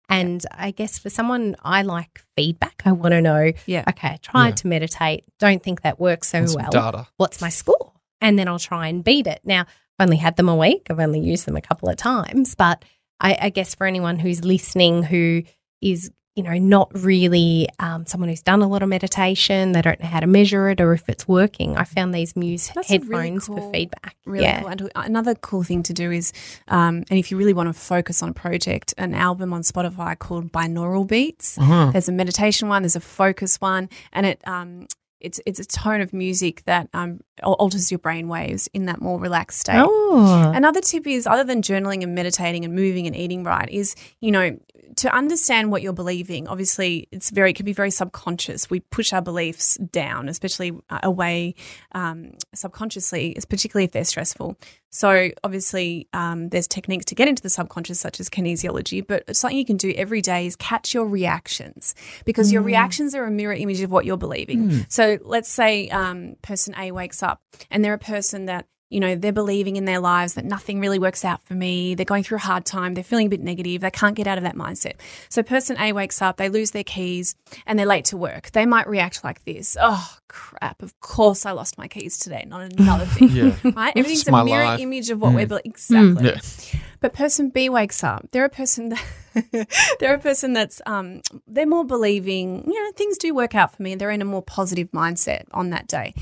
And 0.09 0.45
I 0.51 0.71
guess 0.71 0.99
for 0.99 1.09
someone, 1.09 1.55
I 1.63 1.81
like 1.81 2.21
feedback. 2.35 2.81
I 2.85 2.91
want 2.91 3.13
to 3.13 3.21
know, 3.21 3.51
Yeah. 3.65 3.83
okay, 3.89 4.09
I 4.09 4.17
tried 4.21 4.47
Yeah. 4.49 4.55
to 4.55 4.67
meditate, 4.67 5.23
don't 5.39 5.63
think 5.63 5.81
that 5.81 5.99
works 5.99 6.29
so 6.29 6.45
well. 6.55 6.69
data. 6.69 7.07
What's 7.17 7.41
my 7.41 7.49
score? 7.49 7.93
And 8.21 8.37
then 8.37 8.47
I'll 8.47 8.59
try 8.59 8.87
and 8.87 9.03
beat 9.03 9.27
it. 9.27 9.41
Now, 9.43 9.61
I've 9.61 10.05
only 10.07 10.17
had 10.17 10.35
them 10.35 10.49
a 10.49 10.55
week, 10.55 10.87
I've 10.89 10.99
only 10.99 11.19
used 11.19 11.45
them 11.45 11.55
a 11.55 11.61
couple 11.61 11.89
of 11.89 11.95
times, 11.97 12.55
but 12.55 12.83
I, 13.19 13.37
I 13.43 13.49
guess 13.49 13.75
for 13.75 13.87
anyone 13.87 14.19
who's 14.19 14.43
listening 14.43 15.03
who 15.03 15.43
is, 15.81 16.11
you 16.35 16.41
know, 16.41 16.57
not 16.57 16.91
really 16.93 17.67
um, 17.79 18.05
someone 18.07 18.29
who's 18.29 18.41
done 18.41 18.61
a 18.61 18.67
lot 18.67 18.81
of 18.81 18.89
meditation, 18.89 19.71
they 19.73 19.81
don't 19.81 19.99
know 19.99 20.07
how 20.07 20.19
to 20.19 20.25
measure 20.25 20.67
it 20.69 20.81
or 20.81 20.93
if 20.93 21.07
it's 21.07 21.27
working. 21.27 21.77
I 21.77 21.83
found 21.83 22.13
these 22.13 22.35
Muse 22.35 22.71
That's 22.73 22.89
a 22.89 22.97
really 22.97 23.29
headphones 23.31 23.47
for 23.47 23.71
feedback. 23.71 24.15
Really 24.25 24.45
yeah. 24.45 24.61
cool. 24.61 24.69
And 24.69 24.91
another 24.95 25.35
cool 25.35 25.63
thing 25.63 25.83
to 25.83 25.93
do 25.93 26.11
is, 26.11 26.33
um, 26.69 27.03
and 27.09 27.19
if 27.19 27.29
you 27.29 27.37
really 27.37 27.53
want 27.53 27.69
to 27.69 27.73
focus 27.73 28.23
on 28.23 28.29
a 28.29 28.33
project, 28.33 28.95
an 28.97 29.13
album 29.13 29.53
on 29.53 29.61
Spotify 29.61 30.17
called 30.17 30.51
Binaural 30.51 31.07
Beats. 31.07 31.57
Uh-huh. 31.57 31.91
There's 31.91 32.09
a 32.09 32.13
meditation 32.13 32.67
one, 32.67 32.81
there's 32.81 32.95
a 32.95 32.99
focus 32.99 33.61
one, 33.61 33.89
and 34.11 34.25
it 34.25 34.41
um, 34.47 34.87
it's 35.23 35.39
it's 35.45 35.59
a 35.59 35.65
tone 35.65 36.01
of 36.01 36.13
music 36.13 36.63
that 36.65 36.89
um, 36.93 37.21
alters 37.41 37.91
your 37.91 37.99
brain 37.99 38.27
waves 38.27 38.69
in 38.73 38.85
that 38.85 39.01
more 39.01 39.19
relaxed 39.19 39.61
state. 39.61 39.81
Oh, 39.83 40.51
Another 40.53 40.81
tip 40.81 41.07
is, 41.07 41.25
other 41.25 41.43
than 41.43 41.61
journaling 41.61 42.03
and 42.03 42.13
meditating 42.13 42.65
and 42.65 42.75
moving 42.75 43.07
and 43.07 43.15
eating 43.15 43.43
right, 43.43 43.69
is 43.69 43.95
you 44.19 44.31
know 44.31 44.57
to 44.97 45.15
understand 45.15 45.71
what 45.71 45.81
you're 45.81 45.93
believing. 45.93 46.47
Obviously, 46.47 47.07
it's 47.11 47.29
very 47.29 47.51
it 47.51 47.55
can 47.55 47.65
be 47.65 47.73
very 47.73 47.91
subconscious. 47.91 48.69
We 48.69 48.81
push 48.81 49.13
our 49.13 49.21
beliefs 49.21 49.77
down, 49.77 50.29
especially 50.29 50.73
uh, 50.89 50.99
away 51.03 51.55
um, 51.93 52.33
subconsciously, 52.53 53.37
particularly 53.49 53.85
if 53.85 53.91
they're 53.91 54.03
stressful. 54.03 54.57
So 54.93 55.31
obviously, 55.43 56.07
um, 56.13 56.49
there's 56.49 56.67
techniques 56.67 57.05
to 57.05 57.15
get 57.15 57.27
into 57.27 57.41
the 57.41 57.49
subconscious, 57.49 57.99
such 57.99 58.19
as 58.19 58.29
kinesiology, 58.29 59.05
but 59.05 59.35
something 59.35 59.57
you 59.57 59.65
can 59.65 59.75
do 59.75 59.91
every 59.97 60.21
day 60.21 60.45
is 60.45 60.55
catch 60.55 60.93
your 60.93 61.07
reactions 61.07 61.95
because 62.25 62.51
your 62.53 62.61
reactions 62.61 63.15
are 63.15 63.25
a 63.25 63.31
mirror 63.31 63.53
image 63.55 63.81
of 63.81 63.89
what 63.89 64.05
you're 64.05 64.17
believing. 64.17 64.85
So 64.89 65.17
let's 65.23 65.49
say 65.49 65.89
um, 65.89 66.35
person 66.43 66.75
A 66.77 66.91
wakes 66.91 67.23
up 67.23 67.41
and 67.71 67.83
they're 67.83 67.95
a 67.95 67.97
person 67.97 68.45
that 68.45 68.67
you 68.93 68.99
know, 68.99 69.15
they're 69.15 69.33
believing 69.33 69.75
in 69.75 69.85
their 69.85 69.99
lives 69.99 70.35
that 70.35 70.45
nothing 70.45 70.79
really 70.79 70.99
works 70.99 71.25
out 71.25 71.41
for 71.43 71.55
me. 71.55 71.95
They're 71.95 72.05
going 72.05 72.23
through 72.23 72.37
a 72.37 72.41
hard 72.41 72.63
time. 72.65 72.93
They're 72.93 73.03
feeling 73.03 73.25
a 73.27 73.29
bit 73.29 73.41
negative. 73.41 73.81
They 73.81 73.91
can't 73.91 74.15
get 74.15 74.27
out 74.27 74.37
of 74.37 74.43
that 74.43 74.55
mindset. 74.55 74.93
So, 75.29 75.41
person 75.41 75.77
A 75.79 75.93
wakes 75.93 76.21
up, 76.21 76.37
they 76.37 76.47
lose 76.49 76.71
their 76.71 76.83
keys, 76.83 77.35
and 77.65 77.79
they're 77.79 77.87
late 77.87 78.05
to 78.05 78.17
work. 78.17 78.51
They 78.51 78.65
might 78.65 78.87
react 78.87 79.23
like 79.23 79.43
this 79.45 79.75
Oh, 79.81 80.15
crap. 80.27 80.81
Of 80.81 80.99
course, 80.99 81.45
I 81.45 81.51
lost 81.51 81.77
my 81.77 81.87
keys 81.87 82.17
today. 82.17 82.45
Not 82.47 82.61
another 82.73 83.05
thing. 83.05 83.29
Yeah. 83.33 83.55
Right? 83.63 83.93
Everything's 83.95 84.27
a 84.27 84.43
mirror 84.43 84.65
life. 84.65 84.79
image 84.79 85.09
of 85.09 85.19
what 85.19 85.33
we're 85.33 85.47
believing. 85.47 85.71
Exactly. 85.71 86.25
Yeah. 86.25 86.79
But 86.99 87.13
person 87.13 87.49
B 87.49 87.67
wakes 87.69 88.03
up. 88.03 88.27
They're 88.31 88.45
a 88.45 88.49
person 88.49 88.89
that 88.89 89.67
they're 89.99 90.13
a 90.13 90.19
person 90.19 90.53
that's 90.53 90.81
um 90.85 91.21
they're 91.47 91.65
more 91.65 91.83
believing, 91.83 92.63
you 92.65 92.81
know, 92.83 92.91
things 92.91 93.17
do 93.17 93.33
work 93.33 93.55
out 93.55 93.75
for 93.75 93.81
me. 93.81 93.95
They're 93.95 94.11
in 94.11 94.21
a 94.21 94.25
more 94.25 94.41
positive 94.43 94.91
mindset 94.91 95.43
on 95.51 95.71
that 95.71 95.87
day. 95.87 96.13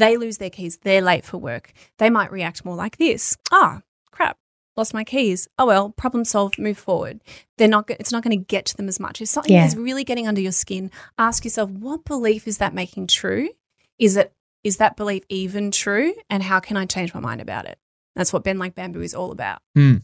They 0.00 0.16
lose 0.16 0.38
their 0.38 0.50
keys, 0.50 0.78
they're 0.78 1.02
late 1.02 1.24
for 1.26 1.36
work. 1.38 1.72
They 1.98 2.08
might 2.10 2.32
react 2.32 2.64
more 2.64 2.74
like 2.74 2.96
this. 2.96 3.36
Ah, 3.52 3.82
crap. 4.10 4.38
Lost 4.76 4.94
my 4.94 5.04
keys. 5.04 5.46
Oh 5.58 5.66
well, 5.66 5.90
problem 5.90 6.24
solved, 6.24 6.58
move 6.58 6.78
forward. 6.78 7.20
They're 7.58 7.68
not 7.68 7.88
it's 7.90 8.10
not 8.10 8.22
going 8.24 8.38
to 8.38 8.42
get 8.44 8.64
to 8.66 8.76
them 8.76 8.88
as 8.88 8.98
much. 8.98 9.20
If 9.20 9.28
something 9.28 9.52
Yeah. 9.52 9.66
is 9.66 9.76
really 9.76 10.04
getting 10.04 10.26
under 10.26 10.40
your 10.40 10.52
skin, 10.52 10.90
ask 11.18 11.44
yourself, 11.44 11.70
what 11.70 12.04
belief 12.04 12.48
is 12.48 12.58
that 12.58 12.72
making 12.74 13.08
true? 13.08 13.50
Is 13.98 14.16
it 14.16 14.32
is 14.64 14.78
that 14.78 14.96
belief 14.96 15.22
even 15.28 15.70
true? 15.70 16.14
And 16.30 16.42
how 16.42 16.60
can 16.60 16.76
I 16.78 16.86
change 16.86 17.12
my 17.12 17.20
mind 17.20 17.40
about 17.42 17.66
it? 17.66 17.78
That's 18.16 18.32
what 18.32 18.42
Bend 18.44 18.58
Like 18.58 18.74
Bamboo 18.74 19.02
is 19.02 19.14
all 19.14 19.32
about. 19.32 19.60
Hmm. 19.74 19.96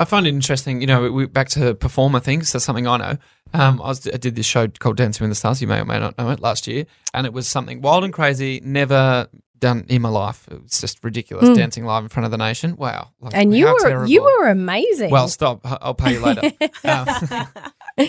I 0.00 0.06
find 0.06 0.26
it 0.26 0.30
interesting. 0.30 0.80
You 0.80 0.86
know, 0.86 1.12
we 1.12 1.26
back 1.26 1.50
to 1.50 1.74
performer 1.74 2.20
things. 2.20 2.52
That's 2.52 2.64
something 2.64 2.86
I 2.86 2.96
know. 2.96 3.18
Um, 3.52 3.82
I, 3.82 3.88
was, 3.88 4.08
I 4.08 4.16
did 4.16 4.34
this 4.34 4.46
show 4.46 4.66
called 4.66 4.96
Dancing 4.96 5.24
with 5.24 5.30
the 5.30 5.34
Stars. 5.34 5.60
You 5.60 5.68
may 5.68 5.80
or 5.80 5.84
may 5.84 5.98
not 5.98 6.16
know 6.16 6.30
it. 6.30 6.40
Last 6.40 6.66
year, 6.66 6.86
and 7.12 7.26
it 7.26 7.34
was 7.34 7.46
something 7.46 7.82
wild 7.82 8.04
and 8.04 8.12
crazy. 8.12 8.60
Never 8.64 9.28
done 9.58 9.84
in 9.88 10.00
my 10.00 10.08
life. 10.08 10.48
It 10.50 10.62
was 10.62 10.80
just 10.80 11.04
ridiculous. 11.04 11.54
Dancing 11.54 11.84
live 11.84 12.02
in 12.02 12.08
front 12.08 12.24
of 12.24 12.30
the 12.30 12.38
nation. 12.38 12.76
Wow. 12.76 13.10
Like, 13.20 13.34
And 13.36 13.54
you 13.54 13.66
were 13.66 13.78
terrible. 13.78 14.08
you 14.08 14.22
were 14.22 14.48
amazing. 14.48 15.10
Well, 15.10 15.28
stop. 15.28 15.60
I'll 15.64 15.94
pay 15.94 16.14
you 16.14 16.20
later. 16.20 16.50
Um, 16.82 17.46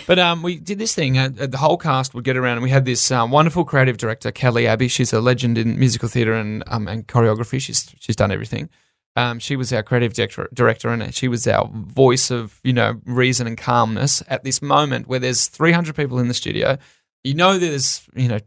but 0.06 0.18
um, 0.18 0.42
we 0.42 0.58
did 0.58 0.78
this 0.78 0.94
thing. 0.94 1.18
Uh, 1.18 1.28
the 1.28 1.58
whole 1.58 1.76
cast 1.76 2.14
would 2.14 2.24
get 2.24 2.38
around, 2.38 2.54
and 2.54 2.62
we 2.62 2.70
had 2.70 2.86
this 2.86 3.10
um, 3.10 3.30
wonderful 3.30 3.64
creative 3.66 3.98
director, 3.98 4.32
Kelly 4.32 4.66
Abbey. 4.66 4.88
She's 4.88 5.12
a 5.12 5.20
legend 5.20 5.58
in 5.58 5.78
musical 5.78 6.08
theatre 6.08 6.32
and 6.32 6.64
um, 6.68 6.88
and 6.88 7.06
choreography. 7.06 7.60
She's 7.60 7.94
she's 8.00 8.16
done 8.16 8.32
everything. 8.32 8.70
Um, 9.14 9.38
she 9.38 9.56
was 9.56 9.72
our 9.72 9.82
creative 9.82 10.14
director, 10.14 10.48
director, 10.54 10.88
and 10.88 11.14
she 11.14 11.28
was 11.28 11.46
our 11.46 11.68
voice 11.72 12.30
of 12.30 12.58
you 12.64 12.72
know 12.72 13.00
reason 13.04 13.46
and 13.46 13.58
calmness 13.58 14.22
at 14.28 14.42
this 14.44 14.62
moment 14.62 15.06
where 15.06 15.18
there's 15.18 15.48
300 15.48 15.94
people 15.94 16.18
in 16.18 16.28
the 16.28 16.34
studio. 16.34 16.78
You 17.24 17.34
know, 17.34 17.58
there's 17.58 18.06
you 18.14 18.28
know 18.28 18.38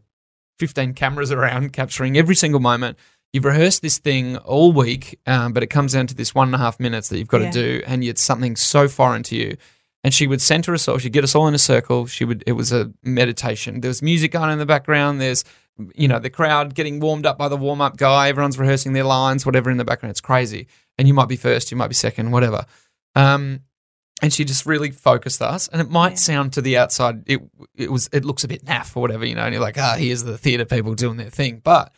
15 0.58 0.94
cameras 0.94 1.30
around 1.30 1.72
capturing 1.72 2.16
every 2.16 2.34
single 2.34 2.60
moment. 2.60 2.98
You've 3.32 3.44
rehearsed 3.44 3.82
this 3.82 3.98
thing 3.98 4.36
all 4.38 4.72
week, 4.72 5.18
um, 5.26 5.52
but 5.52 5.62
it 5.62 5.66
comes 5.68 5.92
down 5.92 6.06
to 6.08 6.14
this 6.14 6.34
one 6.34 6.48
and 6.48 6.54
a 6.54 6.58
half 6.58 6.80
minutes 6.80 7.08
that 7.10 7.18
you've 7.18 7.28
got 7.28 7.42
Yeah. 7.42 7.50
to 7.50 7.78
do, 7.78 7.82
and 7.86 8.02
it's 8.02 8.22
something 8.22 8.56
so 8.56 8.88
foreign 8.88 9.22
to 9.24 9.36
you. 9.36 9.56
And 10.04 10.14
she 10.14 10.26
would 10.26 10.40
center 10.40 10.72
us 10.72 10.86
all. 10.88 10.98
She'd 10.98 11.12
get 11.12 11.24
us 11.24 11.34
all 11.34 11.48
in 11.48 11.54
a 11.54 11.58
circle. 11.58 12.06
She 12.06 12.24
would. 12.24 12.44
It 12.46 12.52
was 12.52 12.72
a 12.72 12.92
meditation. 13.02 13.80
There 13.80 13.88
was 13.88 14.02
music 14.02 14.34
on 14.36 14.50
in 14.50 14.58
the 14.58 14.66
background. 14.66 15.20
There's, 15.20 15.44
you 15.94 16.08
know, 16.08 16.18
the 16.18 16.30
crowd 16.30 16.74
getting 16.74 17.00
warmed 17.00 17.26
up 17.26 17.36
by 17.38 17.48
the 17.48 17.56
warm 17.56 17.80
up 17.80 17.96
guy. 17.96 18.28
Everyone's 18.28 18.58
rehearsing 18.58 18.92
their 18.92 19.04
lines, 19.04 19.44
whatever 19.44 19.70
in 19.70 19.76
the 19.76 19.84
background. 19.84 20.10
It's 20.12 20.20
crazy. 20.20 20.68
And 20.98 21.06
you 21.06 21.14
might 21.14 21.28
be 21.28 21.36
first, 21.36 21.70
you 21.70 21.76
might 21.76 21.88
be 21.88 21.94
second, 21.94 22.30
whatever. 22.30 22.64
Um, 23.14 23.60
and 24.22 24.32
she 24.32 24.44
just 24.44 24.64
really 24.64 24.90
focused 24.90 25.42
us. 25.42 25.68
And 25.68 25.80
it 25.82 25.90
might 25.90 26.12
Yeah. 26.12 26.16
sound 26.16 26.52
to 26.54 26.62
the 26.62 26.78
outside, 26.78 27.24
it 27.26 27.40
it 27.76 27.92
was 27.92 28.08
it 28.12 28.24
looks 28.24 28.44
a 28.44 28.48
bit 28.48 28.64
naff 28.64 28.96
or 28.96 29.00
whatever, 29.00 29.26
you 29.26 29.34
know. 29.34 29.42
And 29.42 29.52
you're 29.52 29.62
like, 29.62 29.76
ah, 29.78 29.96
here's 29.98 30.24
the 30.24 30.38
theatre 30.38 30.64
people 30.64 30.94
doing 30.94 31.18
their 31.18 31.28
thing, 31.30 31.60
but 31.62 31.92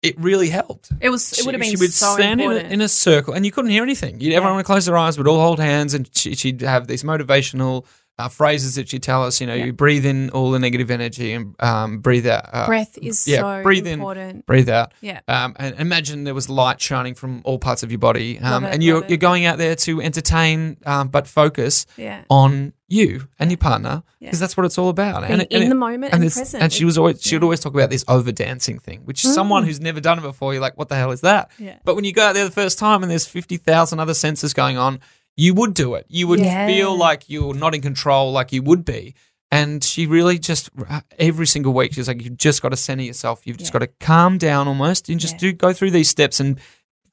it 0.00 0.18
really 0.18 0.48
helped. 0.48 0.90
It 1.00 1.10
was. 1.10 1.38
It 1.38 1.44
would 1.44 1.54
have 1.54 1.60
been 1.60 1.70
she 1.70 1.76
would 1.76 1.92
so 1.92 2.14
stand 2.14 2.40
in 2.40 2.52
a, 2.52 2.56
in 2.56 2.80
a 2.80 2.88
circle, 2.88 3.34
and 3.34 3.44
you 3.44 3.50
couldn't 3.52 3.72
hear 3.72 3.82
anything. 3.82 4.20
You'd, 4.20 4.32
Everyone 4.32 4.56
would 4.56 4.64
close 4.64 4.86
their 4.86 4.96
eyes, 4.96 5.18
would 5.18 5.26
all 5.26 5.40
hold 5.40 5.58
hands, 5.58 5.92
and 5.92 6.08
she, 6.16 6.34
she'd 6.36 6.60
have 6.62 6.86
these 6.86 7.02
motivational 7.02 7.84
uh, 8.18 8.28
phrases 8.28 8.74
that 8.74 8.88
she'd 8.88 9.02
tell 9.02 9.22
us. 9.24 9.40
You 9.40 9.46
know, 9.46 9.54
Yeah. 9.54 9.66
you 9.66 9.72
breathe 9.72 10.04
in 10.04 10.30
all 10.30 10.50
the 10.50 10.58
negative 10.58 10.90
energy 10.90 11.32
and 11.32 11.54
um, 11.60 11.98
breathe 11.98 12.26
out. 12.26 12.48
Uh, 12.52 12.66
Breath 12.66 12.98
is 13.00 13.26
yeah, 13.28 13.40
so 13.40 13.62
breathe 13.62 13.86
in. 13.86 13.94
important. 13.94 14.46
breathe 14.46 14.68
out. 14.68 14.92
Yeah. 15.00 15.20
Um, 15.28 15.54
and 15.58 15.74
imagine 15.78 16.24
there 16.24 16.34
was 16.34 16.48
light 16.48 16.80
shining 16.80 17.14
from 17.14 17.42
all 17.44 17.58
parts 17.58 17.82
of 17.82 17.90
your 17.92 17.98
body, 17.98 18.38
um, 18.40 18.64
it, 18.64 18.74
and 18.74 18.82
you're 18.82 19.04
you're 19.06 19.18
going 19.18 19.44
out 19.46 19.58
there 19.58 19.74
to 19.76 20.00
entertain, 20.02 20.76
um, 20.86 21.08
but 21.08 21.26
focus 21.26 21.86
Yeah. 21.96 22.22
on 22.28 22.72
you 22.90 23.28
and 23.38 23.50
your 23.50 23.58
partner 23.58 24.02
Yeah. 24.18 24.28
because 24.28 24.40
that's 24.40 24.56
what 24.56 24.64
it's 24.64 24.78
all 24.78 24.88
about. 24.88 25.26
Being 25.28 25.40
it- 25.42 25.48
in 25.50 25.62
it- 25.64 25.68
the 25.68 25.74
moment 25.74 26.14
and 26.14 26.24
it's- 26.24 26.38
present. 26.38 26.62
And 26.62 26.72
she 26.72 26.86
was 26.86 26.96
always 26.96 27.20
she 27.22 27.34
would 27.36 27.42
always 27.42 27.60
talk 27.60 27.74
about 27.74 27.90
this 27.90 28.04
over 28.08 28.32
dancing 28.32 28.78
thing, 28.78 29.02
which 29.04 29.24
is 29.24 29.34
someone 29.34 29.64
who's 29.64 29.78
never 29.80 30.00
done 30.00 30.18
it 30.18 30.22
before. 30.22 30.54
You're 30.54 30.62
like, 30.62 30.78
what 30.78 30.88
the 30.88 30.96
hell 30.96 31.10
is 31.10 31.20
that? 31.20 31.50
Mm. 31.60 31.66
Yeah. 31.66 31.74
But 31.84 31.96
when 31.96 32.04
you 32.04 32.12
go 32.12 32.22
out 32.22 32.34
there 32.34 32.44
the 32.46 32.50
first 32.50 32.78
time 32.78 33.02
and 33.02 33.10
there's 33.10 33.26
fifty 33.26 33.58
thousand 33.58 34.00
other 34.00 34.14
senses 34.14 34.54
going 34.54 34.78
on, 34.78 35.00
you 35.38 35.54
would 35.54 35.72
do 35.72 35.94
it. 35.94 36.04
You 36.08 36.26
would 36.28 36.40
Yeah. 36.40 36.66
feel 36.66 36.94
like 36.96 37.30
you're 37.30 37.54
not 37.54 37.74
in 37.74 37.80
control, 37.80 38.32
like 38.32 38.52
you 38.52 38.60
would 38.62 38.84
be. 38.84 39.14
And 39.50 39.82
she 39.82 40.06
really 40.06 40.38
just 40.38 40.68
uh, 40.90 41.00
every 41.18 41.46
single 41.46 41.72
week 41.72 41.94
she's 41.94 42.08
like, 42.08 42.20
you've 42.22 42.36
just 42.36 42.60
got 42.60 42.70
to 42.70 42.76
center 42.76 43.04
yourself. 43.04 43.46
You've 43.46 43.56
just 43.56 43.70
Yeah. 43.72 43.78
got 43.80 43.86
to 43.86 43.92
calm 44.06 44.36
down 44.36 44.68
almost 44.68 45.08
and 45.08 45.18
just 45.18 45.34
Yeah. 45.34 45.38
do 45.38 45.52
go 45.54 45.72
through 45.72 45.92
these 45.92 46.10
steps 46.10 46.38
and 46.40 46.58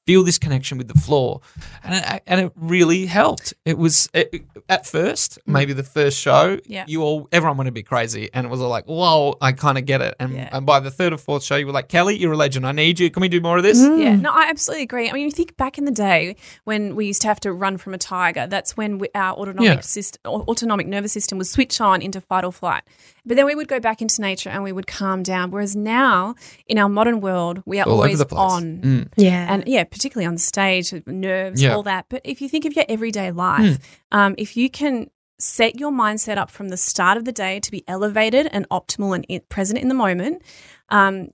feel 0.05 0.23
this 0.23 0.37
connection 0.37 0.77
with 0.77 0.87
the 0.87 0.93
floor, 0.99 1.41
and 1.83 1.95
it, 1.95 2.23
and 2.27 2.41
it 2.41 2.51
really 2.55 3.05
helped. 3.05 3.53
It 3.65 3.77
was 3.77 4.07
it, 4.13 4.43
at 4.69 4.85
first, 4.85 5.39
maybe 5.47 5.73
the 5.73 5.83
first 5.83 6.19
show, 6.19 6.57
Mm. 6.57 6.61
Yeah. 6.67 6.85
you 6.87 7.01
all 7.01 7.27
everyone 7.31 7.57
went 7.57 7.69
a 7.69 7.71
bit 7.71 7.87
crazy, 7.87 8.29
and 8.33 8.45
it 8.45 8.49
was 8.49 8.61
all 8.61 8.69
like, 8.69 8.85
"Whoa, 8.85 9.35
I 9.41 9.51
kind 9.51 9.77
of 9.77 9.85
get 9.85 10.01
it." 10.01 10.15
And, 10.19 10.33
Yeah. 10.33 10.49
and 10.51 10.65
by 10.65 10.79
the 10.79 10.91
third 10.91 11.11
or 11.13 11.17
fourth 11.17 11.43
show, 11.43 11.55
you 11.55 11.65
were 11.65 11.71
like, 11.71 11.87
"Kelly, 11.89 12.17
you're 12.17 12.33
a 12.33 12.37
legend. 12.37 12.67
I 12.67 12.71
need 12.71 12.99
you. 12.99 13.09
Can 13.09 13.21
we 13.21 13.29
do 13.29 13.41
more 13.41 13.57
of 13.57 13.63
this?" 13.63 13.79
Mm. 13.79 14.01
Yeah, 14.01 14.15
no, 14.15 14.31
I 14.31 14.43
absolutely 14.49 14.83
agree. 14.83 15.09
I 15.09 15.13
mean, 15.13 15.23
you 15.25 15.31
think 15.31 15.57
back 15.57 15.77
in 15.77 15.85
the 15.85 15.91
day 15.91 16.35
when 16.65 16.95
we 16.95 17.07
used 17.07 17.21
to 17.23 17.27
have 17.27 17.39
to 17.41 17.51
run 17.51 17.77
from 17.77 17.93
a 17.93 17.97
tiger, 17.97 18.45
that's 18.47 18.77
when 18.77 18.99
we, 18.99 19.07
our 19.15 19.33
autonomic 19.35 19.63
Yeah. 19.77 19.79
system, 19.81 20.21
autonomic 20.25 20.87
nervous 20.87 21.11
system 21.13 21.37
would 21.39 21.47
switch 21.47 21.81
on 21.81 22.01
into 22.01 22.21
fight 22.21 22.43
or 22.43 22.51
flight. 22.51 22.83
But 23.27 23.37
then 23.37 23.47
we 23.47 23.55
would 23.55 23.67
go 23.67 23.79
back 23.79 24.03
into 24.03 24.21
nature 24.21 24.49
and 24.51 24.61
we 24.63 24.71
would 24.71 24.85
calm 24.85 25.23
down. 25.23 25.49
Whereas 25.49 25.75
now, 25.75 26.35
in 26.67 26.77
our 26.77 26.89
modern 26.89 27.21
world, 27.21 27.63
we 27.65 27.79
are 27.79 27.87
All 27.87 27.93
always 27.95 28.19
the 28.19 28.35
on. 28.35 28.77
Mm. 28.83 29.07
yeah. 29.15 29.51
And 29.51 29.63
yeah, 29.67 29.83
particularly 29.95 30.27
on 30.27 30.37
stage, 30.37 30.93
nerves, 31.07 31.61
Yeah. 31.61 31.73
all 31.75 31.83
that. 31.83 32.05
But 32.09 32.21
if 32.25 32.41
you 32.41 32.49
think 32.49 32.65
of 32.65 32.75
your 32.75 32.85
everyday 32.89 33.31
life, 33.31 33.79
um, 34.11 34.35
if 34.37 34.57
you 34.57 34.69
can 34.69 35.09
set 35.39 35.79
your 35.79 35.91
mindset 35.91 36.37
up 36.37 36.49
from 36.51 36.69
the 36.69 36.77
start 36.77 37.17
of 37.17 37.25
the 37.25 37.31
day 37.31 37.59
to 37.59 37.71
be 37.71 37.83
elevated 37.87 38.47
and 38.51 38.67
optimal 38.69 39.15
and 39.15 39.25
in, 39.27 39.41
present 39.49 39.79
in 39.79 39.87
the 39.89 39.93
moment, 39.93 40.41
um, 40.89 41.29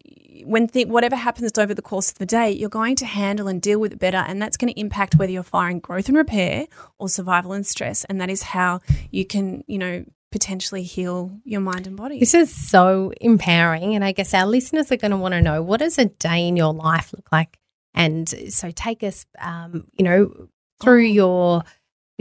when 0.46 0.68
th- 0.68 0.88
whatever 0.88 1.16
happens 1.16 1.58
over 1.58 1.74
the 1.74 1.82
course 1.82 2.10
of 2.12 2.18
the 2.18 2.26
day, 2.26 2.52
you're 2.52 2.70
going 2.70 2.96
to 2.96 3.06
handle 3.06 3.48
and 3.48 3.62
deal 3.62 3.80
with 3.80 3.94
it 3.94 4.00
better, 4.00 4.18
and 4.18 4.42
that's 4.42 4.58
going 4.58 4.74
to 4.74 4.80
impact 4.80 5.16
whether 5.16 5.32
you're 5.32 5.44
firing 5.44 5.80
growth 5.80 6.08
and 6.08 6.18
repair 6.18 6.66
or 7.00 7.10
survival 7.10 7.52
and 7.54 7.66
stress. 7.66 8.04
And 8.06 8.22
that 8.22 8.30
is 8.30 8.42
how 8.44 8.80
you 9.12 9.26
can, 9.26 9.64
you 9.68 9.78
know, 9.78 10.06
potentially 10.32 10.82
heal 10.84 11.30
your 11.44 11.60
mind 11.62 11.86
and 11.88 11.98
body. 11.98 12.18
This 12.20 12.34
is 12.34 12.54
so 12.56 13.12
empowering. 13.22 13.94
And 13.96 14.04
I 14.04 14.14
guess 14.14 14.34
our 14.34 14.48
listeners 14.48 14.90
are 14.92 14.98
going 14.98 15.12
to 15.12 15.18
want 15.18 15.34
to 15.34 15.42
know 15.42 15.62
what 15.62 15.82
does 15.82 15.98
a 16.00 16.06
day 16.06 16.48
in 16.48 16.56
your 16.56 16.74
life 16.74 17.12
look 17.14 17.30
like? 17.32 17.60
And 17.94 18.28
so 18.54 18.72
take 18.72 19.04
us, 19.04 19.26
um, 19.40 19.88
you 19.94 20.04
know, 20.04 20.48
through 20.82 21.04
your, 21.04 21.64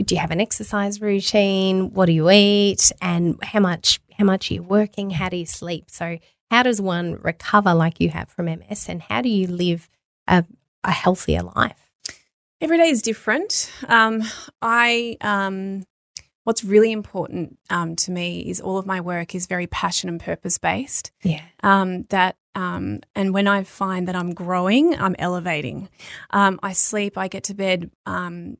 do 0.03 0.15
you 0.15 0.21
have 0.21 0.31
an 0.31 0.41
exercise 0.41 1.01
routine? 1.01 1.93
What 1.93 2.07
do 2.07 2.11
you 2.11 2.29
eat? 2.29 2.91
And 3.01 3.41
how 3.43 3.59
much, 3.59 3.99
how 4.17 4.25
much 4.25 4.51
are 4.51 4.55
you 4.55 4.63
working? 4.63 5.11
How 5.11 5.29
do 5.29 5.37
you 5.37 5.45
sleep? 5.45 5.89
So 5.89 6.19
how 6.49 6.63
does 6.63 6.81
one 6.81 7.15
recover 7.21 7.73
like 7.73 7.99
you 7.99 8.09
have 8.09 8.29
from 8.29 8.45
MS? 8.45 8.89
And 8.89 9.01
how 9.01 9.21
do 9.21 9.29
you 9.29 9.47
live 9.47 9.89
a, 10.27 10.43
a 10.83 10.91
healthier 10.91 11.41
life? 11.41 11.91
Every 12.59 12.77
day 12.77 12.89
is 12.89 13.01
different. 13.01 13.71
Um, 13.87 14.21
I 14.61 15.17
um, 15.21 15.83
what's 16.43 16.63
really 16.63 16.91
important 16.91 17.57
um, 17.69 17.95
to 17.95 18.11
me 18.11 18.41
is 18.41 18.59
all 18.59 18.77
of 18.77 18.85
my 18.85 19.01
work 19.01 19.33
is 19.35 19.47
very 19.47 19.67
passion 19.67 20.09
and 20.09 20.19
purpose 20.19 20.57
based. 20.57 21.11
Yeah. 21.23 21.41
Um, 21.63 22.03
that 22.09 22.35
um, 22.55 22.99
and 23.15 23.33
when 23.33 23.47
I 23.47 23.63
find 23.63 24.07
that 24.07 24.15
I'm 24.15 24.33
growing, 24.33 24.95
I'm 24.99 25.15
elevating. 25.19 25.89
Um, 26.31 26.59
I 26.61 26.73
sleep. 26.73 27.17
I 27.17 27.27
get 27.27 27.43
to 27.45 27.53
bed 27.53 27.91
um, 28.05 28.57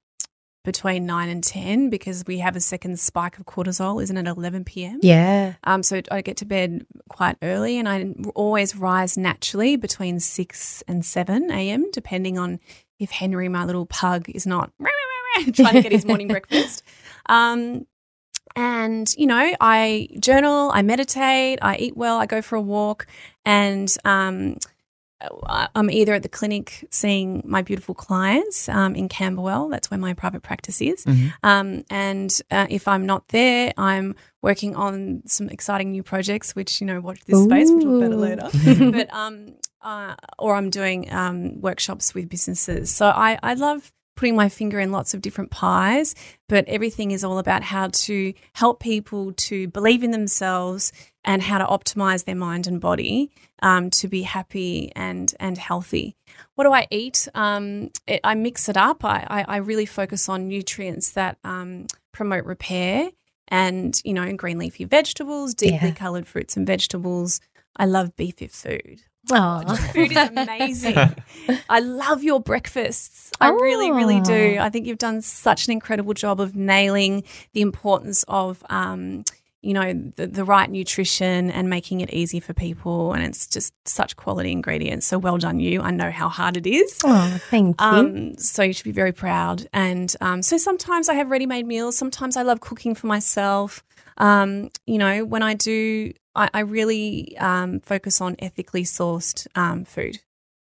between 0.64 1.06
nine 1.06 1.30
and 1.30 1.44
ten 1.44 1.90
because 1.90 2.24
we 2.26 2.40
have 2.40 2.56
a 2.56 2.62
second 2.62 3.00
spike 3.00 3.38
of 3.38 3.46
cortisol, 3.46 4.02
isn't 4.02 4.16
it? 4.16 4.28
At 4.28 4.38
eleven 4.38 4.64
p.m. 4.64 5.00
Yeah. 5.02 5.56
Um, 5.64 5.84
so 5.84 6.02
I 6.10 6.22
get 6.22 6.38
to 6.38 6.46
bed 6.46 6.86
quite 7.10 7.38
early, 7.42 7.78
and 7.78 7.90
I 7.90 8.14
always 8.36 8.76
rise 8.76 9.18
naturally 9.18 9.76
between 9.76 10.20
six 10.20 10.84
and 10.88 11.06
seven 11.06 11.52
a.m. 11.52 11.90
depending 11.92 12.38
on 12.38 12.60
if 13.00 13.12
Henry, 13.12 13.50
my 13.50 13.66
little 13.66 13.88
pug, 13.88 14.30
is 14.30 14.46
not 14.46 14.72
trying 15.54 15.74
to 15.74 15.82
get 15.82 15.92
his 15.92 16.06
morning 16.06 16.28
breakfast. 16.28 16.84
Um, 17.28 17.86
and 18.56 19.14
you 19.18 19.28
know, 19.28 19.54
I 19.60 20.08
journal, 20.20 20.72
I 20.74 20.82
meditate, 20.82 21.60
I 21.62 21.78
eat 21.78 21.96
well, 21.98 22.18
I 22.18 22.26
go 22.26 22.42
for 22.42 22.56
a 22.56 22.62
walk, 22.62 23.08
and 23.46 23.94
um, 24.06 24.58
I- 25.46 25.68
I'm 25.76 25.90
either 25.92 26.14
at 26.16 26.24
the 26.24 26.30
clinic 26.30 26.88
seeing 26.90 27.44
my 27.46 27.62
beautiful 27.62 27.94
clients 27.94 28.68
um, 28.68 28.96
in 28.96 29.08
Camberwell. 29.08 29.70
That's 29.70 29.92
where 29.92 30.00
my 30.00 30.14
private 30.16 30.42
practice 30.42 30.82
is. 30.82 31.06
Um, 31.44 31.84
and 31.92 32.42
uh, 32.50 32.66
if 32.72 32.88
I'm 32.88 33.06
not 33.06 33.28
there, 33.28 33.72
I'm 33.78 34.16
working 34.42 34.76
on 34.76 35.22
some 35.28 35.48
exciting 35.50 35.92
new 35.92 36.02
projects, 36.02 36.56
which, 36.56 36.82
you 36.82 36.88
know, 36.88 37.00
watch 37.00 37.20
this 37.26 37.38
space. 37.44 37.70
We'll 37.70 38.02
talk 38.02 38.10
about 38.10 38.12
it 38.12 38.18
later. 38.18 38.92
but, 38.92 39.14
um, 39.14 39.54
uh, 39.84 40.16
or 40.40 40.56
I'm 40.56 40.72
doing 40.72 41.12
um, 41.14 41.62
workshops 41.62 42.16
with 42.16 42.28
businesses. 42.28 42.90
So 42.92 43.06
I, 43.08 43.38
I 43.44 43.54
love 43.54 43.92
putting 44.22 44.36
my 44.36 44.50
finger 44.50 44.80
in 44.80 44.92
lots 44.92 45.16
of 45.16 45.22
different 45.22 45.50
pies, 45.50 46.14
but 46.48 46.64
everything 46.68 47.10
is 47.10 47.24
all 47.24 47.40
about 47.40 47.64
how 47.64 47.88
to 47.92 48.32
help 48.54 48.80
people 48.80 49.34
to 49.34 49.68
believe 49.70 50.04
in 50.04 50.12
themselves 50.12 50.92
and 51.24 51.42
how 51.42 51.58
to 51.58 51.66
optimize 51.66 52.26
their 52.26 52.36
mind 52.36 52.68
and 52.68 52.80
body 52.80 53.32
um, 53.64 53.90
to 53.90 54.08
be 54.08 54.22
happy 54.22 54.92
and 54.96 55.34
and 55.40 55.58
healthy. 55.58 56.16
What 56.54 56.66
do 56.66 56.72
I 56.72 56.86
eat? 56.92 57.28
Um, 57.34 57.90
it, 58.06 58.20
I 58.24 58.36
mix 58.36 58.70
it 58.70 58.78
up. 58.78 59.04
I, 59.04 59.26
I, 59.28 59.46
I 59.56 59.58
really 59.58 59.88
focus 59.88 60.30
on 60.30 60.48
nutrients 60.48 61.14
that 61.14 61.40
um, 61.44 61.88
promote 62.12 62.46
repair 62.46 63.10
and 63.48 64.00
you 64.06 64.14
know 64.14 64.32
green 64.34 64.60
leafy 64.60 64.84
vegetables, 64.86 65.56
deeply 65.56 65.88
Yeah. 65.90 65.96
colored 65.96 66.28
fruits 66.28 66.56
and 66.56 66.68
vegetables. 66.68 67.42
I 67.76 67.86
love 67.86 68.16
BeFit 68.16 68.52
Food. 68.52 69.02
Oh, 69.30 69.76
Food 69.94 70.12
is 70.12 70.30
amazing. 70.30 70.96
I 71.70 71.80
love 71.80 72.24
your 72.24 72.40
breakfasts. 72.40 73.32
I 73.40 73.50
really, 73.50 73.92
really 73.92 74.22
do. 74.22 74.58
Oh. 74.60 74.64
I 74.64 74.70
think 74.70 74.86
you've 74.88 74.98
done 74.98 75.22
such 75.22 75.68
an 75.68 75.72
incredible 75.72 76.14
job 76.14 76.40
of 76.40 76.56
nailing 76.56 77.24
the 77.54 77.62
importance 77.62 78.24
of, 78.28 78.64
um, 78.70 79.24
you 79.62 79.74
know, 79.74 79.94
the, 80.16 80.26
the 80.28 80.44
right 80.44 80.70
nutrition 80.70 81.52
and 81.52 81.70
making 81.70 82.02
it 82.02 82.12
easy 82.12 82.40
for 82.40 82.54
people. 82.54 83.14
And 83.14 83.24
it's 83.24 83.46
just 83.48 83.74
such 83.88 84.16
quality 84.16 84.52
ingredients. 84.52 85.06
So 85.06 85.20
well 85.20 85.38
done, 85.38 85.60
you. 85.60 85.82
I 85.82 85.92
know 85.92 86.10
how 86.12 86.30
hard 86.30 86.58
it 86.58 86.66
is. 86.66 87.00
oh, 87.04 87.38
thank 87.50 87.80
you. 87.80 87.88
Um, 87.88 88.38
so 88.38 88.64
you 88.64 88.74
should 88.74 88.86
be 88.86 88.92
very 88.92 89.12
proud. 89.12 89.68
And 89.72 90.14
um, 90.20 90.42
so 90.42 90.58
sometimes 90.58 91.10
I 91.10 91.14
have 91.14 91.30
ready 91.30 91.46
made 91.46 91.68
meals. 91.68 91.96
Sometimes 91.98 92.38
I 92.38 92.42
love 92.42 92.60
cooking 92.60 92.96
for 92.96 93.08
myself. 93.08 93.84
Um, 94.18 94.70
you 94.86 94.98
know, 94.98 95.26
when 95.26 95.44
I 95.44 95.54
do, 95.54 96.14
I, 96.36 96.50
I 96.54 96.60
really 96.62 97.38
um, 97.38 97.80
focus 97.82 98.22
on 98.22 98.36
ethically 98.40 98.84
sourced 98.84 99.48
um, 99.56 99.86
food 99.86 100.20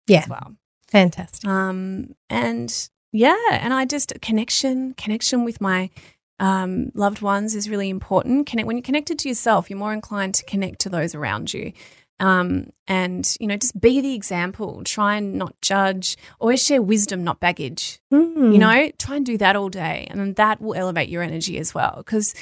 yeah, 0.06 0.20
as 0.20 0.28
well. 0.28 0.56
fantastic. 0.88 1.48
Um, 1.48 2.14
and 2.28 2.88
yeah, 3.12 3.36
and 3.50 3.72
I 3.72 3.84
just 3.84 4.12
connection, 4.20 4.94
connection 4.94 5.44
with 5.44 5.60
my 5.60 5.90
um, 6.38 6.90
loved 6.94 7.22
ones 7.22 7.54
is 7.54 7.70
really 7.70 7.88
important. 7.88 8.46
Connect 8.46 8.66
when 8.66 8.76
you're 8.76 8.82
connected 8.82 9.18
to 9.20 9.28
yourself, 9.28 9.70
you're 9.70 9.78
more 9.78 9.92
inclined 9.92 10.34
to 10.34 10.44
connect 10.44 10.80
to 10.80 10.88
those 10.88 11.14
around 11.14 11.54
you. 11.54 11.72
Um, 12.18 12.70
and 12.88 13.36
you 13.40 13.46
know, 13.46 13.56
just 13.56 13.78
be 13.78 14.00
the 14.00 14.14
example. 14.14 14.82
Try 14.84 15.16
and 15.16 15.34
not 15.34 15.60
judge. 15.60 16.16
Always 16.40 16.64
share 16.64 16.80
wisdom, 16.80 17.24
not 17.24 17.40
baggage. 17.40 18.00
Mm. 18.12 18.52
You 18.52 18.58
know, 18.58 18.90
try 18.98 19.16
and 19.16 19.26
do 19.26 19.36
that 19.38 19.56
all 19.56 19.68
day, 19.68 20.06
and 20.10 20.36
that 20.36 20.60
will 20.60 20.74
elevate 20.74 21.08
your 21.08 21.22
energy 21.22 21.58
as 21.58 21.74
well. 21.74 21.94
Because 21.98 22.34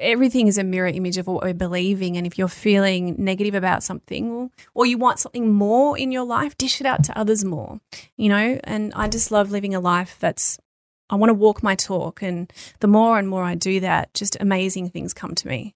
everything 0.00 0.46
is 0.46 0.58
a 0.58 0.64
mirror 0.64 0.88
image 0.88 1.18
of 1.18 1.26
what 1.26 1.42
we're 1.42 1.54
believing. 1.54 2.16
And 2.16 2.26
if 2.26 2.38
you're 2.38 2.48
feeling 2.48 3.14
negative 3.18 3.54
about 3.54 3.82
something, 3.82 4.50
or, 4.74 4.86
you 4.86 4.98
want 4.98 5.18
something 5.18 5.52
more 5.52 5.96
in 5.98 6.12
your 6.12 6.24
life, 6.24 6.56
dish 6.58 6.80
it 6.80 6.86
out 6.86 7.04
to 7.04 7.18
others 7.18 7.44
more. 7.44 7.80
You 8.16 8.28
know, 8.28 8.60
and 8.64 8.92
I 8.94 9.08
just 9.08 9.30
love 9.30 9.50
living 9.50 9.74
a 9.74 9.80
life 9.80 10.16
that's. 10.20 10.58
I 11.10 11.16
want 11.16 11.28
to 11.30 11.34
walk 11.34 11.62
my 11.62 11.74
talk, 11.74 12.22
and 12.22 12.50
the 12.80 12.86
more 12.86 13.18
and 13.18 13.28
more 13.28 13.44
I 13.44 13.54
do 13.54 13.78
that, 13.80 14.14
just 14.14 14.38
amazing 14.40 14.88
things 14.88 15.12
come 15.12 15.34
to 15.34 15.46
me. 15.46 15.74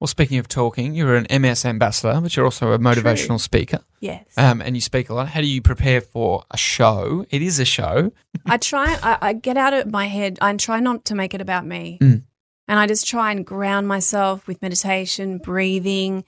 Well, 0.00 0.08
speaking 0.08 0.38
of 0.38 0.48
talking, 0.48 0.92
you're 0.94 1.14
an 1.16 1.26
MS 1.40 1.64
ambassador, 1.64 2.20
but 2.20 2.36
you're 2.36 2.44
also 2.44 2.72
a 2.72 2.78
motivational 2.78 3.40
speaker, 3.40 3.78
Yes. 4.00 4.24
um, 4.36 4.60
and 4.60 4.76
you 4.76 4.80
speak 4.82 5.08
a 5.08 5.14
lot. 5.14 5.28
How 5.28 5.40
do 5.40 5.46
you 5.46 5.62
prepare 5.62 6.00
for 6.02 6.44
a 6.50 6.56
show? 6.58 7.24
It 7.30 7.40
is 7.42 7.58
a 7.60 7.64
show. 7.64 8.12
I 8.44 8.58
try, 8.58 8.98
I, 9.02 9.18
I 9.22 9.32
get 9.32 9.56
out 9.56 9.72
of 9.72 9.90
my 9.90 10.06
head. 10.06 10.36
I 10.42 10.54
try 10.56 10.80
not 10.80 11.06
to 11.06 11.14
make 11.14 11.32
it 11.32 11.40
about 11.40 11.64
me. 11.64 11.98
Mm. 12.02 12.24
And 12.68 12.78
I 12.78 12.86
just 12.86 13.06
try 13.06 13.30
and 13.30 13.46
ground 13.46 13.86
myself 13.86 14.46
with 14.46 14.60
meditation, 14.60 15.38
breathing, 15.38 16.24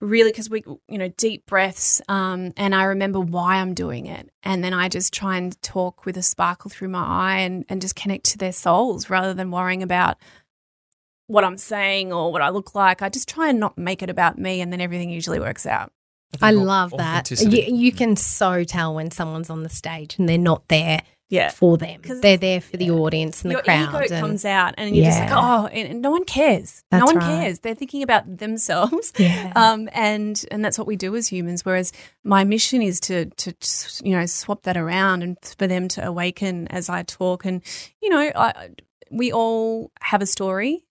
really, 0.00 0.30
because 0.30 0.50
we, 0.50 0.62
you 0.88 0.98
know, 0.98 1.08
deep 1.16 1.46
breaths. 1.46 2.02
Um, 2.08 2.52
and 2.56 2.74
I 2.74 2.84
remember 2.84 3.20
why 3.20 3.56
I'm 3.56 3.74
doing 3.74 4.06
it. 4.06 4.30
And 4.42 4.64
then 4.64 4.74
I 4.74 4.88
just 4.88 5.12
try 5.12 5.36
and 5.36 5.60
talk 5.62 6.04
with 6.04 6.16
a 6.16 6.22
sparkle 6.22 6.70
through 6.70 6.88
my 6.88 7.04
eye 7.04 7.38
and, 7.38 7.64
and 7.68 7.80
just 7.80 7.96
connect 7.96 8.24
to 8.26 8.38
their 8.38 8.52
souls 8.52 9.08
rather 9.08 9.32
than 9.32 9.50
worrying 9.50 9.82
about 9.82 10.16
what 11.28 11.44
I'm 11.44 11.58
saying 11.58 12.12
or 12.12 12.32
what 12.32 12.42
I 12.42 12.50
look 12.50 12.74
like. 12.74 13.02
I 13.02 13.08
just 13.08 13.28
try 13.28 13.48
and 13.48 13.60
not 13.60 13.78
make 13.78 14.02
it 14.02 14.10
about 14.10 14.38
me. 14.38 14.60
And 14.60 14.72
then 14.72 14.80
everything 14.80 15.10
usually 15.10 15.40
works 15.40 15.66
out. 15.66 15.92
I 16.34 16.50
think 16.50 16.62
au- 16.62 16.64
love 16.64 16.94
that. 16.96 17.30
You, 17.30 17.62
you 17.62 17.92
can 17.92 18.16
so 18.16 18.64
tell 18.64 18.94
when 18.94 19.10
someone's 19.10 19.50
on 19.50 19.62
the 19.62 19.68
stage 19.68 20.18
and 20.18 20.28
they're 20.28 20.38
not 20.38 20.66
there 20.68 21.02
Yeah. 21.28 21.50
for 21.50 21.76
them. 21.76 22.02
They're 22.04 22.36
there 22.36 22.60
for 22.60 22.76
the 22.76 22.90
audience 22.90 23.42
and 23.42 23.50
your 23.52 23.60
the 23.62 23.64
crowd. 23.64 23.88
ego 23.88 23.98
and- 23.98 24.20
comes 24.20 24.44
out 24.44 24.74
and 24.78 24.94
you're 24.94 25.06
just 25.06 25.20
like, 25.20 25.30
oh, 25.32 25.66
and, 25.66 25.88
and 25.88 26.02
no 26.02 26.10
one 26.10 26.24
cares. 26.24 26.84
no 26.92 27.04
one 27.04 27.16
right. 27.16 27.42
cares. 27.42 27.58
They're 27.60 27.74
thinking 27.74 28.02
about 28.02 28.38
themselves. 28.38 29.12
Yeah. 29.18 29.52
Um, 29.56 29.88
and 29.92 30.44
and 30.50 30.64
that's 30.64 30.78
what 30.78 30.86
we 30.86 30.96
do 30.96 31.16
as 31.16 31.26
humans. 31.28 31.64
Whereas 31.64 31.92
my 32.22 32.44
mission 32.44 32.80
is 32.82 33.00
to 33.00 33.26
to 33.26 33.54
you 34.04 34.16
know 34.16 34.26
swap 34.26 34.62
that 34.62 34.76
around 34.76 35.22
and 35.22 35.36
for 35.58 35.66
them 35.66 35.88
to 35.88 36.06
awaken 36.06 36.68
as 36.68 36.88
I 36.88 37.02
talk. 37.02 37.44
And 37.44 37.62
you 38.00 38.08
know, 38.08 38.30
I, 38.34 38.70
we 39.10 39.32
all 39.32 39.90
have 40.00 40.22
a 40.22 40.26
story, 40.26 40.84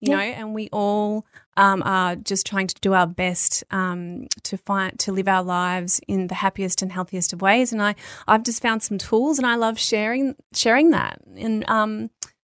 you 0.00 0.10
Yeah. 0.12 0.16
know, 0.16 0.22
and 0.22 0.54
we 0.54 0.68
all 0.72 1.24
um, 1.56 1.82
are 1.84 2.16
just 2.16 2.46
trying 2.46 2.66
to 2.66 2.74
do 2.80 2.92
our 2.92 3.06
best 3.06 3.64
um, 3.70 4.26
to 4.42 4.56
find 4.58 4.98
to 5.00 5.12
live 5.12 5.26
our 5.28 5.42
lives 5.42 6.00
in 6.06 6.26
the 6.26 6.34
happiest 6.34 6.82
and 6.82 6.92
healthiest 6.92 7.32
of 7.32 7.40
ways. 7.40 7.72
And 7.72 7.80
I 7.82 7.94
I've 8.28 8.42
just 8.42 8.60
found 8.62 8.82
some 8.82 8.98
tools, 8.98 9.38
and 9.38 9.46
I 9.46 9.54
love 9.56 9.78
sharing 9.78 10.34
sharing 10.54 10.90
that. 10.90 11.18
And 11.36 11.68
um, 11.68 12.10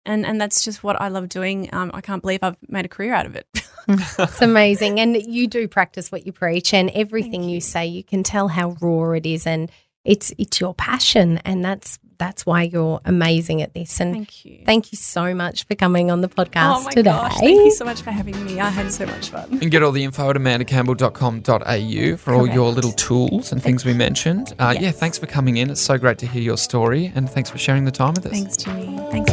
and 0.06 0.26
and 0.26 0.40
that's 0.42 0.64
just 0.64 0.84
what 0.84 1.00
I 1.02 1.10
love 1.10 1.30
doing. 1.30 1.70
Um, 1.74 1.92
I 1.94 2.02
can't 2.02 2.22
believe 2.22 2.40
I've 2.42 2.58
made 2.70 2.86
a 2.86 2.90
career 2.90 3.14
out 3.14 3.26
of 3.26 3.36
it. 3.36 3.48
It's 3.90 4.42
amazing. 4.42 5.00
And 5.00 5.16
you 5.16 5.48
do 5.48 5.66
practice 5.66 6.12
what 6.12 6.26
you 6.26 6.34
preach 6.34 6.74
and 6.74 6.90
everything 6.90 7.44
you. 7.44 7.56
you. 7.56 7.62
say, 7.62 7.86
you 7.88 8.04
can 8.04 8.22
tell 8.22 8.50
how 8.50 8.76
raw 8.82 9.12
it 9.12 9.26
is 9.26 9.48
and 9.48 9.72
it's 10.04 10.34
it's 10.38 10.60
your 10.60 10.74
passion 10.74 11.38
and 11.46 11.64
that's 11.64 11.98
that's 12.18 12.46
why 12.46 12.64
you're 12.64 13.00
amazing 13.06 13.62
at 13.62 13.74
this. 13.74 14.00
And 14.00 14.14
Thank 14.14 14.46
you. 14.46 14.60
thank 14.66 14.92
you 14.92 14.98
so 14.98 15.34
much 15.36 15.66
for 15.66 15.76
coming 15.76 16.10
on 16.12 16.22
the 16.22 16.30
podcast 16.30 16.78
oh 16.78 16.84
my 16.84 16.92
today. 16.92 17.12
gosh! 17.12 17.38
Thank 17.40 17.58
you 17.66 17.72
so 17.72 17.86
much 17.86 18.02
for 18.02 18.12
having 18.12 18.44
me. 18.46 18.60
I 18.60 18.70
had 18.70 18.92
so 18.92 19.06
much 19.06 19.30
fun. 19.30 19.60
And 19.62 19.72
get 19.72 19.84
all 19.84 19.92
the 19.92 20.04
info 20.04 20.30
at 20.30 20.36
amandacampbell.com.au 20.36 22.18
for 22.18 22.34
all 22.34 22.48
your 22.48 22.72
little 22.72 22.92
tools 22.94 23.52
and 23.52 23.62
things 23.62 23.86
we 23.86 23.94
mentioned. 23.94 24.54
Uh, 24.60 24.76
Yeah, 24.80 24.92
thanks 24.92 25.18
for 25.18 25.26
coming 25.28 25.58
in. 25.58 25.70
It's 25.70 25.82
so 25.82 25.98
great 25.98 26.18
to 26.20 26.28
hear 26.28 26.42
your 26.42 26.58
story, 26.58 27.12
and 27.16 27.30
thanks 27.30 27.50
for 27.50 27.58
sharing 27.58 27.86
the 27.86 27.92
time 27.92 28.14
with 28.14 28.26
us. 28.26 28.32
Thanks, 28.32 28.58
Jimmy. 28.58 28.98
Thanks, 29.12 29.32